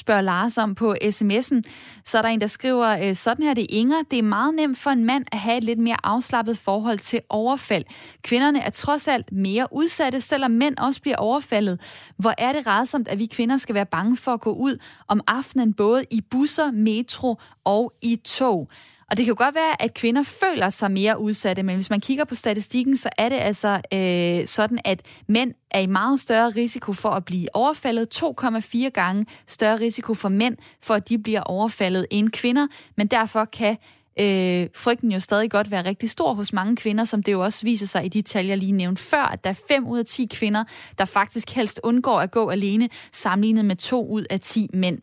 Spørger 0.00 0.20
Lars 0.20 0.58
om 0.58 0.74
på 0.74 0.94
sms'en. 1.02 1.62
Så 2.04 2.18
er 2.18 2.22
der 2.22 2.28
en, 2.28 2.40
der 2.40 2.46
skriver, 2.46 3.08
øh, 3.08 3.14
sådan 3.14 3.44
her 3.44 3.54
det 3.54 3.66
Inger. 3.68 4.02
Det 4.10 4.18
er 4.18 4.22
meget 4.22 4.54
nemt 4.54 4.78
for 4.78 4.90
en 4.90 5.04
mand 5.04 5.24
at 5.32 5.38
have 5.38 5.56
et 5.56 5.64
lidt 5.64 5.78
mere 5.78 5.96
afslappet 6.02 6.58
forhold 6.58 6.98
til 6.98 7.20
overfald. 7.28 7.84
Kvinderne 8.22 8.60
er 8.60 8.70
trods 8.70 9.08
alt 9.08 9.32
mere 9.32 9.66
udsatte, 9.70 10.20
selvom 10.20 10.50
mænd 10.50 10.76
også 10.78 11.00
bliver 11.00 11.16
overfaldet. 11.16 11.80
Hvor 12.16 12.34
er 12.38 12.52
det 12.52 12.66
rædsomt, 12.66 13.08
at 13.08 13.18
vi 13.18 13.26
kvinder 13.26 13.56
skal 13.56 13.74
være 13.74 13.86
bange 13.86 14.16
for 14.16 14.32
at 14.32 14.40
gå 14.40 14.52
ud 14.52 14.76
om 15.08 15.20
aftenen, 15.26 15.74
både 15.74 16.04
i 16.10 16.20
busser, 16.20 16.70
metro 16.70 17.40
og 17.64 17.92
i 18.02 18.16
tog. 18.16 18.68
Og 19.10 19.16
det 19.16 19.24
kan 19.24 19.32
jo 19.32 19.44
godt 19.44 19.54
være, 19.54 19.82
at 19.82 19.94
kvinder 19.94 20.22
føler 20.22 20.70
sig 20.70 20.90
mere 20.90 21.20
udsatte, 21.20 21.62
men 21.62 21.74
hvis 21.74 21.90
man 21.90 22.00
kigger 22.00 22.24
på 22.24 22.34
statistikken, 22.34 22.96
så 22.96 23.08
er 23.18 23.28
det 23.28 23.36
altså 23.36 23.80
øh, 23.92 24.46
sådan, 24.46 24.78
at 24.84 25.02
mænd 25.26 25.54
er 25.70 25.80
i 25.80 25.86
meget 25.86 26.20
større 26.20 26.48
risiko 26.48 26.92
for 26.92 27.08
at 27.08 27.24
blive 27.24 27.56
overfaldet. 27.56 28.22
2,4 28.22 28.88
gange 28.88 29.26
større 29.46 29.76
risiko 29.76 30.14
for 30.14 30.28
mænd, 30.28 30.56
for 30.82 30.94
at 30.94 31.08
de 31.08 31.18
bliver 31.18 31.40
overfaldet 31.40 32.06
end 32.10 32.30
kvinder. 32.30 32.66
Men 32.96 33.06
derfor 33.06 33.44
kan 33.44 33.76
øh, 34.20 34.68
frygten 34.74 35.12
jo 35.12 35.20
stadig 35.20 35.50
godt 35.50 35.70
være 35.70 35.84
rigtig 35.84 36.10
stor 36.10 36.34
hos 36.34 36.52
mange 36.52 36.76
kvinder, 36.76 37.04
som 37.04 37.22
det 37.22 37.32
jo 37.32 37.44
også 37.44 37.62
viser 37.62 37.86
sig 37.86 38.04
i 38.04 38.08
de 38.08 38.22
tal, 38.22 38.46
jeg 38.46 38.58
lige 38.58 38.72
nævnte 38.72 39.02
før, 39.02 39.22
at 39.22 39.44
der 39.44 39.50
er 39.50 39.60
5 39.68 39.86
ud 39.86 39.98
af 39.98 40.04
10 40.04 40.28
kvinder, 40.34 40.64
der 40.98 41.04
faktisk 41.04 41.50
helst 41.50 41.80
undgår 41.82 42.20
at 42.20 42.30
gå 42.30 42.48
alene, 42.48 42.88
sammenlignet 43.12 43.64
med 43.64 43.76
2 43.76 44.08
ud 44.08 44.24
af 44.30 44.40
10 44.40 44.68
mænd. 44.72 44.98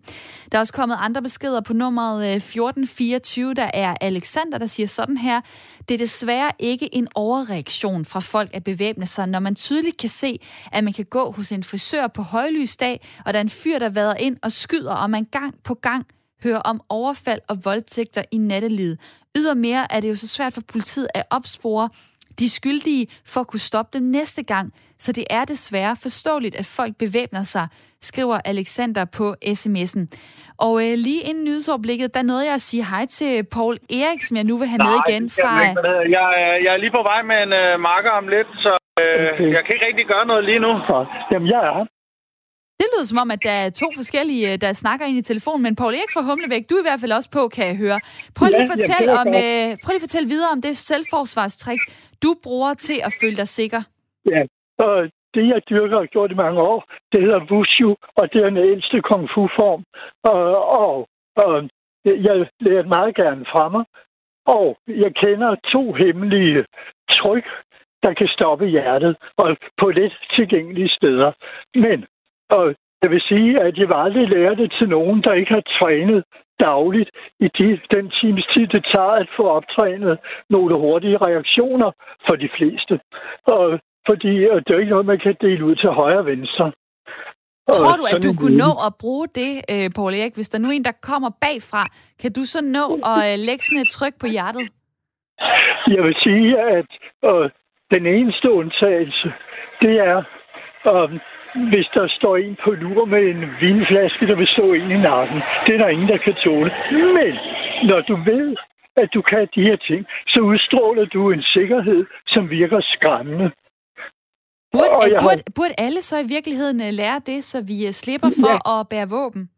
Der 0.51 0.57
er 0.57 0.59
også 0.59 0.73
kommet 0.73 0.97
andre 0.99 1.21
beskeder 1.21 1.61
på 1.61 1.73
nummeret 1.73 2.25
øh, 2.25 2.35
1424, 2.35 3.53
der 3.53 3.71
er 3.73 3.95
Alexander, 4.01 4.57
der 4.57 4.65
siger 4.65 4.87
sådan 4.87 5.17
her, 5.17 5.41
det 5.89 5.93
er 5.93 5.97
desværre 5.97 6.51
ikke 6.59 6.95
en 6.95 7.07
overreaktion 7.15 8.05
fra 8.05 8.19
folk 8.19 8.49
at 8.53 8.63
bevæbne 8.63 9.05
sig, 9.05 9.27
når 9.27 9.39
man 9.39 9.55
tydeligt 9.55 9.97
kan 9.97 10.09
se, 10.09 10.39
at 10.71 10.83
man 10.83 10.93
kan 10.93 11.05
gå 11.05 11.31
hos 11.31 11.51
en 11.51 11.63
frisør 11.63 12.07
på 12.07 12.21
højlysdag, 12.21 13.07
og 13.25 13.33
der 13.33 13.39
er 13.39 13.43
en 13.43 13.49
fyr, 13.49 13.79
der 13.79 13.89
vader 13.89 14.15
ind 14.15 14.37
og 14.41 14.51
skyder, 14.51 14.93
og 14.93 15.09
man 15.09 15.25
gang 15.31 15.55
på 15.63 15.73
gang 15.73 16.05
hører 16.43 16.59
om 16.59 16.81
overfald 16.89 17.41
og 17.49 17.57
voldtægter 17.63 18.23
i 18.31 18.37
nattelivet. 18.37 18.99
Ydermere 19.37 19.93
er 19.93 19.99
det 19.99 20.09
jo 20.09 20.15
så 20.15 20.27
svært 20.27 20.53
for 20.53 20.61
politiet 20.71 21.07
at 21.15 21.23
opspore 21.29 21.89
de 22.39 22.49
skyldige 22.49 23.07
for 23.25 23.41
at 23.41 23.47
kunne 23.47 23.59
stoppe 23.59 23.97
dem 23.97 24.03
næste 24.07 24.43
gang, 24.43 24.73
så 24.97 25.11
det 25.11 25.25
er 25.29 25.45
desværre 25.45 25.95
forståeligt, 26.01 26.55
at 26.55 26.65
folk 26.65 26.93
bevæbner 27.03 27.43
sig, 27.43 27.67
skriver 28.01 28.37
Alexander 28.45 29.05
på 29.17 29.35
sms'en. 29.59 30.03
Og 30.57 30.73
øh, 30.85 30.93
lige 31.07 31.21
inden 31.29 31.43
nyhedsoverblikket, 31.43 32.13
der 32.13 32.21
nåede 32.21 32.45
jeg 32.45 32.53
at 32.53 32.61
sige 32.61 32.85
hej 32.85 33.05
til 33.05 33.43
Paul 33.55 33.75
Erik, 33.99 34.21
som 34.21 34.37
jeg 34.37 34.43
nu 34.43 34.57
vil 34.57 34.67
have 34.67 34.77
Nej, 34.77 34.87
med 34.87 34.95
igen 35.07 35.29
fra... 35.29 35.51
Jeg, 35.59 35.75
jeg, 36.15 36.25
jeg 36.65 36.71
er 36.75 36.79
lige 36.83 36.95
på 36.99 37.03
vej 37.11 37.21
med 37.29 37.37
en 37.45 37.53
øh, 37.61 37.79
marker 37.89 38.11
om 38.19 38.27
lidt, 38.35 38.49
så 38.65 38.73
øh, 39.01 39.33
okay. 39.33 39.49
jeg 39.55 39.61
kan 39.63 39.71
ikke 39.75 39.87
rigtig 39.89 40.07
gøre 40.13 40.25
noget 40.31 40.43
lige 40.49 40.61
nu. 40.65 40.71
Jamen, 41.31 41.47
jeg 41.53 41.61
er 41.69 41.73
det 42.81 42.87
lyder 42.91 43.07
som 43.11 43.23
om, 43.23 43.29
at 43.35 43.41
der 43.49 43.55
er 43.63 43.69
to 43.81 43.87
forskellige, 43.99 44.43
øh, 44.49 44.55
der 44.63 44.81
snakker 44.83 45.05
ind 45.09 45.17
i 45.17 45.29
telefonen, 45.31 45.63
men 45.67 45.75
Paul 45.81 45.93
Erik 45.99 46.13
fra 46.15 46.25
Humlebæk, 46.27 46.63
du 46.69 46.73
er 46.75 46.83
i 46.83 46.87
hvert 46.89 47.01
fald 47.03 47.17
også 47.19 47.31
på, 47.37 47.41
kan 47.55 47.63
jeg 47.69 47.77
høre. 47.83 47.99
Prøv 48.37 48.47
lige, 48.47 48.67
ja, 48.67 48.73
fortæl 48.75 49.05
om, 49.21 49.27
øh, 49.43 49.69
prøv 49.81 49.91
lige 49.91 50.01
at 50.01 50.07
fortælle 50.07 50.29
videre 50.33 50.51
om 50.55 50.61
det 50.67 50.73
selvforsvarstrik, 50.89 51.81
du 52.23 52.29
bruger 52.45 52.73
til 52.87 52.97
at 53.07 53.11
føle 53.21 53.35
dig 53.41 53.49
sikker. 53.59 53.81
Ja, 54.31 54.41
og 54.85 54.95
det 55.33 55.43
jeg 55.53 55.61
dyrker 55.69 55.97
og 56.03 56.07
gjort 56.13 56.31
i 56.31 56.41
mange 56.45 56.59
år, 56.71 56.79
det 57.11 57.19
hedder 57.25 57.41
Wushu, 57.51 57.89
og 58.19 58.23
det 58.31 58.39
er 58.41 58.49
den 58.49 58.63
ældste 58.71 58.97
kung 59.09 59.23
fu-form. 59.33 59.83
Og, 60.31 60.43
og, 60.81 60.93
og 61.43 61.53
jeg 62.27 62.35
lærer 62.65 62.93
meget 62.97 63.15
gerne 63.15 63.45
fra 63.53 63.69
mig. 63.75 63.85
Og 64.45 64.77
jeg 64.87 65.11
kender 65.23 65.55
to 65.73 65.93
hemmelige 65.93 66.65
tryk, 67.11 67.45
der 68.03 68.13
kan 68.13 68.27
stoppe 68.27 68.65
hjertet, 68.65 69.15
og 69.37 69.57
på 69.81 69.89
lidt 69.89 70.13
tilgængelige 70.37 70.89
steder. 70.89 71.31
Men 71.75 72.05
og 72.57 72.65
jeg 73.03 73.09
vil 73.13 73.21
sige, 73.31 73.51
at 73.67 73.73
jeg 73.77 73.87
vil 73.89 74.03
aldrig 74.05 74.27
lære 74.29 74.55
det 74.55 74.69
til 74.79 74.89
nogen, 74.89 75.21
der 75.25 75.33
ikke 75.33 75.53
har 75.57 75.65
trænet 75.79 76.23
dagligt 76.59 77.09
i 77.45 77.47
de, 77.57 77.67
den 77.95 78.05
times 78.21 78.45
tid, 78.53 78.67
det 78.75 78.83
tager 78.95 79.15
at 79.23 79.29
få 79.37 79.43
optrænet 79.57 80.17
nogle 80.49 80.73
hurtige 80.83 81.17
reaktioner 81.27 81.91
for 82.27 82.35
de 82.35 82.49
fleste. 82.57 82.93
Og 83.55 83.79
fordi 84.09 84.33
og 84.53 84.59
det 84.65 84.71
er 84.73 84.79
ikke 84.79 84.95
noget, 84.95 85.11
man 85.13 85.19
kan 85.19 85.35
dele 85.41 85.65
ud 85.65 85.75
til 85.75 85.89
højre 85.89 86.19
og 86.19 86.25
venstre. 86.25 86.71
Tror 87.79 87.95
du, 87.99 88.05
at 88.13 88.23
du 88.23 88.33
kunne 88.39 88.57
nå 88.65 88.71
at 88.87 88.93
bruge 89.03 89.27
det, 89.35 89.51
øh, 89.73 89.87
Paul 89.95 90.13
Erik? 90.13 90.35
Hvis 90.35 90.49
der 90.49 90.59
nu 90.59 90.67
er 90.67 90.71
en, 90.71 90.85
der 90.91 91.03
kommer 91.09 91.29
bagfra, 91.45 91.83
kan 92.21 92.31
du 92.37 92.43
så 92.53 92.61
nå 92.77 92.85
at 93.11 93.19
øh, 93.27 93.35
lægge 93.47 93.63
sådan 93.65 93.83
et 93.85 93.91
tryk 93.97 94.15
på 94.19 94.27
hjertet? 94.35 94.65
Jeg 95.95 96.03
vil 96.07 96.15
sige, 96.25 96.49
at 96.77 96.89
øh, 97.29 97.49
den 97.95 98.03
eneste 98.15 98.47
undtagelse, 98.51 99.27
det 99.81 99.95
er, 100.11 100.19
øh, 100.91 101.09
hvis 101.71 101.87
der 101.97 102.07
står 102.17 102.35
en 102.37 102.57
på 102.63 102.71
lur 102.71 103.05
med 103.05 103.23
en 103.33 103.41
vinflaske, 103.61 104.27
der 104.31 104.35
vil 104.35 104.47
stå 104.55 104.73
ind 104.73 104.91
i 104.97 104.99
nakken. 105.09 105.39
Det 105.65 105.71
er 105.75 105.79
der 105.83 105.89
ingen, 105.95 106.09
der 106.13 106.17
kan 106.25 106.35
tåle. 106.45 106.71
Men 107.17 107.33
når 107.89 108.01
du 108.09 108.15
ved, 108.31 108.55
at 109.01 109.09
du 109.13 109.21
kan 109.21 109.47
de 109.55 109.61
her 109.69 109.77
ting, 109.89 110.05
så 110.27 110.39
udstråler 110.41 111.05
du 111.05 111.31
en 111.31 111.43
sikkerhed, 111.43 112.05
som 112.27 112.49
virker 112.49 112.79
skræmmende. 112.81 113.51
Burde, 114.73 114.89
og 114.95 115.01
burde, 115.23 115.41
har... 115.47 115.53
burde 115.55 115.73
alle 115.77 116.01
så 116.01 116.15
i 116.25 116.27
virkeligheden 116.35 116.81
øh, 116.81 116.91
lære 117.01 117.21
det, 117.25 117.43
så 117.43 117.57
vi 117.71 117.77
øh, 117.87 117.91
slipper 117.91 118.31
for 118.41 118.53
ja. 118.57 118.79
at 118.79 118.89
bære 118.89 119.09
våben? 119.09 119.49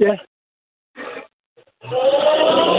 Ja. 0.00 0.14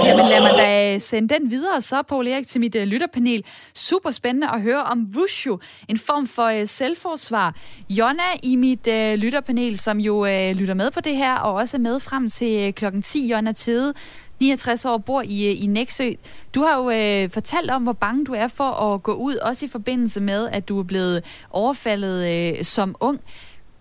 Jamen 0.06 0.26
lad 0.26 0.42
mig 0.42 0.54
da 0.58 0.94
øh, 0.94 1.02
sende 1.02 1.34
den 1.34 1.52
videre 1.52 1.82
så, 1.82 2.02
Paul 2.02 2.28
Erik, 2.28 2.48
til 2.48 2.62
mit 2.62 2.76
uh, 2.76 2.82
lytterpanel. 2.82 3.46
Super 3.74 4.12
spændende 4.12 4.50
at 4.50 4.62
høre 4.62 4.84
om 4.84 5.08
Wushu, 5.16 5.60
en 5.88 5.98
form 5.98 6.28
for 6.28 6.52
uh, 6.52 6.68
selvforsvar. 6.68 7.56
Jonna 7.90 8.24
i 8.44 8.56
mit 8.56 8.88
uh, 8.88 9.14
lytterpanel, 9.14 9.78
som 9.78 9.98
jo 9.98 10.16
uh, 10.26 10.52
lytter 10.52 10.74
med 10.74 10.92
på 10.92 11.02
det 11.02 11.16
her, 11.16 11.36
og 11.36 11.54
også 11.54 11.78
er 11.78 11.82
med 11.82 12.00
frem 12.00 12.30
til 12.30 12.68
uh, 12.68 12.74
klokken 12.74 13.02
10, 13.02 13.32
Jonna 13.32 13.52
Tede, 13.52 13.94
69 14.40 14.86
år, 14.86 14.98
bor 14.98 15.22
i, 15.22 15.54
i 15.54 15.66
Næksø. 15.66 16.12
Du 16.56 16.62
har 16.64 16.78
jo 16.78 16.90
øh, 16.90 17.30
fortalt 17.30 17.72
om, 17.72 17.84
hvor 17.84 17.94
bange 17.94 18.26
du 18.26 18.34
er 18.34 18.48
for 18.48 18.94
at 18.94 19.04
gå 19.04 19.14
ud, 19.14 19.36
også 19.36 19.66
i 19.66 19.70
forbindelse 19.70 20.22
med, 20.22 20.50
at 20.50 20.70
du 20.70 20.80
er 20.80 20.84
blevet 20.84 21.24
overfaldet 21.50 22.28
øh, 22.28 22.64
som 22.64 22.96
ung. 23.00 23.20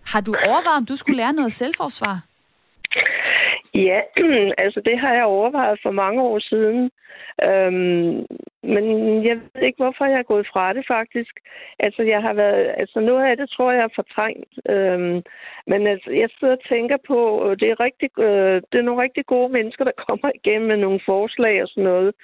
Har 0.07 0.21
du 0.21 0.35
overvejet, 0.49 0.77
om 0.77 0.87
du 0.87 0.97
skulle 0.97 1.17
lære 1.17 1.33
noget 1.33 1.53
selvforsvar? 1.53 2.21
Ja, 3.87 4.01
altså 4.65 4.81
det 4.89 4.99
har 4.99 5.15
jeg 5.15 5.25
overvejet 5.25 5.79
for 5.83 5.91
mange 5.91 6.23
år 6.23 6.39
siden. 6.39 6.91
Øhm, 7.49 8.27
men 8.63 8.85
jeg 9.29 9.37
ved 9.37 9.63
ikke, 9.63 9.83
hvorfor 9.83 10.05
jeg 10.05 10.19
er 10.19 10.33
gået 10.33 10.47
fra 10.53 10.73
det 10.73 10.85
faktisk. 10.95 11.35
Altså 11.79 12.03
jeg 12.03 12.21
har 12.23 12.35
været, 12.35 12.75
altså 12.83 13.01
noget 13.01 13.25
af 13.31 13.37
det 13.37 13.49
tror 13.51 13.73
jeg 13.73 13.83
er 13.85 13.99
fortrængt. 14.01 14.53
Øhm, 14.75 15.23
men 15.71 15.81
altså, 15.93 16.11
jeg 16.11 16.29
sidder 16.31 16.57
og 16.57 16.65
tænker 16.73 16.99
på, 17.11 17.21
øh, 17.45 17.57
det 17.61 17.69
er, 17.71 17.85
rigtig, 17.87 18.09
øh, 18.19 18.57
det 18.71 18.79
er 18.79 18.89
nogle 18.89 19.03
rigtig 19.03 19.27
gode 19.27 19.53
mennesker, 19.53 19.85
der 19.85 20.01
kommer 20.09 20.31
igennem 20.35 20.69
med 20.69 20.77
nogle 20.77 21.01
forslag 21.07 21.63
og 21.63 21.69
sådan 21.69 21.85
noget. 21.85 22.15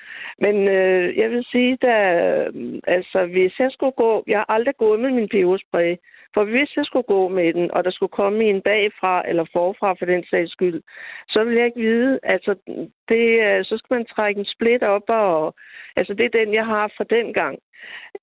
Men 0.44 0.56
øh, 0.78 1.16
jeg 1.16 1.30
vil 1.30 1.44
sige, 1.52 1.72
at 1.82 2.46
øh, 2.46 2.80
altså, 2.96 3.18
hvis 3.34 3.54
jeg 3.58 3.70
skulle 3.72 3.96
gå, 4.04 4.24
jeg 4.26 4.38
har 4.38 4.54
aldrig 4.56 4.76
gået 4.76 5.00
med 5.00 5.10
min 5.10 5.28
peberspray. 5.28 5.96
For 6.36 6.44
hvis 6.44 6.76
jeg 6.76 6.84
skulle 6.84 7.10
gå 7.14 7.28
med 7.28 7.54
den, 7.54 7.70
og 7.70 7.84
der 7.84 7.90
skulle 7.90 8.18
komme 8.20 8.44
en 8.44 8.62
bagfra 8.62 9.28
eller 9.28 9.44
forfra 9.52 9.88
for 9.98 10.06
den 10.12 10.24
sags 10.30 10.52
skyld, 10.52 10.82
så 11.28 11.44
vil 11.44 11.54
jeg 11.56 11.66
ikke 11.66 11.80
vide, 11.80 12.18
altså 12.22 12.54
det, 13.08 13.26
øh, 13.46 13.64
så 13.64 13.74
skal 13.78 13.94
man 13.96 14.06
trække 14.06 14.38
en 14.38 14.52
split 14.54 14.82
op, 14.82 15.06
og 15.08 15.54
altså 15.96 16.14
det 16.14 16.24
er 16.24 16.38
den, 16.38 16.54
jeg 16.54 16.66
har 16.66 16.92
fra 16.96 17.04
den 17.04 17.32
gang. 17.32 17.58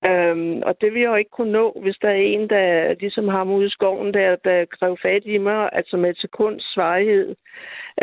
Øhm, 0.10 0.62
og 0.66 0.82
det 0.82 0.94
vil 0.94 1.02
jeg 1.02 1.10
jo 1.10 1.16
ikke 1.16 1.32
kunne 1.38 1.52
nå, 1.52 1.80
hvis 1.84 1.98
der 2.02 2.10
er 2.10 2.24
en, 2.36 2.50
der 2.50 2.94
ligesom 3.00 3.28
har 3.28 3.44
ude 3.44 3.66
i 3.68 3.70
skoven, 3.70 4.14
der, 4.14 4.36
der 4.36 4.66
kræver 4.66 4.96
fat 5.02 5.24
i 5.26 5.38
mig, 5.38 5.70
altså 5.72 5.98
med 5.98 6.14
sekunds 6.16 6.74
svarighed. 6.74 7.36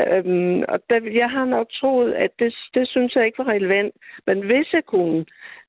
Øhm, 0.01 0.63
og 0.69 0.79
der, 0.91 1.01
jeg 1.23 1.31
har 1.31 1.45
nok 1.45 1.67
troet, 1.73 2.13
at 2.13 2.31
det, 2.39 2.55
det 2.75 2.89
synes 2.89 3.15
jeg 3.15 3.27
ikke 3.27 3.39
var 3.39 3.53
relevant. 3.53 3.95
Men 4.27 4.39
hvis 4.41 4.73
jeg 4.73 4.85
kunne, 4.85 5.25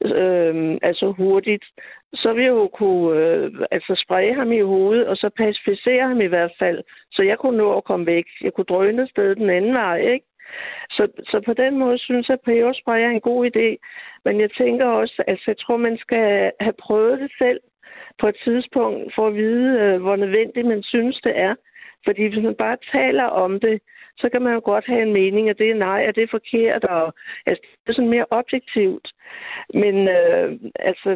øhm, 0.05 0.77
altså 0.81 1.11
hurtigt, 1.17 1.65
så 2.13 2.33
vil 2.33 2.43
jeg 2.43 2.51
jo 2.51 2.67
kunne 2.67 3.19
øh, 3.19 3.51
altså 3.71 4.03
spraye 4.05 4.33
ham 4.33 4.51
i 4.51 4.59
hovedet, 4.59 5.07
og 5.07 5.17
så 5.17 5.29
pacificere 5.37 6.07
ham 6.07 6.19
i 6.21 6.27
hvert 6.27 6.53
fald, 6.59 6.83
så 7.11 7.23
jeg 7.23 7.37
kunne 7.37 7.57
nå 7.57 7.77
at 7.77 7.83
komme 7.83 8.05
væk. 8.05 8.25
Jeg 8.41 8.53
kunne 8.53 8.65
drøne 8.65 9.07
sted 9.07 9.35
den 9.35 9.49
anden 9.49 9.75
vej, 9.75 9.97
ikke? 9.97 10.25
Så, 10.89 11.07
så 11.29 11.41
på 11.45 11.53
den 11.53 11.77
måde 11.79 11.97
synes 11.97 12.29
jeg, 12.29 12.33
at 12.33 12.45
peberspray 12.45 12.99
er 13.01 13.09
en 13.09 13.27
god 13.29 13.41
idé. 13.51 13.69
Men 14.25 14.41
jeg 14.41 14.51
tænker 14.51 14.87
også, 14.87 15.23
at 15.27 15.39
jeg 15.47 15.57
tror, 15.57 15.77
man 15.77 15.97
skal 15.97 16.51
have 16.59 16.73
prøvet 16.79 17.19
det 17.19 17.31
selv 17.37 17.59
på 18.19 18.27
et 18.27 18.37
tidspunkt, 18.43 19.15
for 19.15 19.27
at 19.27 19.35
vide, 19.35 19.79
øh, 19.79 20.01
hvor 20.01 20.15
nødvendigt 20.15 20.67
man 20.67 20.83
synes, 20.83 21.21
det 21.23 21.33
er. 21.35 21.55
Fordi 22.05 22.27
hvis 22.27 22.43
man 22.43 22.55
bare 22.55 22.77
taler 22.93 23.23
om 23.23 23.59
det, 23.59 23.81
så 24.17 24.29
kan 24.29 24.41
man 24.41 24.53
jo 24.53 24.61
godt 24.63 24.85
have 24.87 25.01
en 25.01 25.13
mening, 25.13 25.49
at 25.49 25.57
det 25.57 25.69
er 25.69 25.75
nej, 25.75 26.05
at 26.07 26.15
det 26.15 26.23
er 26.23 26.37
forkert, 26.37 26.83
og 26.83 27.13
altså, 27.45 27.61
det 27.81 27.89
er 27.89 27.93
sådan 27.93 28.15
mere 28.15 28.25
objektivt. 28.31 29.07
Men 29.73 29.95
øh, 30.07 30.49
altså, 30.79 31.09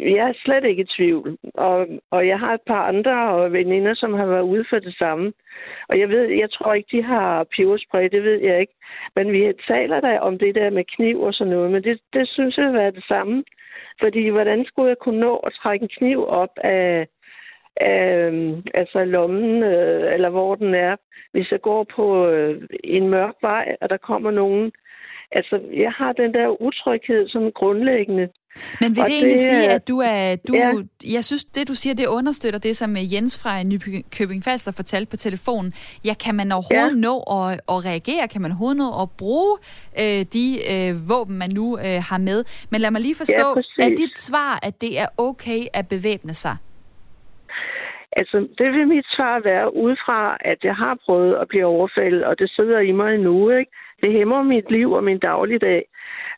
jeg 0.00 0.28
er 0.28 0.42
slet 0.44 0.64
ikke 0.64 0.82
i 0.82 0.92
tvivl, 0.96 1.38
og, 1.54 1.86
og 2.10 2.26
jeg 2.26 2.38
har 2.38 2.54
et 2.54 2.66
par 2.66 2.82
andre 2.92 3.16
og 3.32 3.52
veninder, 3.52 3.94
som 3.94 4.14
har 4.14 4.26
været 4.26 4.42
ude 4.42 4.64
for 4.70 4.78
det 4.78 4.94
samme. 4.98 5.32
Og 5.88 5.98
jeg 5.98 6.08
ved, 6.08 6.24
jeg 6.42 6.50
tror 6.50 6.72
ikke, 6.72 6.96
de 6.96 7.02
har 7.02 7.44
peberspray, 7.56 8.08
det 8.12 8.22
ved 8.22 8.40
jeg 8.40 8.60
ikke. 8.60 8.74
Men 9.16 9.32
vi 9.32 9.52
taler 9.68 10.00
da 10.00 10.18
om 10.18 10.38
det 10.38 10.54
der 10.54 10.70
med 10.70 10.84
kniv 10.96 11.20
og 11.20 11.34
sådan 11.34 11.52
noget, 11.52 11.70
men 11.72 11.84
det, 11.84 12.00
det 12.12 12.28
synes 12.28 12.56
jeg 12.56 12.66
vil 12.66 12.74
være 12.74 12.90
det 12.90 13.04
samme. 13.08 13.44
Fordi 14.02 14.28
hvordan 14.28 14.64
skulle 14.64 14.88
jeg 14.88 14.98
kunne 14.98 15.20
nå 15.20 15.36
at 15.36 15.52
trække 15.52 15.82
en 15.82 15.90
kniv 15.98 16.24
op 16.26 16.54
af, 16.56 17.06
øh, 17.88 18.32
altså 18.74 19.04
lommen, 19.04 19.62
øh, 19.62 20.14
eller 20.14 20.30
hvor 20.30 20.54
den 20.54 20.74
er. 20.74 20.96
Hvis 21.32 21.50
jeg 21.50 21.60
går 21.60 21.86
på 21.96 22.26
øh, 22.28 22.62
en 22.84 23.08
mørk 23.08 23.34
vej, 23.42 23.76
og 23.80 23.90
der 23.90 23.96
kommer 23.96 24.30
nogen, 24.30 24.72
altså 25.32 25.60
jeg 25.72 25.92
har 25.96 26.12
den 26.12 26.34
der 26.34 26.62
utryghed 26.62 27.28
som 27.28 27.52
grundlæggende. 27.52 28.28
Men 28.80 28.88
vil 28.88 28.96
det, 28.96 29.06
det 29.06 29.14
egentlig 29.14 29.40
sige, 29.40 29.68
at 29.68 29.88
du 29.88 29.98
er... 29.98 30.36
Du, 30.48 30.54
ja. 30.54 30.72
Jeg 31.12 31.24
synes, 31.24 31.44
det 31.44 31.68
du 31.68 31.74
siger, 31.74 31.94
det 31.94 32.06
understøtter 32.06 32.60
det, 32.60 32.76
som 32.76 32.96
Jens 32.96 33.38
fra 33.42 33.62
Nykøbing 33.62 34.44
Falster 34.44 34.72
fortalte 34.72 35.10
på 35.10 35.16
telefonen. 35.16 35.74
Ja, 36.04 36.14
kan 36.14 36.34
man 36.34 36.52
overhovedet 36.52 36.96
ja. 36.96 37.00
nå 37.08 37.18
at, 37.20 37.60
at 37.68 37.84
reagere? 37.84 38.28
Kan 38.28 38.42
man 38.42 38.50
overhovedet 38.50 38.76
nå 38.76 39.02
at 39.02 39.08
bruge 39.18 39.58
øh, 40.00 40.26
de 40.32 40.58
øh, 40.72 41.08
våben, 41.08 41.38
man 41.38 41.50
nu 41.50 41.78
øh, 41.78 41.84
har 41.84 42.18
med? 42.18 42.44
Men 42.70 42.80
lad 42.80 42.90
mig 42.90 43.00
lige 43.00 43.14
forstå, 43.14 43.60
ja, 43.78 43.84
er 43.84 43.88
dit 43.88 44.18
svar, 44.18 44.58
at 44.62 44.80
det 44.80 45.00
er 45.00 45.06
okay 45.16 45.60
at 45.72 45.88
bevæbne 45.88 46.34
sig? 46.34 46.56
Altså, 48.16 48.48
det 48.58 48.72
vil 48.72 48.88
mit 48.88 49.06
svar 49.16 49.40
være 49.40 49.76
ud 49.76 49.96
fra, 50.04 50.36
at 50.40 50.58
jeg 50.64 50.76
har 50.76 50.98
prøvet 51.04 51.34
at 51.34 51.48
blive 51.48 51.66
overfaldet, 51.66 52.24
og 52.24 52.38
det 52.38 52.50
sidder 52.50 52.78
i 52.80 52.92
mig 52.92 53.14
endnu, 53.14 53.50
ikke? 53.50 53.72
Det 54.02 54.12
hæmmer 54.12 54.42
mit 54.42 54.70
liv 54.70 54.92
og 54.92 55.04
min 55.04 55.18
dagligdag. 55.18 55.84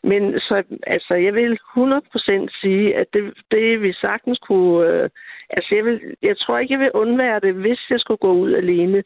Men 0.03 0.39
så, 0.39 0.63
altså, 0.87 1.13
jeg 1.13 1.33
vil 1.33 1.59
100% 1.77 2.61
sige, 2.61 2.95
at 2.95 3.07
det, 3.13 3.33
det 3.51 3.81
vi 3.81 3.93
sagtens 3.93 4.39
kunne... 4.39 4.87
Øh, 4.87 5.09
altså, 5.49 5.75
jeg, 5.75 5.85
vil, 5.85 6.01
jeg 6.21 6.37
tror 6.37 6.57
ikke, 6.57 6.73
jeg 6.73 6.79
vil 6.79 6.91
undvære 6.93 7.39
det, 7.39 7.53
hvis 7.53 7.81
jeg 7.89 7.99
skulle 7.99 8.17
gå 8.17 8.31
ud 8.31 8.53
alene. 8.53 9.03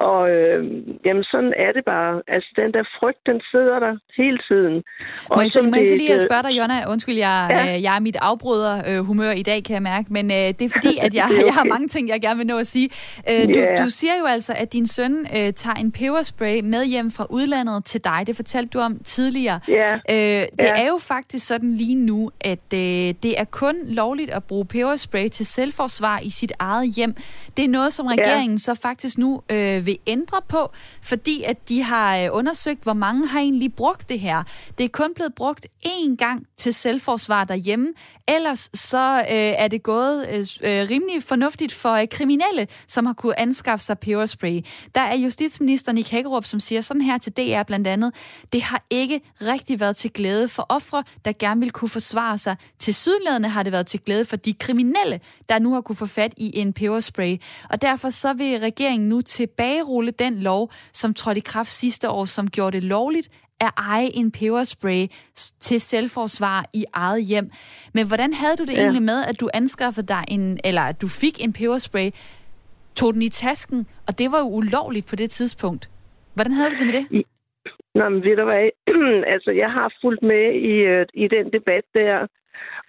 Og 0.00 0.30
øh, 0.30 0.58
jamen, 1.06 1.24
sådan 1.24 1.52
er 1.56 1.72
det 1.72 1.84
bare. 1.84 2.22
Altså, 2.28 2.50
den 2.56 2.72
der 2.72 2.84
frygt, 2.98 3.20
den 3.26 3.40
sidder 3.50 3.78
der 3.78 3.92
hele 4.16 4.38
tiden. 4.48 4.74
Må 5.36 5.40
jeg, 5.40 5.50
så, 5.50 5.62
må 5.62 5.76
jeg 5.76 5.86
så 5.86 5.96
lige 5.96 6.20
spørge 6.20 6.42
dig, 6.42 6.58
Jonna? 6.58 6.90
Undskyld, 6.92 7.16
jeg, 7.16 7.46
ja. 7.50 7.74
øh, 7.74 7.82
jeg 7.82 7.96
er 7.96 8.00
mit 8.00 8.16
afbryder-humør 8.16 9.30
øh, 9.30 9.38
i 9.38 9.42
dag, 9.42 9.64
kan 9.64 9.74
jeg 9.74 9.82
mærke. 9.82 10.12
Men 10.12 10.30
øh, 10.30 10.36
det 10.36 10.62
er 10.62 10.68
fordi, 10.68 10.98
at 11.06 11.14
jeg, 11.14 11.24
okay. 11.24 11.46
jeg 11.46 11.54
har 11.54 11.64
mange 11.64 11.88
ting, 11.88 12.08
jeg 12.08 12.20
gerne 12.20 12.38
vil 12.38 12.46
nå 12.46 12.58
at 12.58 12.66
sige. 12.66 12.88
Øh, 13.30 13.54
du, 13.54 13.60
yeah. 13.60 13.84
du 13.84 13.90
siger 13.90 14.12
jo 14.20 14.24
altså, 14.24 14.52
at 14.56 14.72
din 14.72 14.86
søn 14.86 15.26
øh, 15.36 15.52
tager 15.52 15.74
en 15.74 15.92
peberspray 15.92 16.60
med 16.64 16.84
hjem 16.84 17.10
fra 17.10 17.26
udlandet 17.30 17.84
til 17.84 18.04
dig. 18.04 18.24
Det 18.26 18.36
fortalte 18.36 18.68
du 18.68 18.78
om 18.78 18.98
tidligere. 19.04 19.60
Yeah. 19.70 20.00
Øh, 20.10 20.16
det 20.16 20.48
yeah. 20.62 20.80
er 20.82 20.86
jo 20.86 20.98
faktisk 20.98 21.46
sådan 21.46 21.74
lige 21.74 21.94
nu, 21.94 22.30
at 22.40 22.72
øh, 22.74 22.80
det 23.22 23.40
er 23.40 23.44
kun 23.44 23.76
lovligt 23.84 24.30
at 24.30 24.44
bruge 24.44 24.64
peberspray 24.64 25.28
til 25.28 25.46
selvforsvar 25.46 26.20
i 26.22 26.30
sit 26.30 26.52
eget 26.58 26.94
hjem. 26.94 27.14
Det 27.56 27.64
er 27.64 27.68
noget, 27.68 27.92
som 27.92 28.06
regeringen 28.06 28.50
yeah. 28.50 28.58
så 28.58 28.74
faktisk 28.82 29.18
nu 29.18 29.42
øh, 29.52 29.85
vil 29.86 29.98
ændre 30.06 30.40
på, 30.48 30.70
fordi 31.02 31.42
at 31.42 31.68
de 31.68 31.82
har 31.82 32.18
øh, 32.18 32.28
undersøgt, 32.32 32.82
hvor 32.82 32.92
mange 32.92 33.28
har 33.28 33.40
egentlig 33.40 33.74
brugt 33.74 34.08
det 34.08 34.20
her. 34.20 34.42
Det 34.78 34.84
er 34.84 34.88
kun 34.88 35.14
blevet 35.14 35.34
brugt 35.34 35.66
én 35.86 36.16
gang 36.16 36.46
til 36.56 36.74
selvforsvar 36.74 37.44
derhjemme. 37.44 37.92
Ellers 38.28 38.70
så 38.74 39.18
øh, 39.18 39.24
er 39.30 39.68
det 39.68 39.82
gået 39.82 40.26
øh, 40.28 40.38
øh 40.38 40.88
rimelig 40.90 41.22
fornuftigt 41.22 41.72
for 41.72 41.92
øh, 41.92 42.08
kriminelle, 42.10 42.68
som 42.88 43.06
har 43.06 43.12
kunne 43.12 43.40
anskaffe 43.40 43.84
sig 43.84 43.98
peberspray. 43.98 44.60
Der 44.94 45.00
er 45.00 45.16
justitsministeren 45.16 45.98
i 45.98 46.06
Hækkerup, 46.10 46.44
som 46.44 46.60
siger 46.60 46.80
sådan 46.80 47.02
her 47.02 47.18
til 47.18 47.32
DR 47.32 47.62
blandt 47.62 47.86
andet, 47.86 48.14
det 48.52 48.62
har 48.62 48.84
ikke 48.90 49.20
rigtig 49.40 49.80
været 49.80 49.96
til 49.96 50.12
glæde 50.12 50.48
for 50.48 50.66
ofre, 50.68 51.04
der 51.24 51.32
gerne 51.38 51.60
vil 51.60 51.70
kunne 51.70 51.88
forsvare 51.88 52.38
sig. 52.38 52.56
Til 52.78 52.94
sydladende 52.94 53.48
har 53.48 53.62
det 53.62 53.72
været 53.72 53.86
til 53.86 54.00
glæde 54.00 54.24
for 54.24 54.36
de 54.36 54.52
kriminelle, 54.52 55.20
der 55.48 55.58
nu 55.58 55.74
har 55.74 55.80
kunne 55.80 55.96
få 55.96 56.06
fat 56.06 56.32
i 56.36 56.58
en 56.58 56.72
peberspray. 56.72 57.36
Og 57.70 57.82
derfor 57.82 58.10
så 58.10 58.32
vil 58.32 58.58
regeringen 58.58 59.08
nu 59.08 59.22
tilbagerulle 59.76 60.10
den 60.10 60.42
lov, 60.42 60.70
som 60.92 61.14
trådte 61.14 61.38
i 61.38 61.42
kraft 61.46 61.70
sidste 61.70 62.10
år, 62.10 62.24
som 62.24 62.46
gjorde 62.46 62.76
det 62.76 62.84
lovligt 62.84 63.28
at 63.60 63.70
eje 63.78 64.08
en 64.14 64.32
peberspray 64.32 65.06
til 65.60 65.80
selvforsvar 65.80 66.64
i 66.74 66.84
eget 66.92 67.24
hjem. 67.24 67.50
Men 67.94 68.06
hvordan 68.06 68.32
havde 68.34 68.56
du 68.56 68.64
det 68.64 68.76
ja. 68.76 68.80
egentlig 68.82 69.02
med, 69.02 69.24
at 69.28 69.40
du 69.40 69.48
anskaffede 69.54 70.06
dig 70.06 70.24
en, 70.28 70.58
eller 70.64 70.82
at 70.82 71.00
du 71.00 71.08
fik 71.08 71.44
en 71.44 71.52
peberspray, 71.52 72.10
tog 72.96 73.14
den 73.14 73.22
i 73.22 73.28
tasken, 73.28 73.86
og 74.08 74.18
det 74.18 74.32
var 74.32 74.38
jo 74.38 74.48
ulovligt 74.58 75.06
på 75.10 75.16
det 75.16 75.30
tidspunkt. 75.30 75.90
Hvordan 76.34 76.52
havde 76.52 76.70
du 76.70 76.76
det 76.80 76.86
med 76.86 76.94
det? 76.98 77.24
Nå, 77.94 78.08
men 78.08 78.22
ved 78.24 78.36
du 78.36 78.44
hvad? 78.44 78.66
altså, 79.34 79.50
jeg 79.62 79.70
har 79.76 79.88
fulgt 80.02 80.22
med 80.22 80.46
i, 80.72 80.74
øh, 80.92 81.06
i 81.14 81.26
den 81.36 81.46
debat 81.56 81.84
der, 81.94 82.26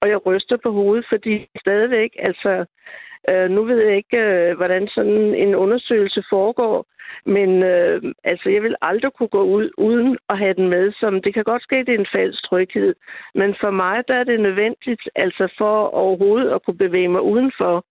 og 0.01 0.09
jeg 0.09 0.25
ryster 0.25 0.57
på 0.63 0.69
hovedet, 0.71 1.05
fordi 1.11 1.33
stadigvæk, 1.63 2.11
altså, 2.29 2.65
Øh, 3.29 3.49
nu 3.49 3.63
ved 3.63 3.79
jeg 3.85 3.95
ikke, 3.97 4.19
øh, 4.19 4.57
hvordan 4.57 4.87
sådan 4.87 5.35
en 5.35 5.55
undersøgelse 5.55 6.23
foregår, 6.29 6.85
men 7.25 7.63
øh, 7.63 8.01
altså, 8.23 8.49
jeg 8.49 8.63
vil 8.63 8.75
aldrig 8.81 9.11
kunne 9.13 9.33
gå 9.37 9.43
ud 9.43 9.69
uden 9.77 10.17
at 10.29 10.37
have 10.37 10.53
den 10.53 10.69
med. 10.69 10.91
Som, 10.99 11.21
det 11.21 11.33
kan 11.33 11.43
godt 11.43 11.63
ske, 11.63 11.75
det 11.75 11.89
er 11.89 11.99
en 11.99 12.13
falsk 12.15 12.43
tryghed, 12.43 12.95
men 13.35 13.55
for 13.61 13.71
mig 13.71 14.03
der 14.07 14.15
er 14.15 14.23
det 14.23 14.39
nødvendigt, 14.39 15.03
altså 15.15 15.53
for 15.57 15.75
overhovedet 16.03 16.49
at 16.51 16.63
kunne 16.63 16.77
bevæge 16.77 17.07
mig 17.07 17.21
udenfor. 17.21 17.85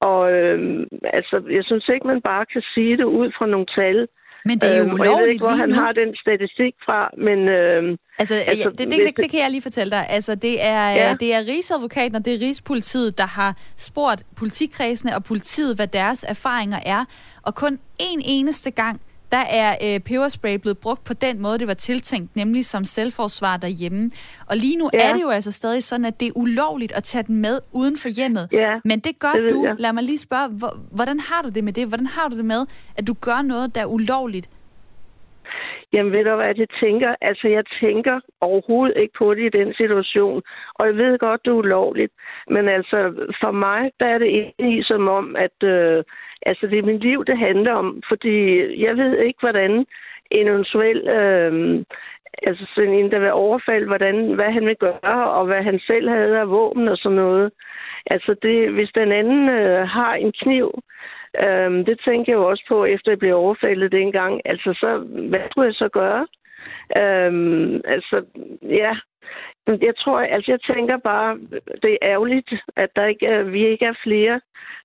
Og 0.00 0.32
øh, 0.32 0.86
altså, 1.04 1.42
jeg 1.50 1.64
synes 1.64 1.88
ikke, 1.88 2.06
man 2.06 2.22
bare 2.22 2.46
kan 2.46 2.62
sige 2.74 2.96
det 2.96 3.04
ud 3.04 3.32
fra 3.38 3.46
nogle 3.46 3.66
tal. 3.66 4.08
Men 4.44 4.58
det 4.58 4.74
er 4.74 4.78
jo 4.78 4.84
ulovligt 4.84 5.00
øhm, 5.00 5.10
Jeg 5.10 5.22
ved 5.22 5.28
ikke, 5.28 5.44
hvor 5.44 5.56
han 5.64 5.72
har 5.72 5.92
den 5.92 6.16
statistik 6.16 6.74
fra, 6.86 7.10
men... 7.26 7.38
Øh, 7.48 7.98
Altså, 8.20 8.34
altså 8.34 8.52
ja, 8.52 8.64
det, 8.64 8.78
det, 8.78 9.06
det, 9.06 9.16
det 9.16 9.30
kan 9.30 9.40
jeg 9.40 9.50
lige 9.50 9.62
fortælle 9.62 9.90
dig. 9.90 10.06
Altså, 10.08 10.34
det 10.34 10.64
er, 10.64 10.90
ja. 10.90 11.14
det 11.20 11.34
er 11.34 11.38
Rigsadvokaten 11.38 12.14
og 12.14 12.24
det 12.24 12.34
er 12.34 12.40
Rigspolitiet, 12.40 13.18
der 13.18 13.26
har 13.26 13.56
spurgt 13.76 14.24
politikredsene 14.36 15.14
og 15.16 15.24
politiet, 15.24 15.76
hvad 15.76 15.86
deres 15.86 16.24
erfaringer 16.28 16.78
er. 16.86 17.04
Og 17.42 17.54
kun 17.54 17.78
en 17.98 18.22
eneste 18.24 18.70
gang, 18.70 19.00
der 19.32 19.44
er 19.50 19.70
øh, 19.84 20.00
peberspray 20.00 20.54
blevet 20.54 20.78
brugt 20.78 21.04
på 21.04 21.14
den 21.14 21.42
måde, 21.42 21.58
det 21.58 21.68
var 21.68 21.74
tiltænkt, 21.74 22.36
nemlig 22.36 22.64
som 22.66 22.84
selvforsvar 22.84 23.56
derhjemme. 23.56 24.10
Og 24.50 24.56
lige 24.56 24.76
nu 24.76 24.90
ja. 24.92 25.08
er 25.08 25.12
det 25.12 25.22
jo 25.22 25.28
altså 25.28 25.52
stadig 25.52 25.82
sådan, 25.82 26.04
at 26.04 26.20
det 26.20 26.28
er 26.28 26.32
ulovligt 26.36 26.92
at 26.92 27.04
tage 27.04 27.22
den 27.22 27.36
med 27.36 27.58
uden 27.72 27.96
for 27.96 28.08
hjemmet. 28.08 28.48
Ja, 28.52 28.80
Men 28.84 29.00
det 29.00 29.18
gør 29.18 29.32
det 29.32 29.50
du. 29.50 29.64
jeg. 29.64 29.74
Lad 29.78 29.92
mig 29.92 30.02
lige 30.02 30.18
spørge, 30.18 30.48
hvor, 30.48 30.76
hvordan 30.92 31.20
har 31.20 31.42
du 31.42 31.48
det 31.48 31.64
med 31.64 31.72
det? 31.72 31.88
Hvordan 31.88 32.06
har 32.06 32.28
du 32.28 32.36
det 32.36 32.44
med, 32.44 32.66
at 32.96 33.06
du 33.06 33.14
gør 33.20 33.42
noget, 33.42 33.74
der 33.74 33.80
er 33.80 33.86
ulovligt? 33.86 34.48
Jamen 35.92 36.12
ved 36.12 36.24
du 36.24 36.34
hvad, 36.34 36.54
jeg 36.56 36.68
tænker? 36.80 37.14
Altså 37.20 37.48
jeg 37.48 37.64
tænker 37.80 38.20
overhovedet 38.40 38.96
ikke 39.02 39.14
på 39.18 39.34
det 39.34 39.44
i 39.46 39.58
den 39.58 39.74
situation. 39.74 40.42
Og 40.74 40.86
jeg 40.86 40.96
ved 40.96 41.18
godt, 41.18 41.40
det 41.44 41.50
er 41.50 41.54
ulovligt. 41.54 42.12
Men 42.50 42.68
altså 42.68 42.98
for 43.42 43.52
mig, 43.52 43.90
der 44.00 44.06
er 44.06 44.18
det 44.18 44.28
egentlig 44.58 44.84
som 44.86 45.08
om, 45.08 45.36
at 45.36 45.68
øh, 45.68 46.04
altså, 46.42 46.66
det 46.66 46.78
er 46.78 46.82
mit 46.82 47.00
liv, 47.00 47.24
det 47.24 47.38
handler 47.38 47.74
om. 47.74 48.02
Fordi 48.08 48.36
jeg 48.84 48.96
ved 48.96 49.18
ikke, 49.18 49.40
hvordan 49.40 49.86
en 50.30 50.48
eventuel... 50.48 51.08
Øh, 51.08 51.84
altså 52.42 52.66
sådan 52.74 52.94
en, 52.94 53.10
der 53.12 53.18
vil 53.18 53.32
overfalde, 53.32 53.86
hvordan, 53.86 54.34
hvad 54.34 54.52
han 54.52 54.66
vil 54.66 54.76
gøre, 54.76 55.30
og 55.30 55.46
hvad 55.46 55.62
han 55.62 55.80
selv 55.86 56.08
havde 56.08 56.40
af 56.40 56.50
våben 56.50 56.88
og 56.88 56.96
sådan 56.96 57.16
noget. 57.16 57.52
Altså, 58.06 58.34
det, 58.42 58.72
hvis 58.72 58.90
den 58.94 59.12
anden 59.12 59.50
øh, 59.50 59.88
har 59.88 60.14
en 60.14 60.32
kniv, 60.32 60.82
øh, 61.44 61.70
det 61.86 62.00
tænker 62.04 62.32
jeg 62.32 62.38
jo 62.38 62.48
også 62.48 62.64
på, 62.68 62.84
efter 62.84 63.12
jeg 63.12 63.18
blev 63.18 63.36
overfaldet 63.36 63.92
dengang. 63.92 64.40
Altså, 64.44 64.72
så, 64.72 64.98
hvad 65.28 65.40
skulle 65.50 65.66
jeg 65.66 65.74
så 65.74 65.88
gøre? 65.88 66.26
Øhm, 67.02 67.80
altså, 67.84 68.24
ja. 68.62 68.92
Jeg 69.66 69.96
tror, 69.96 70.18
altså, 70.20 70.52
jeg 70.52 70.60
tænker 70.74 70.96
bare, 70.96 71.38
det 71.82 71.90
er 71.92 72.08
ærgerligt, 72.12 72.52
at 72.76 72.90
der 72.96 73.06
ikke 73.06 73.26
er, 73.26 73.42
vi 73.42 73.66
ikke 73.66 73.86
er 73.86 74.02
flere, 74.02 74.40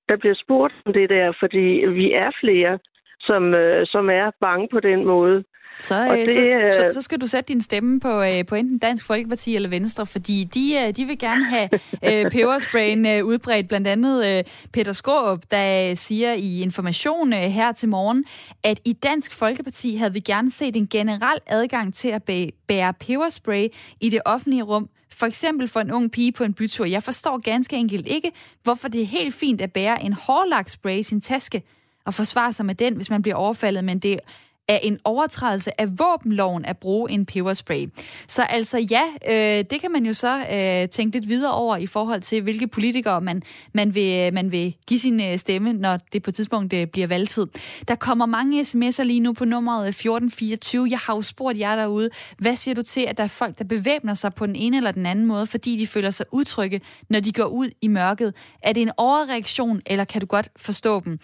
der 0.10 0.18
bliver 0.18 0.36
spurgt 0.36 0.74
om 0.86 0.94
det 0.94 1.10
der, 1.10 1.34
fordi 1.40 1.86
vi 1.88 2.12
er 2.14 2.32
flere, 2.40 2.80
som, 3.20 3.54
øh, 3.54 3.86
som 3.88 4.10
er 4.10 4.32
bange 4.42 4.68
på 4.72 4.80
den 4.80 5.06
måde. 5.06 5.44
Så, 5.80 6.08
Og 6.10 6.20
øh, 6.20 6.28
det, 6.28 6.34
så, 6.34 6.40
øh, 6.40 6.74
så, 6.74 6.88
så 6.92 7.02
skal 7.02 7.22
du 7.22 7.28
sætte 7.28 7.54
din 7.54 7.62
stemme 7.62 8.00
på, 8.00 8.22
øh, 8.22 8.46
på 8.46 8.56
enten 8.56 8.78
Dansk 8.78 9.06
Folkeparti 9.06 9.56
eller 9.56 9.70
Venstre, 9.70 10.06
fordi 10.06 10.44
de, 10.44 10.76
øh, 10.76 10.92
de 10.92 11.06
vil 11.06 11.20
gerne 11.20 11.46
have 11.46 11.70
øh, 12.08 12.32
pebersprayen 12.32 13.06
øh, 13.06 13.26
udbredt. 13.26 13.68
Blandt 13.68 13.88
andet 13.88 14.38
øh, 14.38 14.44
Peter 14.74 14.94
Skåb, 14.94 15.44
der 15.52 15.90
øh, 15.90 15.96
siger 15.98 16.34
i 16.34 16.62
information 16.62 17.34
øh, 17.34 17.40
her 17.40 17.72
til 17.72 17.90
morgen, 17.90 18.26
at 18.64 18.80
i 18.86 18.94
Dansk 18.94 19.34
Folkeparti 19.34 19.96
havde 19.96 20.14
vi 20.14 20.20
gerne 20.20 20.52
set 20.52 20.76
en 20.76 20.88
generel 20.88 21.40
adgang 21.48 21.94
til 21.94 22.08
at 22.08 22.22
bæ- 22.30 22.64
bære 22.68 22.94
peberspray 22.94 23.68
i 24.02 24.10
det 24.10 24.20
offentlige 24.26 24.64
rum. 24.64 24.90
For 25.14 25.26
eksempel 25.26 25.68
for 25.68 25.80
en 25.80 25.92
ung 25.92 26.12
pige 26.12 26.32
på 26.32 26.44
en 26.44 26.54
bytur. 26.54 26.86
Jeg 26.86 27.04
forstår 27.04 27.38
ganske 27.38 27.76
enkelt 27.76 28.08
ikke, 28.08 28.32
hvorfor 28.64 28.88
det 28.88 29.02
er 29.02 29.06
helt 29.06 29.36
fint 29.36 29.62
at 29.62 29.72
bære 29.74 30.04
en 30.04 30.14
hårlagt 30.14 30.72
spray 30.72 30.98
i 30.98 31.04
sin 31.04 31.22
taske 31.22 31.62
og 32.06 32.14
forsvare 32.14 32.54
sig 32.54 32.66
med 32.66 32.76
den, 32.76 32.96
hvis 32.96 33.10
man 33.10 33.22
bliver 33.22 33.36
overfaldet, 33.36 33.84
men 33.84 34.00
det 34.00 34.20
er 34.68 34.78
en 34.84 35.00
overtrædelse 35.04 35.82
af 35.82 36.00
våbenloven 36.00 36.66
at 36.66 36.78
bruge 36.78 37.12
en 37.12 37.26
peberspray. 37.26 37.90
Så 38.28 38.44
altså 38.44 38.78
ja, 38.78 39.04
øh, 39.30 39.66
det 39.70 39.82
kan 39.82 39.92
man 39.92 40.06
jo 40.06 40.14
så 40.14 40.46
øh, 40.52 40.90
tænke 40.90 41.18
lidt 41.18 41.30
videre 41.30 41.54
over 41.54 41.78
i 41.78 41.88
forhold 41.88 42.22
til, 42.22 42.42
hvilke 42.42 42.68
politikere 42.68 43.22
man, 43.22 43.44
man, 43.74 43.96
vil, 43.96 44.16
øh, 44.16 44.34
man 44.34 44.52
vil 44.52 44.76
give 44.88 45.00
sin 45.00 45.22
øh, 45.22 45.38
stemme, 45.38 45.74
når 45.74 46.00
det 46.14 46.24
på 46.24 46.30
et 46.30 46.36
tidspunkt 46.36 46.74
øh, 46.74 46.88
bliver 46.88 47.08
valgtid. 47.08 47.46
Der 47.88 47.96
kommer 47.96 48.26
mange 48.26 48.62
sms'er 48.62 49.04
lige 49.04 49.20
nu 49.20 49.34
på 49.34 49.46
nummeret 49.46 49.84
øh, 49.84 49.90
1424. 49.90 50.88
Jeg 50.90 51.00
har 51.00 51.16
jo 51.16 51.22
spurgt 51.22 51.60
jer 51.60 51.76
derude, 51.76 52.10
hvad 52.38 52.56
siger 52.56 52.76
du 52.76 52.82
til, 52.82 53.02
at 53.02 53.18
der 53.18 53.24
er 53.24 53.28
folk, 53.28 53.60
der 53.60 53.64
bevæbner 53.64 54.14
sig 54.14 54.34
på 54.34 54.46
den 54.46 54.56
ene 54.56 54.78
eller 54.78 54.92
den 54.92 55.06
anden 55.06 55.26
måde, 55.26 55.48
fordi 55.48 55.78
de 55.78 55.88
føler 55.88 56.10
sig 56.10 56.26
utrygge, 56.32 56.82
når 57.10 57.20
de 57.20 57.32
går 57.32 57.46
ud 57.46 57.70
i 57.82 57.88
mørket? 57.88 58.34
Er 58.62 58.74
det 58.74 58.82
en 58.82 58.92
overreaktion, 58.98 59.82
eller 59.86 60.04
kan 60.04 60.22
du 60.22 60.28
godt 60.28 60.50
forstå 60.58 61.00
dem? 61.00 61.20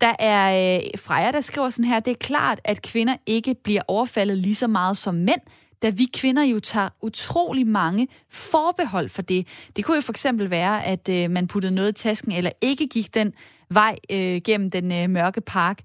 Der 0.00 0.12
er 0.18 0.76
øh, 0.76 0.82
Freja, 0.98 1.30
der 1.30 1.40
skriver 1.40 1.68
sådan 1.68 1.84
her, 1.84 2.00
det 2.00 2.10
er 2.10 2.16
klart, 2.20 2.60
at 2.64 2.81
kvinder 2.82 3.16
ikke 3.26 3.54
bliver 3.54 3.82
overfaldet 3.88 4.38
lige 4.38 4.54
så 4.54 4.66
meget 4.66 4.96
som 4.96 5.14
mænd, 5.14 5.40
da 5.82 5.88
vi 5.88 6.08
kvinder 6.14 6.42
jo 6.42 6.60
tager 6.60 6.88
utrolig 7.02 7.66
mange 7.66 8.08
forbehold 8.30 9.08
for 9.08 9.22
det. 9.22 9.46
Det 9.76 9.84
kunne 9.84 9.94
jo 9.94 10.00
for 10.00 10.12
eksempel 10.12 10.50
være, 10.50 10.84
at 10.84 11.08
øh, 11.08 11.30
man 11.30 11.46
puttede 11.46 11.74
noget 11.74 11.88
i 11.88 12.02
tasken, 12.02 12.32
eller 12.32 12.50
ikke 12.60 12.86
gik 12.86 13.14
den 13.14 13.32
vej 13.70 13.96
øh, 14.10 14.40
gennem 14.44 14.70
den 14.70 14.92
øh, 14.92 15.10
mørke 15.10 15.40
park. 15.40 15.78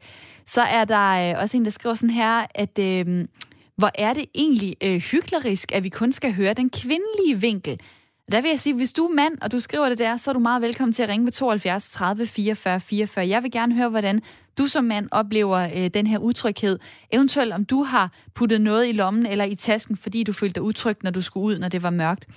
Så 0.45 0.61
er 0.61 0.85
der 0.85 1.31
øh, 1.31 1.41
også 1.41 1.57
en, 1.57 1.65
der 1.65 1.71
skriver 1.71 1.95
sådan 1.95 2.09
her, 2.09 2.45
at 2.55 2.79
øh, 2.79 3.25
hvor 3.75 3.91
er 3.95 4.13
det 4.13 4.25
egentlig 4.35 4.75
øh, 4.83 4.97
hyklerisk, 4.97 5.71
at 5.71 5.83
vi 5.83 5.89
kun 5.89 6.11
skal 6.11 6.33
høre 6.33 6.53
den 6.53 6.69
kvindelige 6.69 7.41
vinkel. 7.41 7.79
Der 8.31 8.41
vil 8.41 8.49
jeg 8.49 8.59
sige, 8.59 8.75
hvis 8.75 8.93
du 8.93 9.05
er 9.05 9.13
mand, 9.13 9.37
og 9.41 9.51
du 9.51 9.59
skriver 9.59 9.89
det 9.89 9.97
der, 9.97 10.17
så 10.17 10.31
er 10.31 10.33
du 10.33 10.39
meget 10.39 10.61
velkommen 10.61 10.93
til 10.93 11.03
at 11.03 11.09
ringe 11.09 11.25
på 11.25 11.31
72 11.31 11.91
30 11.91 12.25
44 12.25 12.79
44. 12.79 13.27
Jeg 13.27 13.43
vil 13.43 13.51
gerne 13.51 13.75
høre, 13.75 13.89
hvordan 13.89 14.21
du 14.57 14.67
som 14.67 14.83
mand 14.83 15.07
oplever 15.11 15.69
øh, 15.75 15.87
den 15.87 16.07
her 16.07 16.17
utryghed. 16.17 16.79
Eventuelt 17.11 17.53
om 17.53 17.65
du 17.65 17.83
har 17.83 18.11
puttet 18.33 18.61
noget 18.61 18.87
i 18.87 18.91
lommen 18.91 19.25
eller 19.25 19.45
i 19.45 19.55
tasken, 19.55 19.97
fordi 19.97 20.23
du 20.23 20.33
følte 20.33 20.53
dig 20.53 20.63
utryg, 20.63 20.97
når 21.03 21.11
du 21.11 21.21
skulle 21.21 21.45
ud, 21.45 21.59
når 21.59 21.67
det 21.69 21.83
var 21.83 21.89
mørkt. 21.89 22.27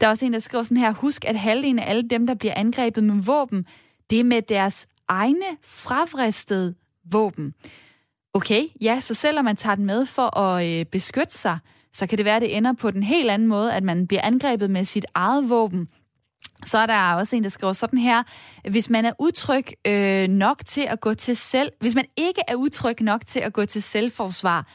Der 0.00 0.06
er 0.06 0.10
også 0.10 0.26
en, 0.26 0.32
der 0.32 0.38
skriver 0.38 0.62
sådan 0.62 0.76
her, 0.76 0.92
husk 0.92 1.24
at 1.24 1.36
halvdelen 1.38 1.78
af 1.78 1.90
alle 1.90 2.02
dem, 2.02 2.26
der 2.26 2.34
bliver 2.34 2.54
angrebet 2.56 3.04
med 3.04 3.22
våben, 3.22 3.66
det 4.10 4.20
er 4.20 4.24
med 4.24 4.42
deres 4.42 4.86
egne 5.08 5.46
fravristede 5.64 6.74
våben. 7.12 7.54
Okay, 8.34 8.62
ja, 8.80 9.00
så 9.00 9.14
selvom 9.14 9.44
man 9.44 9.56
tager 9.56 9.74
den 9.74 9.84
med 9.84 10.06
for 10.06 10.38
at 10.38 10.66
øh, 10.66 10.86
beskytte 10.86 11.34
sig, 11.34 11.58
så 11.92 12.06
kan 12.06 12.18
det 12.18 12.24
være, 12.24 12.36
at 12.36 12.42
det 12.42 12.56
ender 12.56 12.72
på 12.72 12.90
den 12.90 13.02
helt 13.02 13.30
anden 13.30 13.48
måde, 13.48 13.72
at 13.72 13.82
man 13.82 14.06
bliver 14.06 14.22
angrebet 14.22 14.70
med 14.70 14.84
sit 14.84 15.06
eget 15.14 15.48
våben. 15.50 15.88
Så 16.64 16.78
er 16.78 16.86
der 16.86 17.12
også 17.12 17.36
en, 17.36 17.42
der 17.42 17.48
skriver 17.48 17.72
sådan 17.72 17.98
her. 17.98 18.22
Hvis 18.70 18.90
man 18.90 19.04
er 19.04 19.12
utryg 19.18 19.66
øh, 19.86 20.28
nok 20.28 20.66
til 20.66 20.80
at 20.80 21.00
gå 21.00 21.14
til 21.14 21.36
selv... 21.36 21.72
Hvis 21.80 21.94
man 21.94 22.04
ikke 22.16 22.40
er 22.48 22.54
utryg 22.54 23.00
nok 23.00 23.26
til 23.26 23.40
at 23.40 23.52
gå 23.52 23.64
til 23.64 23.82
selvforsvar, 23.82 24.66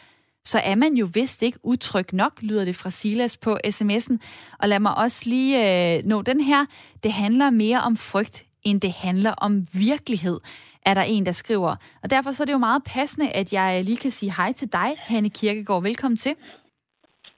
så 0.43 0.59
er 0.59 0.75
man 0.75 0.93
jo 0.93 1.09
vist 1.13 1.41
ikke 1.41 1.59
utryg 1.63 2.13
nok, 2.13 2.33
lyder 2.41 2.65
det 2.65 2.75
fra 2.75 2.89
Silas 2.89 3.37
på 3.37 3.57
sms'en. 3.67 4.17
Og 4.59 4.69
lad 4.69 4.79
mig 4.79 4.97
også 4.97 5.21
lige 5.25 5.97
øh, 5.97 6.05
nå 6.05 6.21
den 6.21 6.41
her. 6.41 6.65
Det 7.03 7.13
handler 7.13 7.49
mere 7.49 7.81
om 7.81 7.97
frygt, 7.97 8.45
end 8.63 8.81
det 8.81 8.91
handler 8.91 9.31
om 9.31 9.67
virkelighed, 9.73 10.39
er 10.85 10.93
der 10.93 11.01
en, 11.01 11.25
der 11.25 11.31
skriver. 11.31 11.75
Og 12.03 12.09
derfor 12.09 12.31
så 12.31 12.43
er 12.43 12.45
det 12.45 12.53
jo 12.53 12.57
meget 12.57 12.83
passende, 12.83 13.29
at 13.29 13.53
jeg 13.53 13.83
lige 13.83 13.97
kan 13.97 14.11
sige 14.11 14.33
hej 14.37 14.53
til 14.53 14.71
dig, 14.71 14.95
Hanne 14.97 15.29
Kirkegaard. 15.29 15.83
Velkommen 15.83 16.17
til. 16.17 16.35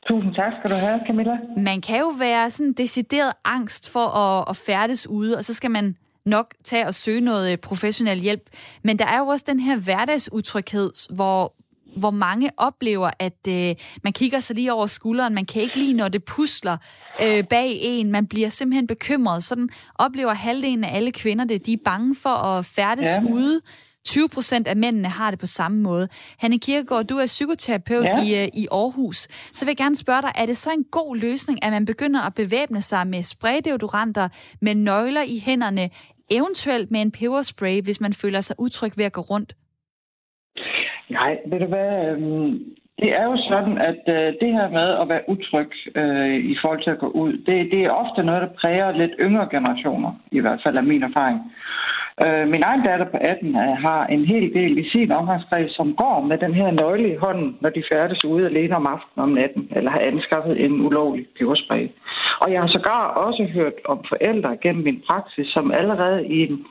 Tusind 0.07 0.35
tak 0.35 0.53
skal 0.59 0.71
du 0.71 0.75
have, 0.75 0.99
Camilla. 1.07 1.37
Man 1.57 1.81
kan 1.81 1.99
jo 1.99 2.13
være 2.19 2.49
sådan 2.49 2.73
decideret 2.73 3.33
angst 3.45 3.91
for 3.91 4.07
at, 4.07 4.45
at 4.49 4.57
færdes 4.57 5.07
ude, 5.07 5.37
og 5.37 5.45
så 5.45 5.53
skal 5.53 5.71
man 5.71 5.95
nok 6.25 6.53
tage 6.63 6.87
og 6.87 6.93
søge 6.93 7.21
noget 7.21 7.51
øh, 7.51 7.57
professionel 7.57 8.19
hjælp. 8.19 8.49
Men 8.83 8.99
der 8.99 9.05
er 9.05 9.19
jo 9.19 9.27
også 9.27 9.45
den 9.47 9.59
her 9.59 9.77
hverdagsutryghed, 9.77 10.91
hvor, 11.15 11.53
hvor 11.97 12.11
mange 12.11 12.49
oplever, 12.57 13.09
at 13.19 13.47
øh, 13.47 13.75
man 14.03 14.13
kigger 14.13 14.39
sig 14.39 14.55
lige 14.55 14.73
over 14.73 14.85
skulderen, 14.85 15.33
man 15.33 15.45
kan 15.45 15.61
ikke 15.61 15.77
lige, 15.77 15.93
når 15.93 16.07
det 16.07 16.23
pusler 16.23 16.77
øh, 17.23 17.43
bag 17.43 17.77
en, 17.81 18.11
man 18.11 18.27
bliver 18.27 18.49
simpelthen 18.49 18.87
bekymret. 18.87 19.43
Sådan 19.43 19.69
oplever 19.95 20.33
halvdelen 20.33 20.83
af 20.83 20.95
alle 20.95 21.11
kvinder 21.11 21.45
det. 21.45 21.65
De 21.65 21.73
er 21.73 21.77
bange 21.85 22.15
for 22.15 22.29
at 22.29 22.65
færdes 22.65 23.05
ja. 23.05 23.23
ude. 23.31 23.61
20 24.05 24.29
procent 24.35 24.67
af 24.67 24.75
mændene 24.75 25.07
har 25.07 25.31
det 25.31 25.39
på 25.39 25.45
samme 25.45 25.81
måde. 25.81 26.07
Hanne 26.39 26.59
Kirkegaard, 26.59 27.05
du 27.05 27.15
er 27.15 27.25
psykoterapeut 27.25 28.05
ja. 28.05 28.23
i, 28.23 28.43
øh, 28.43 28.47
i 28.61 28.67
Aarhus. 28.71 29.17
Så 29.53 29.65
vil 29.65 29.71
jeg 29.71 29.77
gerne 29.77 29.95
spørge 29.95 30.21
dig, 30.21 30.31
er 30.35 30.45
det 30.45 30.57
så 30.57 30.69
en 30.77 30.85
god 30.91 31.17
løsning, 31.17 31.63
at 31.65 31.71
man 31.71 31.85
begynder 31.85 32.21
at 32.27 32.33
bevæbne 32.35 32.81
sig 32.81 33.07
med 33.07 33.21
spraydeodoranter, 33.23 34.27
med 34.61 34.75
nøgler 34.75 35.21
i 35.35 35.37
hænderne, 35.45 35.89
eventuelt 36.31 36.91
med 36.91 37.01
en 37.01 37.11
peberspray, 37.11 37.81
hvis 37.83 38.01
man 38.01 38.13
føler 38.13 38.41
sig 38.41 38.55
utryg 38.59 38.91
ved 38.97 39.05
at 39.05 39.13
gå 39.13 39.21
rundt? 39.21 39.53
Nej, 41.09 41.37
ved 41.49 41.59
du 41.59 41.65
hvad? 41.65 41.89
øhm, 42.09 42.51
Det 43.01 43.11
er 43.19 43.23
jo 43.23 43.37
sådan, 43.51 43.77
at 43.77 44.01
øh, 44.15 44.27
det 44.41 44.51
her 44.57 44.67
med 44.69 44.89
at 45.01 45.09
være 45.09 45.29
utryg 45.33 45.71
øh, 45.95 46.35
i 46.51 46.55
forhold 46.61 46.83
til 46.83 46.91
at 46.95 46.99
gå 46.99 47.07
ud, 47.23 47.33
det, 47.33 47.71
det 47.71 47.79
er 47.83 47.99
ofte 48.03 48.23
noget, 48.23 48.41
der 48.41 48.57
præger 48.61 48.91
lidt 48.91 49.11
yngre 49.19 49.47
generationer, 49.51 50.11
i 50.31 50.39
hvert 50.39 50.59
fald 50.63 50.77
af 50.77 50.83
min 50.83 51.03
erfaring. 51.03 51.39
Øh, 52.25 52.47
min 52.53 52.63
egen 52.63 52.83
datter 52.83 53.05
på 53.05 53.17
18 53.21 53.47
øh, 53.49 53.77
har 53.85 54.05
en 54.05 54.25
hel 54.25 54.53
del 54.53 54.77
i 54.77 54.89
sin 54.89 55.11
omgangskreds, 55.11 55.75
som 55.75 55.95
går 55.95 56.21
med 56.29 56.37
den 56.37 56.53
her 56.53 56.71
nøgle 56.71 57.13
i 57.13 57.15
hånden, 57.15 57.57
når 57.61 57.69
de 57.69 57.83
færdes 57.91 58.25
ude 58.25 58.45
alene 58.45 58.75
om 58.75 58.87
aftenen 58.87 59.23
om 59.23 59.29
natten, 59.29 59.67
eller 59.75 59.91
har 59.91 59.99
anskaffet 59.99 60.65
en 60.65 60.85
ulovlig 60.85 61.25
peberspray. 61.37 61.89
Og 62.41 62.51
jeg 62.51 62.61
har 62.61 62.67
sågar 62.67 63.07
også 63.07 63.43
hørt 63.53 63.73
om 63.85 64.05
forældre 64.09 64.57
gennem 64.61 64.83
min 64.83 65.03
praksis, 65.07 65.47
som 65.47 65.71
allerede 65.71 66.27
i 66.27 66.39
en 66.47 66.65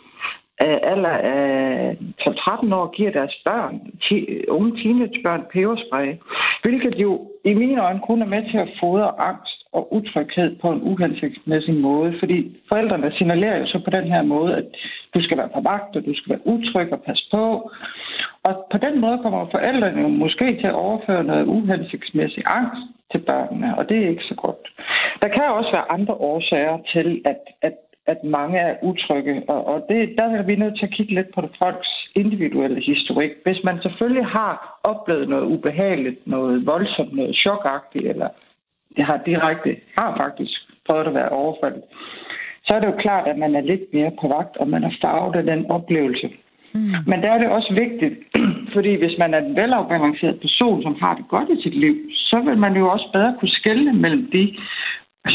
øh, 0.64 0.78
alder 0.82 1.16
af 1.36 1.97
12-13 2.20 2.74
år 2.74 2.97
giver 2.97 3.11
deres 3.11 3.34
børn, 3.45 3.74
unge 4.49 4.82
teenagebørn, 4.82 5.45
peberspray, 5.53 6.14
hvilket 6.62 6.95
jo 6.95 7.28
i 7.45 7.55
mine 7.55 7.82
øjne 7.82 8.01
kun 8.07 8.22
er 8.22 8.26
med 8.26 8.43
til 8.51 8.59
at 8.59 8.72
fodre 8.80 9.20
angst 9.20 9.61
og 9.72 9.95
utryghed 9.95 10.57
på 10.62 10.72
en 10.72 10.82
uhensigtsmæssig 10.82 11.74
måde, 11.74 12.14
fordi 12.18 12.57
forældrene 12.72 13.12
signalerer 13.12 13.59
jo 13.59 13.66
så 13.66 13.80
på 13.84 13.91
den 13.91 14.05
her 14.05 14.22
måde, 14.22 14.57
at 14.57 14.64
du 15.14 15.22
skal 15.22 15.38
være 15.38 15.54
på 15.54 15.61
vagt, 15.61 15.96
og 15.96 16.02
du 16.06 16.14
skal 16.14 16.30
være 16.30 16.46
utryg 16.54 16.92
og 16.92 17.02
passe 17.02 17.24
på. 17.30 17.70
Og 18.44 18.66
på 18.72 18.78
den 18.78 19.00
måde 19.00 19.18
kommer 19.22 19.50
forældrene 19.50 20.08
måske 20.08 20.56
til 20.61 20.66
at 20.66 20.80
overføre 20.86 21.24
noget 21.24 21.46
uhensigtsmæssig 21.46 22.42
angst 22.54 22.82
til 23.12 23.18
børnene, 23.18 23.78
og 23.78 23.88
det 23.88 23.96
er 24.04 24.08
ikke 24.08 24.30
så 24.32 24.34
godt. 24.34 24.62
Der 25.22 25.28
kan 25.28 25.42
også 25.42 25.70
være 25.72 25.90
andre 25.90 26.14
årsager 26.14 26.78
til, 26.92 27.22
at, 27.24 27.40
at 27.62 27.74
at 28.06 28.24
mange 28.24 28.58
er 28.58 28.76
utrygge, 28.82 29.42
og, 29.48 29.66
og 29.66 29.86
det, 29.88 30.14
der 30.18 30.24
er 30.24 30.42
vi 30.42 30.56
nødt 30.56 30.78
til 30.78 30.86
at 30.86 30.92
kigge 30.92 31.14
lidt 31.14 31.34
på 31.34 31.40
det 31.40 31.50
folks 31.62 31.90
individuelle 32.14 32.80
historik. 32.92 33.30
Hvis 33.44 33.61
man 33.64 33.82
selvfølgelig 33.82 34.26
har 34.26 34.80
oplevet 34.84 35.28
noget 35.28 35.46
ubehageligt, 35.54 36.26
noget 36.26 36.66
voldsomt, 36.66 37.12
noget 37.16 37.36
chokagtigt, 37.36 38.06
eller 38.06 38.28
det 38.96 39.04
har 39.04 39.20
direkte, 39.26 39.76
har 39.98 40.16
faktisk 40.16 40.61
prøvet 40.88 41.06
at 41.06 41.14
være 41.14 41.28
overfaldet, 41.28 41.82
så 42.71 42.77
er 42.77 42.81
det 42.81 42.93
jo 42.93 43.03
klart, 43.07 43.27
at 43.29 43.39
man 43.39 43.55
er 43.55 43.61
lidt 43.61 43.87
mere 43.93 44.12
på 44.21 44.29
vagt, 44.29 44.57
og 44.57 44.68
man 44.68 44.85
er 44.85 44.93
farvet 45.03 45.37
af 45.37 45.45
den 45.53 45.71
oplevelse. 45.71 46.29
Mm. 46.75 46.95
Men 47.11 47.23
der 47.23 47.31
er 47.33 47.39
det 47.39 47.49
også 47.49 47.71
vigtigt, 47.85 48.14
fordi 48.75 48.93
hvis 48.95 49.14
man 49.18 49.35
er 49.35 49.39
en 49.39 49.57
velafbalanceret 49.57 50.41
person, 50.41 50.83
som 50.83 50.95
har 51.03 51.14
det 51.14 51.25
godt 51.29 51.49
i 51.57 51.62
sit 51.62 51.77
liv, 51.85 51.95
så 52.31 52.37
vil 52.47 52.59
man 52.59 52.75
jo 52.77 52.85
også 52.95 53.09
bedre 53.12 53.37
kunne 53.39 53.59
skelne 53.61 53.93
mellem 53.93 54.31
de 54.33 54.57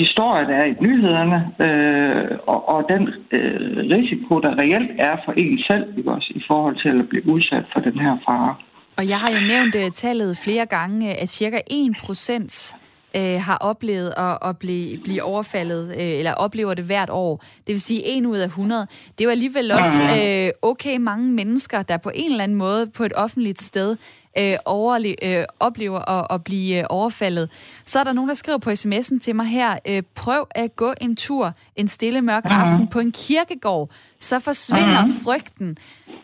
historier, 0.02 0.48
der 0.48 0.56
er 0.56 0.66
i 0.66 0.76
nyhederne, 0.80 1.40
øh, 1.66 2.38
og, 2.48 2.70
og 2.70 2.86
den 2.90 3.04
øh, 3.32 3.78
risiko, 3.98 4.40
der 4.46 4.58
reelt 4.62 4.92
er 5.00 5.16
for 5.26 5.32
en 5.32 5.60
selv, 5.68 5.98
ikke 5.98 6.12
også, 6.12 6.32
i 6.36 6.44
forhold 6.48 6.76
til 6.84 7.00
at 7.00 7.10
blive 7.10 7.28
udsat 7.34 7.66
for 7.74 7.80
den 7.80 8.00
her 8.00 8.18
fare. 8.26 8.56
Og 8.98 9.10
jeg 9.10 9.20
har 9.24 9.32
jo 9.36 9.42
nævnt 9.54 9.76
uh, 9.76 9.92
tallet 10.04 10.38
flere 10.46 10.66
gange, 10.66 11.14
at 11.22 11.30
cirka 11.30 11.60
1 11.72 11.96
procent 12.06 12.76
øh, 13.16 13.42
har 13.42 13.58
oplevet 13.58 14.14
at, 14.18 14.38
at 14.50 14.58
blive, 14.58 14.98
blive 15.04 15.24
overfaldet, 15.24 15.92
øh, 15.96 16.02
eller 16.02 16.34
oplever 16.34 16.74
det 16.74 16.86
hvert 16.86 17.10
år. 17.10 17.44
Det 17.68 17.74
vil 17.74 17.82
sige, 17.82 18.06
en 18.06 18.26
ud 18.26 18.38
af 18.38 18.46
100. 18.46 18.88
Det 19.18 19.24
er 19.24 19.26
jo 19.26 19.32
alligevel 19.32 19.72
også 19.72 20.06
øh, 20.06 20.50
okay 20.62 20.98
mange 20.98 21.32
mennesker, 21.32 21.82
der 21.82 21.98
på 21.98 22.12
en 22.16 22.32
eller 22.32 22.44
anden 22.44 22.58
måde 22.58 22.88
på 22.88 23.04
et 23.04 23.14
offentligt 23.16 23.62
sted 23.62 23.98
øh, 24.38 24.56
overle- 24.70 25.16
øh, 25.28 25.44
oplever 25.60 26.10
at, 26.20 26.28
at 26.30 26.44
blive 26.44 26.80
øh, 26.80 26.86
overfaldet. 26.90 27.50
Så 27.86 28.00
er 28.00 28.04
der 28.04 28.14
nogen, 28.14 28.28
der 28.30 28.36
skriver 28.36 28.58
på 28.58 28.70
sms'en 28.70 29.20
til 29.20 29.36
mig 29.36 29.46
her, 29.46 29.78
øh, 29.88 30.04
prøv 30.16 30.48
at 30.52 30.76
gå 30.76 30.94
en 31.02 31.16
tur 31.16 31.54
en 31.76 31.88
stille 31.88 32.22
mørk 32.22 32.44
aften 32.46 32.88
på 32.88 33.00
en 33.00 33.12
kirkegård, 33.12 33.90
så 34.20 34.40
forsvinder 34.40 35.06
frygten. 35.24 35.78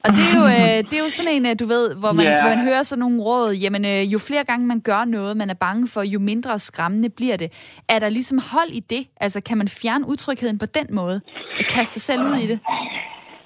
Og 0.06 0.10
det 0.18 0.24
er 0.30 0.34
jo, 0.40 0.46
øh, 0.58 0.78
det 0.88 0.94
er 1.00 1.04
jo 1.06 1.10
sådan 1.18 1.32
en, 1.38 1.46
øh, 1.50 1.56
du 1.62 1.66
ved, 1.74 1.86
hvor 2.02 2.12
man, 2.18 2.26
yeah. 2.26 2.42
hvor 2.42 2.50
man 2.56 2.64
hører 2.70 2.84
sådan 2.84 3.00
nogle 3.06 3.20
råd, 3.30 3.52
jamen 3.64 3.84
øh, 3.94 4.02
jo 4.14 4.20
flere 4.28 4.44
gange 4.50 4.64
man 4.74 4.82
gør 4.90 5.02
noget, 5.18 5.38
man 5.38 5.50
er 5.50 5.60
bange 5.68 5.88
for, 5.94 6.02
jo 6.16 6.20
mindre 6.20 6.60
skræmmende 6.60 7.10
bliver 7.10 7.38
det. 7.44 7.50
Er 7.94 8.00
der 8.00 8.10
ligesom 8.10 8.38
hold 8.54 8.72
i 8.80 8.82
det? 8.94 9.04
Altså 9.26 9.40
kan 9.48 9.58
man 9.58 9.68
fjerne 9.82 10.06
utrygheden 10.14 10.58
på 10.64 10.66
den 10.78 10.88
måde? 11.00 11.18
At 11.60 11.66
kaste 11.76 11.94
sig 11.94 12.02
selv 12.10 12.22
ud 12.30 12.38
i 12.46 12.48
det? 12.52 12.60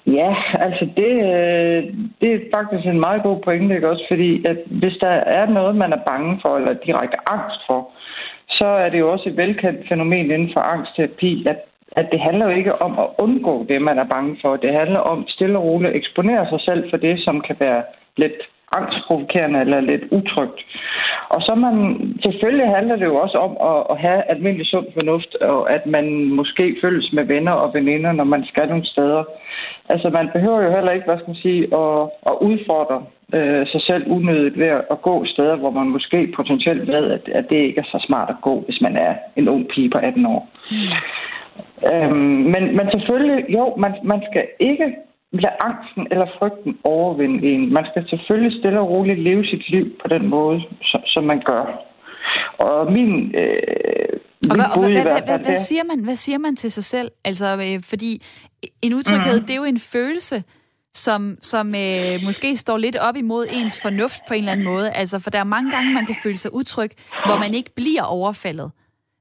Ja, 0.06 0.30
altså 0.66 0.84
det, 1.00 1.12
øh, 1.32 1.80
det 2.20 2.28
er 2.34 2.40
faktisk 2.56 2.86
en 2.86 3.00
meget 3.06 3.22
god 3.22 3.38
pointe, 3.44 3.74
ikke 3.74 3.90
også? 3.90 4.04
Fordi 4.10 4.46
at 4.50 4.58
hvis 4.80 4.96
der 5.00 5.14
er 5.40 5.46
noget, 5.46 5.76
man 5.76 5.92
er 5.92 6.02
bange 6.10 6.38
for, 6.42 6.56
eller 6.56 6.74
direkte 6.86 7.18
angst 7.30 7.60
for, 7.68 7.80
så 8.48 8.66
er 8.66 8.88
det 8.88 8.98
jo 8.98 9.12
også 9.12 9.28
et 9.28 9.36
velkendt 9.36 9.88
fænomen 9.88 10.30
inden 10.30 10.50
for 10.54 10.60
angstterapi, 10.60 11.46
at, 11.46 11.60
at 11.96 12.06
det 12.12 12.20
handler 12.20 12.44
jo 12.46 12.56
ikke 12.56 12.82
om 12.82 12.98
at 12.98 13.08
undgå 13.18 13.66
det, 13.68 13.82
man 13.82 13.98
er 13.98 14.12
bange 14.14 14.36
for. 14.42 14.56
Det 14.56 14.72
handler 14.72 14.98
om 14.98 15.28
stille 15.28 15.58
og 15.58 15.64
roligt 15.64 15.90
at 15.90 15.96
eksponere 15.96 16.48
sig 16.48 16.60
selv 16.60 16.90
for 16.90 16.96
det, 16.96 17.20
som 17.24 17.40
kan 17.40 17.56
være 17.58 17.82
lidt 18.16 18.40
angstprovokerende 18.76 19.60
eller 19.60 19.80
lidt 19.80 20.04
utrygt. 20.10 20.60
Og 21.28 21.40
så 21.42 21.54
man, 21.54 21.74
selvfølgelig 22.24 22.68
handler 22.76 22.96
det 22.96 23.04
jo 23.04 23.16
også 23.16 23.38
om 23.38 23.52
at, 23.70 23.78
at 23.90 23.96
have 24.06 24.30
almindelig 24.30 24.66
sund 24.66 24.86
fornuft, 24.94 25.34
og 25.34 25.72
at 25.72 25.86
man 25.86 26.06
måske 26.24 26.76
følges 26.82 27.12
med 27.12 27.24
venner 27.24 27.52
og 27.52 27.74
veninder, 27.74 28.12
når 28.12 28.24
man 28.24 28.44
skal 28.44 28.68
nogle 28.68 28.86
steder. 28.86 29.24
Altså 29.88 30.10
man 30.10 30.28
behøver 30.32 30.62
jo 30.62 30.70
heller 30.70 30.92
ikke, 30.92 31.06
hvad 31.06 31.18
skal 31.18 31.28
man 31.28 31.44
sige, 31.46 31.62
at, 31.62 32.02
at 32.30 32.34
udfordre 32.40 32.98
øh, 33.34 33.66
sig 33.66 33.82
selv 33.82 34.10
unødigt 34.10 34.58
ved 34.58 34.66
at 34.66 35.02
gå 35.02 35.24
steder, 35.24 35.56
hvor 35.56 35.70
man 35.70 35.88
måske 35.88 36.32
potentielt 36.36 36.86
ved, 36.88 37.04
at, 37.16 37.28
at 37.28 37.44
det 37.50 37.56
ikke 37.56 37.80
er 37.80 37.90
så 37.94 38.04
smart 38.06 38.30
at 38.30 38.40
gå, 38.42 38.60
hvis 38.60 38.80
man 38.80 38.96
er 38.96 39.14
en 39.36 39.48
ung 39.48 39.68
pige 39.68 39.90
på 39.90 39.98
18 39.98 40.26
år. 40.26 40.48
Mm. 40.70 40.76
Øhm, 41.90 42.40
men, 42.52 42.62
men 42.76 42.86
selvfølgelig, 42.94 43.40
jo, 43.56 43.64
man, 43.76 43.92
man 44.04 44.20
skal 44.30 44.44
ikke 44.60 44.86
lade 45.32 45.56
angsten 45.68 46.06
eller 46.10 46.26
frygten 46.38 46.72
overvinde 46.84 47.38
en. 47.50 47.72
Man 47.72 47.84
skal 47.90 48.02
selvfølgelig 48.08 48.58
stille 48.60 48.80
og 48.80 48.88
roligt 48.90 49.20
leve 49.22 49.44
sit 49.44 49.70
liv 49.70 49.86
på 50.02 50.08
den 50.08 50.26
måde, 50.28 50.60
som, 50.82 51.00
som 51.04 51.24
man 51.24 51.40
gør. 51.50 51.64
Og 52.58 52.92
min... 52.92 53.10
Øh, 53.34 54.20
og 54.50 54.54
hvad, 54.56 54.64
og 54.74 54.78
hvad, 54.80 55.02
hvad, 55.02 55.22
hvad, 55.26 55.38
hvad, 55.44 55.56
siger 55.56 55.84
man, 55.84 56.04
hvad 56.04 56.16
siger 56.16 56.38
man 56.38 56.56
til 56.56 56.72
sig 56.72 56.84
selv? 56.84 57.10
Altså, 57.24 57.46
øh, 57.46 57.80
fordi 57.90 58.22
en 58.82 58.94
utryghed, 58.94 59.32
mm-hmm. 59.32 59.46
det 59.46 59.50
er 59.50 59.56
jo 59.56 59.64
en 59.64 59.78
følelse, 59.78 60.42
som, 60.94 61.38
som 61.42 61.74
øh, 61.74 62.22
måske 62.24 62.56
står 62.56 62.76
lidt 62.78 62.96
op 62.96 63.16
imod 63.16 63.46
ens 63.52 63.80
fornuft 63.82 64.20
på 64.28 64.34
en 64.34 64.38
eller 64.38 64.52
anden 64.52 64.66
måde. 64.66 64.90
Altså, 64.90 65.18
for 65.18 65.30
der 65.30 65.38
er 65.38 65.44
mange 65.44 65.70
gange, 65.70 65.94
man 65.94 66.06
kan 66.06 66.16
føle 66.22 66.36
sig 66.36 66.54
utryg, 66.54 66.90
hvor 67.26 67.38
man 67.38 67.54
ikke 67.54 67.70
bliver 67.76 68.02
overfaldet. 68.02 68.70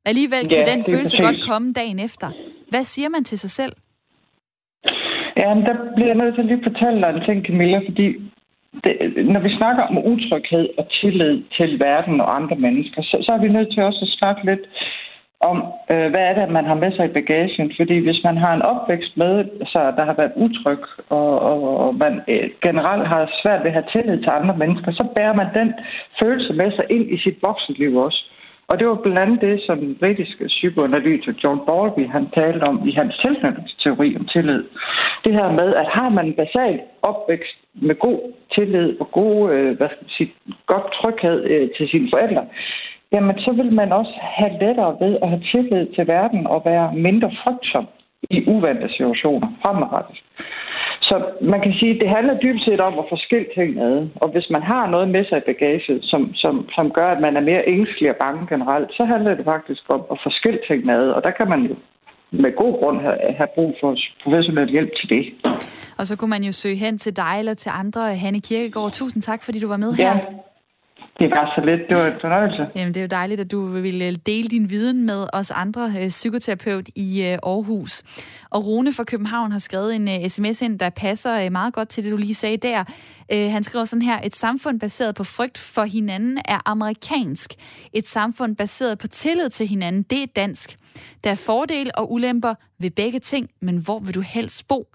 Alligevel 0.10 0.44
kan 0.50 0.64
ja, 0.66 0.72
den 0.74 0.82
følelse 0.92 1.18
præcis. 1.18 1.26
godt 1.28 1.40
komme 1.50 1.74
dagen 1.74 2.00
efter. 2.00 2.28
Hvad 2.70 2.84
siger 2.84 3.10
man 3.10 3.24
til 3.24 3.40
sig 3.40 3.50
selv? 3.50 3.74
Ja, 5.42 5.54
men 5.54 5.64
der 5.66 5.76
bliver 5.96 6.12
jeg 6.12 6.22
nødt 6.22 6.36
til 6.36 6.42
at 6.42 6.48
lige 6.52 6.68
fortælle 6.70 7.02
dig 7.02 7.10
en 7.10 7.26
ting, 7.28 7.46
Camilla, 7.46 7.80
fordi 7.90 8.08
det, 8.84 8.94
når 9.34 9.42
vi 9.48 9.58
snakker 9.60 9.84
om 9.84 9.98
utryghed 10.14 10.66
og 10.78 10.86
tillid 11.02 11.44
til 11.58 11.80
verden 11.80 12.22
og 12.22 12.36
andre 12.36 12.56
mennesker, 12.56 13.02
så, 13.02 13.16
så 13.26 13.30
er 13.34 13.42
vi 13.42 13.56
nødt 13.56 13.70
til 13.74 13.84
også 13.84 14.02
at 14.08 14.16
snakke 14.20 14.46
lidt 14.46 14.66
om, 15.52 15.58
øh, 15.94 16.08
hvad 16.12 16.24
er 16.30 16.34
det, 16.34 16.58
man 16.58 16.66
har 16.66 16.78
med 16.84 16.92
sig 16.96 17.06
i 17.06 17.16
bagagen. 17.18 17.72
Fordi 17.80 17.98
hvis 18.06 18.22
man 18.24 18.38
har 18.38 18.54
en 18.54 18.68
opvækst 18.72 19.18
med, 19.18 19.34
så 19.72 19.80
der 19.98 20.06
har 20.10 20.16
været 20.22 20.38
utryg, 20.46 20.84
og, 21.10 21.40
og, 21.50 21.60
og 21.86 21.96
man 21.96 22.14
øh, 22.28 22.50
generelt 22.68 23.08
har 23.08 23.40
svært 23.42 23.62
ved 23.64 23.72
at 23.72 23.78
have 23.78 23.92
tillid 23.94 24.18
til 24.22 24.32
andre 24.40 24.56
mennesker, 24.58 24.92
så 24.92 25.08
bærer 25.16 25.36
man 25.42 25.50
den 25.60 25.70
følelse 26.22 26.54
med 26.54 26.70
sig 26.72 26.86
ind 26.90 27.06
i 27.16 27.18
sit 27.24 27.38
voksenliv 27.48 27.96
også. 27.96 28.22
Og 28.70 28.80
det 28.80 28.88
var 28.88 28.96
blandt 28.96 29.20
andet 29.20 29.42
det, 29.42 29.62
som 29.66 29.78
den 29.80 29.96
britiske 29.96 30.46
psykoanalytiker 30.48 31.34
John 31.44 31.60
Bowlby 31.68 32.04
han 32.16 32.30
talte 32.30 32.64
om 32.64 32.88
i 32.88 32.92
hans 32.92 33.18
tilknytningsteori 33.18 34.16
om 34.20 34.26
tillid. 34.26 34.64
Det 35.26 35.34
her 35.34 35.52
med, 35.52 35.76
at 35.76 35.88
har 35.98 36.10
man 36.10 36.34
basalt 36.34 36.82
opvækst 37.02 37.58
med 37.74 37.96
god 37.96 38.20
tillid 38.56 39.00
og 39.00 39.12
god, 39.12 39.52
øh, 39.54 39.78
hvad 39.78 39.88
skal 39.90 40.04
man 40.06 40.16
sige, 40.18 40.34
godt 40.66 40.88
tryghed 40.98 41.44
øh, 41.52 41.70
til 41.78 41.90
sine 41.90 42.08
forældre, 42.14 42.46
jamen 43.14 43.40
så 43.40 43.52
vil 43.52 43.72
man 43.74 43.92
også 43.92 44.16
have 44.22 44.54
lettere 44.62 44.98
ved 45.00 45.18
at 45.22 45.30
have 45.30 45.44
tillid 45.52 45.86
til 45.96 46.08
verden 46.08 46.48
og 46.48 46.62
være 46.66 46.96
mindre 46.96 47.32
frygtsom 47.44 47.88
i 48.30 48.44
uvante 48.48 48.90
situationer 48.90 49.48
fremadrettet. 49.66 50.18
Så 51.10 51.16
man 51.54 51.62
kan 51.62 51.74
sige, 51.80 51.94
at 51.96 52.02
det 52.02 52.10
handler 52.16 52.42
dybest 52.44 52.66
set 52.66 52.82
om 52.88 52.94
at 53.00 53.06
få 53.12 53.18
skilt 53.28 53.50
ting 53.58 53.72
ad. 53.88 53.98
Og 54.24 54.28
hvis 54.34 54.48
man 54.56 54.64
har 54.64 54.84
noget 54.90 55.08
med 55.16 55.24
sig 55.26 55.38
i 55.38 55.48
bagaget, 55.52 56.00
som, 56.12 56.22
som, 56.34 56.70
som 56.76 56.86
gør, 56.98 57.10
at 57.16 57.22
man 57.22 57.38
er 57.38 57.42
mere 57.50 57.64
ængstelig 57.68 58.10
og 58.10 58.16
bange 58.26 58.48
generelt, 58.54 58.90
så 58.98 59.04
handler 59.06 59.36
det 59.36 59.46
faktisk 59.46 59.84
om 59.96 60.02
at 60.12 60.18
få 60.24 60.30
skilt 60.40 60.62
ting 60.68 60.90
ad. 60.90 61.06
Og 61.16 61.24
der 61.24 61.32
kan 61.32 61.48
man 61.50 61.62
jo 61.70 61.76
med 62.32 62.56
god 62.56 62.74
grund 62.80 62.98
have, 63.02 63.18
have 63.40 63.52
brug 63.56 63.76
for 63.82 63.98
professionel 64.24 64.70
hjælp 64.70 64.92
til 65.00 65.10
det. 65.10 65.24
Og 65.98 66.08
så 66.08 66.18
kunne 66.18 66.30
man 66.30 66.44
jo 66.44 66.52
søge 66.52 66.76
hen 66.76 66.98
til 66.98 67.16
dig 67.16 67.36
eller 67.40 67.54
til 67.54 67.72
andre. 67.82 68.16
Hanne 68.16 68.42
Kirkegaard, 68.42 68.92
tusind 68.92 69.22
tak, 69.22 69.44
fordi 69.44 69.60
du 69.60 69.68
var 69.68 69.78
med 69.78 69.92
ja. 70.00 70.14
her. 70.14 70.20
Det 71.20 71.32
var 71.32 71.54
så 71.56 71.62
lidt. 71.66 71.82
Det 71.90 71.98
var 71.98 72.08
en 72.08 72.20
fornøjelse. 72.22 72.68
Jamen, 72.76 72.94
det 72.94 72.98
er 72.98 73.02
jo 73.02 73.08
dejligt, 73.08 73.42
at 73.42 73.52
du 73.52 73.66
vil 73.66 74.02
øh, 74.02 74.14
dele 74.26 74.50
din 74.50 74.70
viden 74.70 75.06
med 75.06 75.28
os 75.34 75.52
andre 75.52 75.94
øh, 76.00 76.08
psykoterapeut 76.08 76.90
i 76.96 77.22
øh, 77.22 77.38
Aarhus. 77.44 78.04
Og 78.50 78.66
Rune 78.66 78.94
fra 78.94 79.04
København 79.04 79.52
har 79.52 79.60
skrevet 79.60 79.96
en 79.96 80.08
øh, 80.08 80.30
sms 80.30 80.62
ind, 80.62 80.80
der 80.80 80.90
passer 80.90 81.46
øh, 81.46 81.52
meget 81.52 81.74
godt 81.74 81.90
til 81.90 82.04
det, 82.04 82.12
du 82.12 82.18
lige 82.18 82.34
sagde 82.34 82.58
der. 82.58 82.84
Han 83.50 83.64
skriver 83.64 83.86
sådan 83.86 84.02
her, 84.02 84.20
et 84.24 84.36
samfund 84.36 84.80
baseret 84.80 85.16
på 85.16 85.24
frygt 85.24 85.58
for 85.58 85.84
hinanden 85.84 86.38
er 86.46 86.60
amerikansk. 86.66 87.54
Et 87.94 88.08
samfund 88.08 88.56
baseret 88.56 88.98
på 88.98 89.08
tillid 89.08 89.50
til 89.50 89.68
hinanden, 89.68 90.04
det 90.04 90.24
er 90.24 90.28
dansk. 90.36 90.78
Der 91.24 91.32
er 91.32 91.36
fordele 91.36 91.98
og 91.98 92.12
ulemper 92.12 92.54
ved 92.80 92.92
begge 92.92 93.20
ting, 93.20 93.50
men 93.62 93.78
hvor 93.78 94.00
vil 94.00 94.16
du 94.16 94.22
helst 94.22 94.68
bo? 94.68 94.88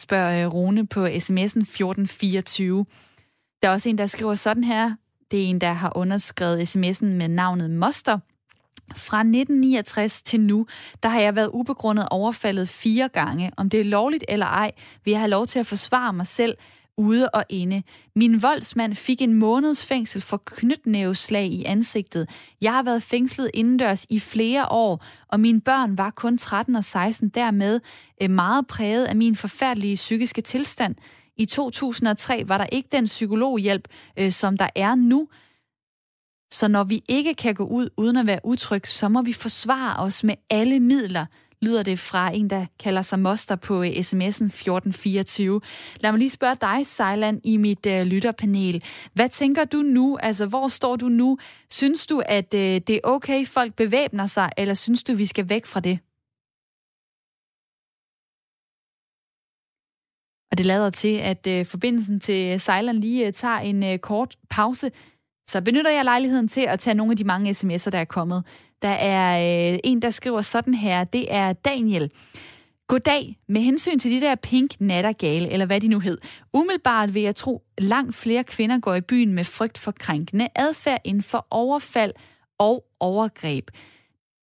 Spørger 0.00 0.46
Rune 0.46 0.86
på 0.86 1.06
sms'en 1.06 1.60
1424. 1.60 2.86
Der 3.62 3.68
er 3.68 3.72
også 3.72 3.88
en, 3.88 3.98
der 3.98 4.06
skriver 4.06 4.34
sådan 4.34 4.64
her. 4.64 4.94
Det 5.30 5.44
er 5.44 5.46
en, 5.46 5.60
der 5.60 5.72
har 5.72 5.92
underskrevet 5.96 6.76
sms'en 6.76 7.06
med 7.06 7.28
navnet 7.28 7.70
Moster. 7.70 8.18
Fra 8.96 9.18
1969 9.18 10.22
til 10.22 10.40
nu, 10.40 10.66
der 11.02 11.08
har 11.08 11.20
jeg 11.20 11.36
været 11.36 11.50
ubegrundet 11.52 12.08
overfaldet 12.10 12.68
fire 12.68 13.08
gange. 13.08 13.50
Om 13.56 13.70
det 13.70 13.80
er 13.80 13.84
lovligt 13.84 14.24
eller 14.28 14.46
ej, 14.46 14.70
vil 15.04 15.10
jeg 15.10 15.20
have 15.20 15.30
lov 15.30 15.46
til 15.46 15.58
at 15.58 15.66
forsvare 15.66 16.12
mig 16.12 16.26
selv, 16.26 16.56
ude 16.98 17.28
og 17.28 17.44
inde. 17.48 17.82
Min 18.16 18.42
voldsmand 18.42 18.94
fik 18.94 19.22
en 19.22 19.34
måneds 19.34 19.86
fængsel 19.86 20.22
for 20.22 20.42
knytnæveslag 20.46 21.46
i 21.46 21.64
ansigtet. 21.64 22.28
Jeg 22.60 22.72
har 22.72 22.82
været 22.82 23.02
fængslet 23.02 23.50
indendørs 23.54 24.06
i 24.10 24.20
flere 24.20 24.66
år, 24.68 25.04
og 25.28 25.40
mine 25.40 25.60
børn 25.60 25.98
var 25.98 26.10
kun 26.10 26.38
13 26.38 26.76
og 26.76 26.84
16, 26.84 27.28
dermed 27.28 27.80
øh, 28.22 28.30
meget 28.30 28.66
præget 28.66 29.04
af 29.04 29.16
min 29.16 29.36
forfærdelige 29.36 29.96
psykiske 29.96 30.40
tilstand. 30.40 30.94
I 31.38 31.46
2003 31.46 32.44
var 32.46 32.58
der 32.58 32.66
ikke 32.72 32.88
den 32.92 33.04
psykologhjælp, 33.04 33.88
øh, 34.18 34.32
som 34.32 34.56
der 34.56 34.68
er 34.74 34.94
nu. 34.94 35.28
Så 36.52 36.68
når 36.68 36.84
vi 36.84 37.02
ikke 37.08 37.34
kan 37.34 37.54
gå 37.54 37.64
ud 37.64 37.88
uden 37.96 38.16
at 38.16 38.26
være 38.26 38.40
utryg, 38.44 38.88
så 38.88 39.08
må 39.08 39.22
vi 39.22 39.32
forsvare 39.32 39.96
os 39.96 40.24
med 40.24 40.34
alle 40.50 40.80
midler, 40.80 41.26
lyder 41.62 41.82
det 41.82 41.98
fra 41.98 42.34
en, 42.34 42.50
der 42.50 42.66
kalder 42.78 43.02
sig 43.02 43.18
Moster 43.18 43.56
på 43.56 43.82
øh, 43.82 43.88
sms'en 43.88 44.44
1424. 44.44 45.60
Lad 46.00 46.12
mig 46.12 46.18
lige 46.18 46.30
spørge 46.30 46.56
dig, 46.60 46.86
Sejland, 46.86 47.40
i 47.44 47.56
mit 47.56 47.86
øh, 47.86 48.06
lytterpanel. 48.06 48.84
Hvad 49.14 49.28
tænker 49.28 49.64
du 49.64 49.82
nu? 49.82 50.18
Altså, 50.22 50.46
hvor 50.46 50.68
står 50.68 50.96
du 50.96 51.08
nu? 51.08 51.38
Synes 51.70 52.06
du, 52.06 52.22
at 52.26 52.54
øh, 52.54 52.60
det 52.60 52.90
er 52.90 53.00
okay, 53.04 53.46
folk 53.46 53.74
bevæbner 53.74 54.26
sig, 54.26 54.50
eller 54.56 54.74
synes 54.74 55.02
du, 55.02 55.14
vi 55.14 55.26
skal 55.26 55.48
væk 55.48 55.66
fra 55.66 55.80
det? 55.80 55.98
Og 60.50 60.58
det 60.58 60.66
lader 60.66 60.90
til, 60.90 61.14
at 61.14 61.46
øh, 61.46 61.64
forbindelsen 61.66 62.20
til 62.20 62.60
Sejland 62.60 62.98
lige 62.98 63.26
øh, 63.26 63.32
tager 63.32 63.58
en 63.58 63.82
øh, 63.82 63.98
kort 63.98 64.36
pause. 64.50 64.90
Så 65.48 65.60
benytter 65.60 65.90
jeg 65.90 66.04
lejligheden 66.04 66.48
til 66.48 66.60
at 66.60 66.78
tage 66.78 66.94
nogle 66.94 67.10
af 67.10 67.16
de 67.16 67.24
mange 67.24 67.50
sms'er, 67.50 67.90
der 67.90 67.98
er 67.98 68.04
kommet. 68.04 68.44
Der 68.82 68.88
er 68.88 69.72
øh, 69.72 69.78
en, 69.84 70.02
der 70.02 70.10
skriver 70.10 70.40
sådan 70.40 70.74
her. 70.74 71.04
Det 71.04 71.34
er 71.34 71.52
Daniel. 71.52 72.10
Goddag. 72.86 73.38
Med 73.48 73.60
hensyn 73.60 73.98
til 73.98 74.10
de 74.10 74.20
der 74.20 74.34
pink 74.34 74.80
nattergale, 74.80 75.48
eller 75.48 75.66
hvad 75.66 75.80
de 75.80 75.88
nu 75.88 75.98
hed. 76.00 76.18
Umiddelbart 76.52 77.14
vil 77.14 77.22
jeg 77.22 77.36
tro, 77.36 77.62
langt 77.78 78.14
flere 78.14 78.44
kvinder 78.44 78.78
går 78.78 78.94
i 78.94 79.00
byen 79.00 79.34
med 79.34 79.44
frygt 79.44 79.78
for 79.78 79.92
krænkende 79.92 80.48
adfærd 80.56 81.00
inden 81.04 81.22
for 81.22 81.46
overfald 81.50 82.12
og 82.58 82.84
overgreb 83.00 83.70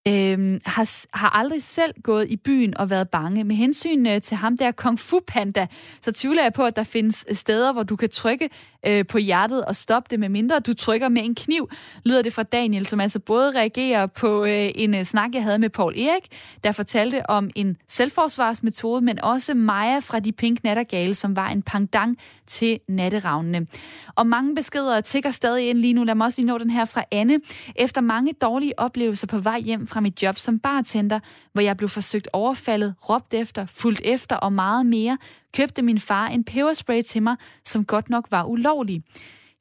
øh, 0.08 0.60
har, 0.66 1.18
har 1.18 1.30
aldrig 1.30 1.64
selv 1.64 1.94
gået 2.04 2.28
i 2.30 2.38
byen 2.38 2.78
og 2.78 2.90
været 2.90 3.10
bange. 3.10 3.44
Med 3.44 3.56
hensyn 3.56 4.06
øh, 4.06 4.22
til 4.22 4.38
ham 4.38 4.58
der 4.58 4.72
Kung 4.72 5.00
Fu 5.00 5.20
Panda, 5.28 5.68
så 6.02 6.12
tvivler 6.12 6.44
jeg 6.44 6.54
på, 6.54 6.66
at 6.66 6.76
der 6.76 6.84
findes 6.84 7.26
øh, 7.30 7.36
steder, 7.36 7.74
hvor 7.74 7.84
du 7.84 7.96
kan 7.96 8.10
trykke 8.10 8.50
øh, 8.88 9.06
på 9.06 9.18
hjertet 9.18 9.66
og 9.66 9.76
stoppe 9.76 10.08
det, 10.10 10.20
med 10.20 10.30
mindre 10.30 10.60
du 10.60 10.74
trykker 10.74 11.10
med 11.10 11.22
en 11.26 11.36
kniv, 11.36 11.70
lyder 12.06 12.22
det 12.22 12.34
fra 12.34 12.44
Daniel, 12.44 12.86
som 12.86 13.00
altså 13.00 13.20
både 13.20 13.52
reagerer 13.52 14.06
på 14.06 14.46
øh, 14.46 14.70
en 14.76 14.96
øh, 14.96 15.04
snak, 15.04 15.30
jeg 15.34 15.44
havde 15.44 15.60
med 15.60 15.70
Paul 15.70 16.00
Erik, 16.00 16.28
der 16.64 16.72
fortalte 16.72 17.30
om 17.30 17.50
en 17.56 17.78
selvforsvarsmetode, 17.88 19.02
men 19.02 19.24
også 19.24 19.54
Maja 19.54 20.00
fra 20.00 20.20
de 20.20 20.32
Pink 20.32 20.64
Nattergale, 20.64 21.16
som 21.16 21.36
var 21.36 21.50
en 21.50 21.62
pangdang 21.62 22.18
til 22.48 22.80
natteravnene. 22.88 23.68
Og 24.16 24.28
mange 24.28 24.56
beskeder 24.56 25.02
tigger 25.02 25.32
stadig 25.32 25.70
ind 25.70 25.78
lige 25.78 25.94
nu. 25.94 26.04
Lad 26.04 26.16
mig 26.16 26.26
også 26.26 26.42
lige 26.42 26.48
nå 26.48 26.58
den 26.58 26.70
her 26.70 26.86
fra 26.86 27.04
Anne. 27.12 27.40
Efter 27.76 28.02
mange 28.02 28.34
dårlige 28.42 28.80
oplevelser 28.80 29.28
på 29.28 29.38
vej 29.38 29.60
hjem 29.60 29.88
fra 29.88 30.00
mit 30.00 30.24
job 30.24 30.38
som 30.38 30.60
bartender, 30.60 31.20
hvor 31.56 31.62
jeg 31.62 31.78
blev 31.78 31.90
forsøgt 31.90 32.28
overfaldet, 32.34 32.96
råbt 33.10 33.34
efter, 33.34 33.66
fulgt 33.66 34.02
efter 34.04 34.36
og 34.36 34.54
meget 34.54 34.86
mere, 34.86 35.18
købte 35.54 35.82
min 35.82 36.00
far 36.00 36.28
en 36.28 36.44
peberspray 36.44 37.02
til 37.02 37.24
mig, 37.24 37.36
som 37.66 37.86
godt 37.86 38.10
nok 38.10 38.28
var 38.32 38.44
ulovlig. 38.44 39.04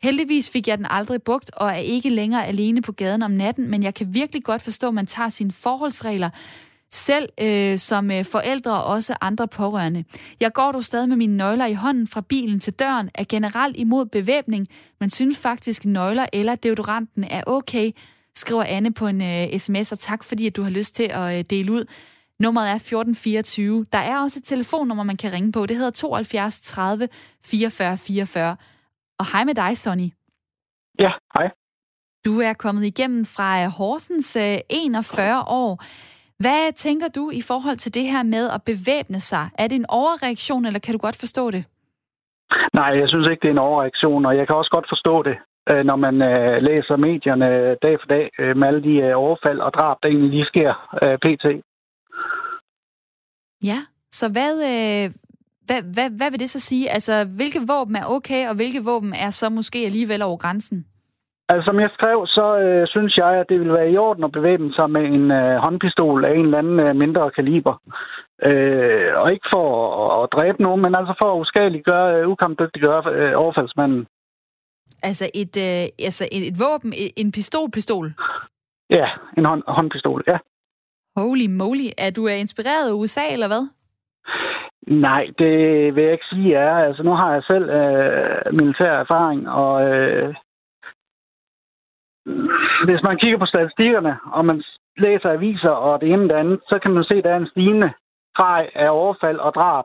Heldigvis 0.03 0.51
fik 0.51 0.69
jeg 0.69 0.79
den 0.79 0.87
aldrig 0.91 1.23
brugt 1.23 1.51
og 1.53 1.69
er 1.69 1.75
ikke 1.75 2.11
længere 2.11 2.47
alene 2.47 2.83
på 2.83 2.93
gaden 2.93 3.23
om 3.23 3.31
natten, 3.31 3.71
men 3.71 3.83
jeg 3.83 3.95
kan 3.95 4.15
virkelig 4.15 4.45
godt 4.45 4.63
forstå, 4.63 4.89
at 4.89 4.95
man 4.95 5.07
tager 5.07 5.29
sine 5.29 5.53
forholdsregler 5.53 6.31
selv 6.93 7.29
øh, 7.41 7.79
som 7.79 8.11
øh, 8.11 8.25
forældre 8.25 8.83
og 8.83 8.85
også 8.85 9.15
andre 9.21 9.49
pårørende. 9.49 10.05
Jeg 10.41 10.53
går 10.53 10.73
dog 10.73 10.85
stadig 10.85 11.09
med 11.09 11.17
mine 11.17 11.37
nøgler 11.37 11.67
i 11.67 11.75
hånden 11.75 12.07
fra 12.07 12.21
bilen 12.21 12.61
til 12.61 12.73
døren, 12.73 13.11
er 13.15 13.25
generelt 13.29 13.77
imod 13.77 14.07
bevæbning, 14.07 14.67
men 15.01 15.11
synes 15.11 15.39
faktisk 15.39 15.85
nøgler 15.85 16.27
eller 16.33 16.55
deodoranten 16.55 17.25
er 17.25 17.43
okay, 17.47 17.91
skriver 18.37 18.65
Anne 18.65 18.95
på 18.95 19.07
en 19.07 19.21
øh, 19.21 19.59
sms, 19.59 19.93
og 19.93 19.99
tak 19.99 20.25
fordi, 20.25 20.47
at 20.47 20.57
du 20.57 20.63
har 20.63 20.71
lyst 20.71 20.95
til 20.95 21.09
at 21.13 21.39
øh, 21.39 21.45
dele 21.51 21.73
ud. 21.73 21.85
Nummeret 22.41 22.71
er 22.71 22.75
1424. 22.75 23.87
Der 23.93 23.99
er 23.99 24.23
også 24.23 24.39
et 24.39 24.45
telefonnummer, 24.45 25.05
man 25.05 25.17
kan 25.17 25.33
ringe 25.33 25.53
på. 25.53 25.67
Det 25.67 25.77
hedder 25.77 25.91
72 25.91 26.61
30 26.61 27.09
44 27.45 27.97
44. 27.97 28.57
Og 29.19 29.33
hej 29.33 29.45
med 29.45 29.55
dig, 29.55 29.79
Sonny. 29.79 30.09
Ja, 31.03 31.13
hej. 31.39 31.51
Du 32.25 32.41
er 32.41 32.53
kommet 32.53 32.85
igennem 32.85 33.25
fra 33.25 33.63
øh, 33.63 33.69
Horsens 33.79 34.37
øh, 34.37 34.59
41 34.71 35.45
år. 35.47 35.85
Hvad 36.43 36.73
tænker 36.73 37.09
du 37.09 37.31
i 37.31 37.43
forhold 37.51 37.77
til 37.77 37.95
det 37.95 38.07
her 38.13 38.23
med 38.23 38.51
at 38.51 38.61
bevæbne 38.71 39.21
sig? 39.21 39.45
Er 39.59 39.67
det 39.69 39.77
en 39.77 39.87
overreaktion, 39.89 40.65
eller 40.67 40.81
kan 40.81 40.93
du 40.93 40.99
godt 40.99 41.17
forstå 41.17 41.51
det? 41.51 41.65
Nej, 42.75 42.91
jeg 43.01 43.09
synes 43.09 43.27
ikke, 43.31 43.41
det 43.41 43.49
er 43.49 43.57
en 43.59 43.67
overreaktion, 43.69 44.27
og 44.27 44.37
jeg 44.37 44.47
kan 44.47 44.57
også 44.57 44.71
godt 44.77 44.89
forstå 44.89 45.23
det, 45.23 45.37
øh, 45.73 45.85
når 45.85 45.97
man 45.97 46.23
øh, 46.23 46.63
læser 46.63 46.97
medierne 46.97 47.77
dag 47.83 47.97
for 48.01 48.07
dag 48.07 48.31
med 48.57 48.69
alle 48.69 48.83
de 48.83 49.15
overfald 49.15 49.61
og 49.61 49.73
drab, 49.73 49.97
der 50.03 50.09
egentlig 50.09 50.31
lige 50.31 50.51
sker 50.53 50.71
pt. 51.25 51.47
Ja, 53.71 53.79
så 54.11 54.27
hvad, 54.33 54.53
hvad, 55.67 55.81
hvad, 55.95 56.09
hvad 56.19 56.31
vil 56.31 56.41
det 56.41 56.51
så 56.51 56.61
sige? 56.61 56.91
Altså, 56.91 57.13
hvilke 57.37 57.61
våben 57.73 57.97
er 57.97 58.07
okay, 58.17 58.49
og 58.49 58.55
hvilke 58.57 58.85
våben 58.85 59.13
er 59.27 59.31
så 59.31 59.51
måske 59.51 59.79
alligevel 59.79 60.23
over 60.23 60.37
grænsen? 60.37 60.87
Altså, 61.49 61.65
som 61.67 61.81
jeg 61.81 61.91
skrev, 61.97 62.27
så 62.27 62.47
øh, 62.65 62.87
synes 62.95 63.17
jeg, 63.17 63.31
at 63.41 63.47
det 63.49 63.61
vil 63.61 63.73
være 63.73 63.91
i 63.91 63.97
orden 63.97 64.25
at 64.25 64.33
bevæbne 64.33 64.73
sig 64.79 64.91
med 64.91 65.05
en 65.05 65.31
øh, 65.31 65.57
håndpistol 65.65 66.25
af 66.25 66.33
en 66.35 66.45
eller 66.45 66.59
anden 66.59 66.81
øh, 66.87 66.97
mindre 66.97 67.31
kaliber. 67.31 67.75
Øh, 68.49 69.11
og 69.17 69.33
ikke 69.33 69.49
for 69.55 69.67
at, 70.03 70.23
at 70.23 70.29
dræbe 70.37 70.63
nogen, 70.63 70.83
men 70.85 70.95
altså 70.95 71.15
for 71.23 71.29
at 71.33 71.41
uskadeliggøre, 71.41 72.07
øh, 72.17 72.29
ukampdygtiggøre 72.29 73.03
øh, 73.19 73.33
overfaldsmanden. 73.43 74.07
Altså 75.09 75.27
et, 75.43 75.55
øh, 75.67 76.07
altså 76.09 76.25
et, 76.33 76.43
et 76.51 76.57
våben, 76.65 76.93
en 77.17 77.33
pistol-pistol? 77.33 78.07
Ja, 78.91 79.09
en 79.39 79.47
hånd, 79.47 79.63
håndpistol, 79.69 80.23
ja. 80.27 80.39
Holy 81.17 81.47
moly. 81.61 81.89
Er 81.99 82.11
du 82.17 82.23
øh, 82.29 82.41
inspireret 82.41 82.89
af 82.89 82.99
USA, 83.01 83.25
eller 83.33 83.49
hvad? 83.53 83.65
Nej, 84.87 85.25
det 85.39 85.55
vil 85.95 86.05
jeg 86.05 86.13
ikke 86.13 86.31
sige, 86.33 86.55
er. 86.55 86.75
Altså, 86.87 87.03
nu 87.03 87.11
har 87.11 87.33
jeg 87.33 87.43
selv 87.51 87.67
øh, 87.81 88.53
militær 88.61 88.93
erfaring, 89.05 89.49
og 89.49 89.75
øh, 89.89 90.35
hvis 92.87 93.03
man 93.07 93.19
kigger 93.19 93.39
på 93.39 93.47
statistikkerne, 93.47 94.19
og 94.33 94.45
man 94.45 94.63
læser 94.97 95.31
aviser 95.31 95.71
og 95.71 96.01
det 96.01 96.09
ene 96.09 96.25
og 96.25 96.29
det 96.29 96.35
andet, 96.35 96.61
så 96.71 96.79
kan 96.83 96.91
man 96.91 97.05
se, 97.05 97.17
at 97.17 97.25
der 97.25 97.31
er 97.31 97.41
en 97.41 97.53
stigende 97.53 97.93
grad 98.39 98.67
af 98.75 98.89
overfald 98.91 99.39
og 99.39 99.55
drab 99.55 99.85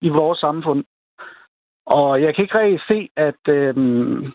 i 0.00 0.08
vores 0.08 0.38
samfund. 0.38 0.84
Og 1.86 2.22
jeg 2.22 2.34
kan 2.34 2.44
ikke 2.44 2.58
rigtig 2.58 2.80
se, 2.88 3.08
at 3.16 3.42
øhm, 3.48 4.32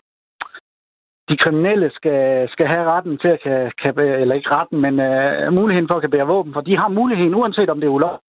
de 1.28 1.36
kriminelle 1.42 1.90
skal, 1.98 2.48
skal 2.54 2.66
have 2.66 2.84
retten 2.92 3.18
til 3.18 3.28
at 3.28 3.40
kan, 3.42 3.72
kan 3.82 3.92
eller 3.98 4.34
ikke 4.34 4.54
retten, 4.56 4.78
men 4.80 4.94
øh, 5.00 5.52
muligheden 5.52 5.88
for 5.88 5.96
at 5.96 6.02
kan 6.02 6.10
bære 6.10 6.32
våben, 6.34 6.52
for 6.52 6.60
de 6.60 6.76
har 6.76 6.88
muligheden, 6.88 7.34
uanset 7.34 7.70
om 7.70 7.80
det 7.80 7.86
er 7.86 7.96
ulovligt 7.98 8.24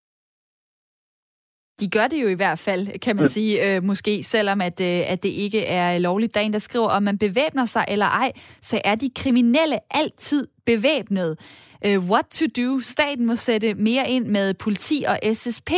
de 1.79 1.89
gør 1.89 2.07
det 2.07 2.21
jo 2.21 2.27
i 2.27 2.33
hvert 2.33 2.59
fald, 2.59 2.99
kan 2.99 3.15
man 3.15 3.25
ja. 3.25 3.29
sige, 3.29 3.75
øh, 3.75 3.83
måske, 3.83 4.23
selvom 4.23 4.61
at, 4.61 4.81
øh, 4.81 5.11
at 5.11 5.23
det 5.23 5.29
ikke 5.29 5.65
er 5.65 5.99
lovligt. 5.99 6.33
Der 6.33 6.39
er 6.39 6.45
en, 6.45 6.53
der 6.53 6.59
skriver, 6.59 6.87
om 6.87 7.03
man 7.03 7.17
bevæbner 7.17 7.65
sig 7.65 7.85
eller 7.87 8.05
ej, 8.05 8.31
så 8.61 8.81
er 8.85 8.95
de 8.95 9.09
kriminelle 9.15 9.79
altid 9.91 10.47
bevæbnet. 10.65 11.39
Øh, 11.85 11.99
what 12.09 12.25
to 12.25 12.45
do? 12.61 12.79
Staten 12.79 13.25
må 13.25 13.35
sætte 13.35 13.73
mere 13.73 14.09
ind 14.09 14.25
med 14.25 14.53
politi 14.53 15.05
og 15.07 15.19
SSP, 15.33 15.71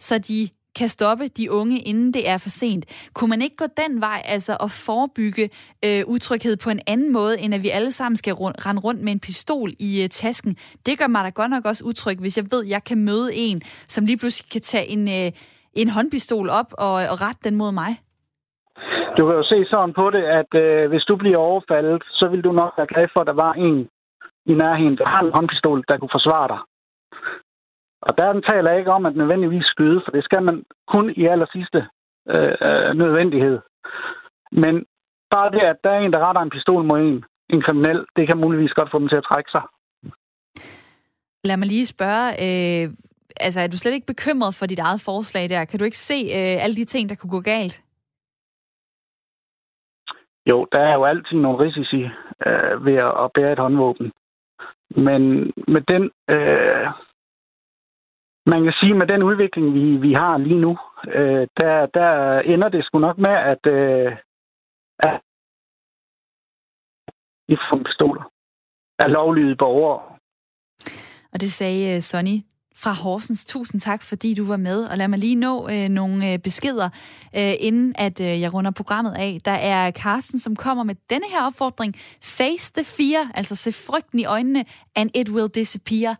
så 0.00 0.18
de 0.18 0.48
kan 0.78 0.88
stoppe 0.88 1.28
de 1.28 1.52
unge, 1.52 1.78
inden 1.78 2.14
det 2.14 2.28
er 2.28 2.38
for 2.38 2.48
sent. 2.48 2.84
Kunne 3.14 3.30
man 3.30 3.42
ikke 3.42 3.56
gå 3.56 3.64
den 3.82 4.00
vej, 4.00 4.22
altså 4.24 4.52
at 4.64 4.70
forebygge 4.86 5.44
øh, 5.86 6.02
utryghed 6.14 6.56
på 6.64 6.70
en 6.70 6.80
anden 6.86 7.12
måde, 7.12 7.40
end 7.40 7.54
at 7.54 7.62
vi 7.62 7.68
alle 7.68 7.92
sammen 7.92 8.16
skal 8.16 8.32
rund, 8.32 8.54
rende 8.66 8.80
rundt 8.86 9.00
med 9.04 9.12
en 9.12 9.20
pistol 9.20 9.70
i 9.88 9.90
øh, 10.02 10.08
tasken? 10.08 10.52
Det 10.86 10.98
gør 10.98 11.06
mig 11.06 11.24
da 11.24 11.30
godt 11.30 11.50
nok 11.50 11.64
også 11.64 11.84
utryg, 11.90 12.18
hvis 12.20 12.36
jeg 12.38 12.46
ved, 12.52 12.64
at 12.64 12.70
jeg 12.70 12.82
kan 12.84 12.98
møde 13.04 13.28
en, 13.34 13.60
som 13.94 14.06
lige 14.06 14.18
pludselig 14.18 14.50
kan 14.52 14.60
tage 14.60 14.86
en, 14.94 15.02
øh, 15.08 15.32
en 15.80 15.88
håndpistol 15.96 16.48
op 16.60 16.70
og, 16.86 16.94
og 17.12 17.16
rette 17.24 17.42
den 17.44 17.56
mod 17.56 17.72
mig. 17.72 17.92
Du 19.18 19.22
kan 19.26 19.36
jo 19.40 19.44
se 19.52 19.58
sådan 19.70 19.94
på 20.00 20.10
det, 20.10 20.24
at 20.40 20.50
øh, 20.64 20.88
hvis 20.90 21.04
du 21.10 21.16
bliver 21.16 21.40
overfaldet, 21.50 22.02
så 22.18 22.28
vil 22.32 22.44
du 22.44 22.52
nok 22.52 22.72
være 22.76 22.92
glad 22.92 23.06
for, 23.12 23.20
at 23.20 23.26
der 23.26 23.38
var 23.46 23.52
en 23.52 23.88
i 24.52 24.54
nærheden, 24.62 24.96
der 25.00 25.06
har 25.12 25.20
en 25.22 25.32
håndpistol, 25.36 25.84
der 25.88 25.98
kunne 25.98 26.16
forsvare 26.18 26.48
dig. 26.52 26.60
Og 28.02 28.18
der 28.18 28.40
taler 28.48 28.70
jeg 28.70 28.78
ikke 28.78 28.92
om 28.98 29.06
at 29.06 29.16
nødvendigvis 29.16 29.64
skyde, 29.64 30.02
for 30.04 30.10
det 30.10 30.24
skal 30.24 30.42
man 30.42 30.64
kun 30.88 31.10
i 31.10 31.26
aller 31.26 31.46
sidste 31.52 31.78
øh, 32.34 32.54
øh, 32.68 32.94
nødvendighed. 33.02 33.58
Men 34.52 34.74
bare 35.34 35.50
det, 35.50 35.62
at 35.72 35.76
der 35.84 35.90
er 35.90 36.00
en, 36.00 36.12
der 36.12 36.26
retter 36.26 36.42
en 36.42 36.50
pistol 36.50 36.84
mod 36.84 36.98
en, 37.00 37.24
en 37.54 37.62
kriminel, 37.62 38.06
det 38.16 38.28
kan 38.28 38.40
muligvis 38.40 38.72
godt 38.72 38.90
få 38.90 38.98
dem 38.98 39.08
til 39.08 39.16
at 39.16 39.28
trække 39.30 39.50
sig. 39.50 39.64
Lad 41.44 41.56
mig 41.56 41.68
lige 41.68 41.86
spørge, 41.86 42.28
øh, 42.44 42.90
altså 43.40 43.60
er 43.60 43.66
du 43.66 43.78
slet 43.78 43.94
ikke 43.94 44.12
bekymret 44.14 44.54
for 44.54 44.66
dit 44.66 44.78
eget 44.78 45.00
forslag 45.00 45.48
der? 45.48 45.64
Kan 45.64 45.78
du 45.78 45.84
ikke 45.84 45.98
se 46.10 46.18
øh, 46.38 46.64
alle 46.64 46.76
de 46.76 46.84
ting, 46.84 47.08
der 47.08 47.16
kunne 47.16 47.30
gå 47.30 47.40
galt? 47.40 47.84
Jo, 50.50 50.66
der 50.72 50.80
er 50.80 50.94
jo 50.94 51.04
altid 51.04 51.36
nogle 51.36 51.58
risici 51.64 52.02
øh, 52.46 52.84
ved 52.86 52.96
at 53.24 53.30
bære 53.34 53.52
et 53.52 53.58
håndvåben. 53.58 54.12
Men 54.90 55.22
med 55.74 55.82
den 55.92 56.10
øh, 56.34 56.86
man 58.52 58.64
kan 58.64 58.74
sige, 58.80 58.94
med 58.94 59.06
den 59.12 59.22
udvikling, 59.22 59.74
vi, 59.74 59.96
vi 60.06 60.12
har 60.12 60.38
lige 60.38 60.60
nu, 60.66 60.78
øh, 61.18 61.46
der, 61.60 61.86
der 61.98 62.40
ender 62.52 62.68
det 62.68 62.84
sgu 62.84 62.98
nok 62.98 63.18
med, 63.18 63.36
at, 63.52 63.62
øh, 63.76 64.12
at 64.98 65.20
i 67.48 67.56
pistoler 67.86 68.24
er 68.98 69.08
lovlydige 69.08 69.56
borgere. 69.56 70.00
Og 71.32 71.40
det 71.40 71.52
sagde 71.52 71.94
øh, 71.94 72.00
Sonny 72.00 72.38
fra 72.82 72.92
Horsens. 72.92 73.44
Tusind 73.44 73.80
tak, 73.80 74.02
fordi 74.02 74.34
du 74.34 74.46
var 74.46 74.56
med, 74.56 74.84
og 74.90 74.96
lad 74.98 75.08
mig 75.08 75.18
lige 75.18 75.34
nå 75.34 75.68
øh, 75.68 75.88
nogle 75.88 76.32
øh, 76.32 76.38
beskeder, 76.38 76.88
øh, 77.36 77.52
inden 77.60 77.94
at 77.98 78.20
øh, 78.20 78.40
jeg 78.40 78.54
runder 78.54 78.70
programmet 78.70 79.14
af. 79.18 79.38
Der 79.44 79.56
er 79.72 79.90
Carsten, 79.90 80.38
som 80.38 80.56
kommer 80.56 80.84
med 80.84 80.94
denne 81.10 81.26
her 81.32 81.46
opfordring. 81.46 81.94
Face 82.22 82.72
the 82.76 82.84
fear, 82.84 83.30
altså 83.34 83.56
se 83.56 83.72
frygten 83.72 84.18
i 84.18 84.24
øjnene, 84.24 84.64
and 84.96 85.10
it 85.14 85.28
will 85.28 85.48
disappear, 85.54 86.16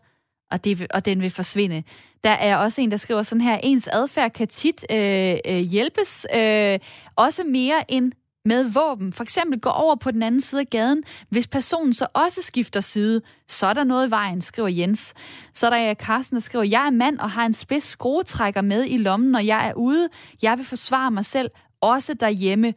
og, 0.51 0.63
det, 0.63 0.87
og 0.93 1.05
den 1.05 1.21
vil 1.21 1.29
forsvinde. 1.29 1.83
Der 2.23 2.29
er 2.29 2.57
også 2.57 2.81
en, 2.81 2.91
der 2.91 2.97
skriver 2.97 3.23
sådan 3.23 3.41
her, 3.41 3.59
ens 3.63 3.87
adfærd 3.87 4.31
kan 4.31 4.47
tit 4.47 4.85
øh, 4.91 5.37
øh, 5.47 5.55
hjælpes, 5.55 6.27
øh, 6.35 6.79
også 7.15 7.43
mere 7.43 7.91
end 7.91 8.11
med 8.45 8.63
våben. 8.63 9.13
For 9.13 9.23
eksempel 9.23 9.59
gå 9.59 9.69
over 9.69 9.95
på 9.95 10.11
den 10.11 10.23
anden 10.23 10.41
side 10.41 10.61
af 10.61 10.67
gaden. 10.67 11.03
Hvis 11.29 11.47
personen 11.47 11.93
så 11.93 12.07
også 12.13 12.41
skifter 12.41 12.79
side, 12.79 13.21
så 13.47 13.67
er 13.67 13.73
der 13.73 13.83
noget 13.83 14.07
i 14.07 14.11
vejen, 14.11 14.41
skriver 14.41 14.67
Jens. 14.67 15.13
Så 15.53 15.65
er 15.65 15.69
der 15.69 15.89
øh, 15.89 15.95
Carsten, 15.95 16.35
der 16.35 16.41
skriver, 16.41 16.63
jeg 16.63 16.85
er 16.85 16.89
mand 16.89 17.19
og 17.19 17.31
har 17.31 17.45
en 17.45 17.53
spids 17.53 17.83
skruetrækker 17.83 18.61
med 18.61 18.85
i 18.87 18.97
lommen, 18.97 19.31
når 19.31 19.39
jeg 19.39 19.67
er 19.67 19.73
ude. 19.73 20.09
Jeg 20.41 20.57
vil 20.57 20.65
forsvare 20.65 21.11
mig 21.11 21.25
selv, 21.25 21.49
også 21.81 22.13
derhjemme. 22.13 22.73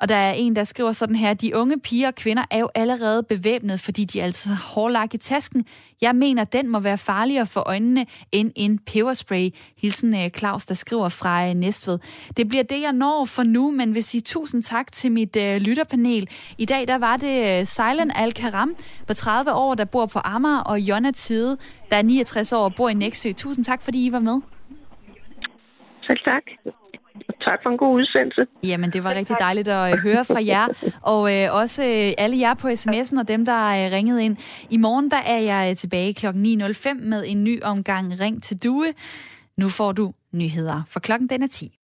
Og 0.00 0.08
der 0.08 0.14
er 0.14 0.32
en, 0.32 0.56
der 0.56 0.64
skriver 0.64 0.92
sådan 0.92 1.16
her, 1.16 1.34
de 1.34 1.56
unge 1.56 1.80
piger 1.80 2.08
og 2.08 2.14
kvinder 2.14 2.44
er 2.50 2.58
jo 2.58 2.68
allerede 2.74 3.22
bevæbnet, 3.22 3.80
fordi 3.80 4.04
de 4.04 4.20
er 4.20 4.24
altså 4.24 4.48
hårlagt 4.74 5.14
i 5.14 5.18
tasken. 5.18 5.64
Jeg 6.00 6.14
mener, 6.14 6.44
den 6.44 6.68
må 6.68 6.80
være 6.80 6.98
farligere 6.98 7.46
for 7.46 7.68
øjnene 7.68 8.06
end 8.32 8.52
en 8.56 8.78
peberspray. 8.78 9.50
Hilsen 9.78 10.14
øh, 10.14 10.30
Claus, 10.30 10.66
der 10.66 10.74
skriver 10.74 11.08
fra 11.08 11.48
øh, 11.48 11.54
Næstved. 11.54 11.98
Det 12.36 12.48
bliver 12.48 12.64
det, 12.64 12.82
jeg 12.82 12.92
når 12.92 13.24
for 13.24 13.42
nu, 13.42 13.70
men 13.70 13.94
vil 13.94 14.04
sige 14.04 14.20
tusind 14.20 14.62
tak 14.62 14.92
til 14.92 15.12
mit 15.12 15.36
øh, 15.36 15.56
lytterpanel. 15.56 16.28
I 16.58 16.64
dag 16.64 16.88
der 16.88 16.98
var 16.98 17.16
det 17.16 17.60
øh, 17.60 17.66
Silent 17.66 18.12
Al-Karam 18.14 18.76
på 19.06 19.14
30 19.14 19.52
år, 19.52 19.74
der 19.74 19.84
bor 19.84 20.06
på 20.06 20.18
Amager, 20.24 20.60
og 20.60 20.80
Jonna 20.80 21.10
Tide, 21.10 21.56
der 21.90 21.96
er 21.96 22.02
69 22.02 22.52
år 22.52 22.64
og 22.64 22.74
bor 22.76 22.88
i 22.88 22.94
Næksø. 22.94 23.32
Tusind 23.32 23.64
tak, 23.64 23.82
fordi 23.82 24.06
I 24.06 24.12
var 24.12 24.20
med. 24.20 24.40
Selv 26.02 26.18
tak 26.24 26.42
tak 27.46 27.58
for 27.62 27.70
en 27.70 27.78
god 27.78 27.94
udsendelse. 27.94 28.46
Jamen, 28.62 28.90
det 28.90 29.04
var 29.04 29.10
rigtig 29.14 29.36
dejligt 29.40 29.68
at 29.68 29.92
øh, 29.92 29.98
høre 29.98 30.24
fra 30.24 30.40
jer, 30.46 30.66
og 31.02 31.34
øh, 31.34 31.54
også 31.60 31.82
øh, 31.82 32.12
alle 32.18 32.38
jer 32.38 32.54
på 32.54 32.68
sms'en 32.68 33.20
og 33.20 33.28
dem, 33.28 33.44
der 33.44 33.52
er 33.52 33.86
øh, 33.86 33.92
ringet 33.92 34.20
ind. 34.20 34.36
I 34.70 34.76
morgen 34.76 35.10
der 35.10 35.22
er 35.26 35.38
jeg 35.38 35.70
øh, 35.70 35.76
tilbage 35.76 36.14
kl. 36.14 36.26
9.05 36.26 36.94
med 36.94 37.24
en 37.26 37.44
ny 37.44 37.62
omgang 37.62 38.20
Ring 38.20 38.42
til 38.42 38.62
Due. 38.64 38.86
Nu 39.56 39.68
får 39.68 39.92
du 39.92 40.12
nyheder, 40.32 40.82
for 40.88 41.00
klokken 41.00 41.28
den 41.28 41.42
er 41.42 41.46
10. 41.46 41.78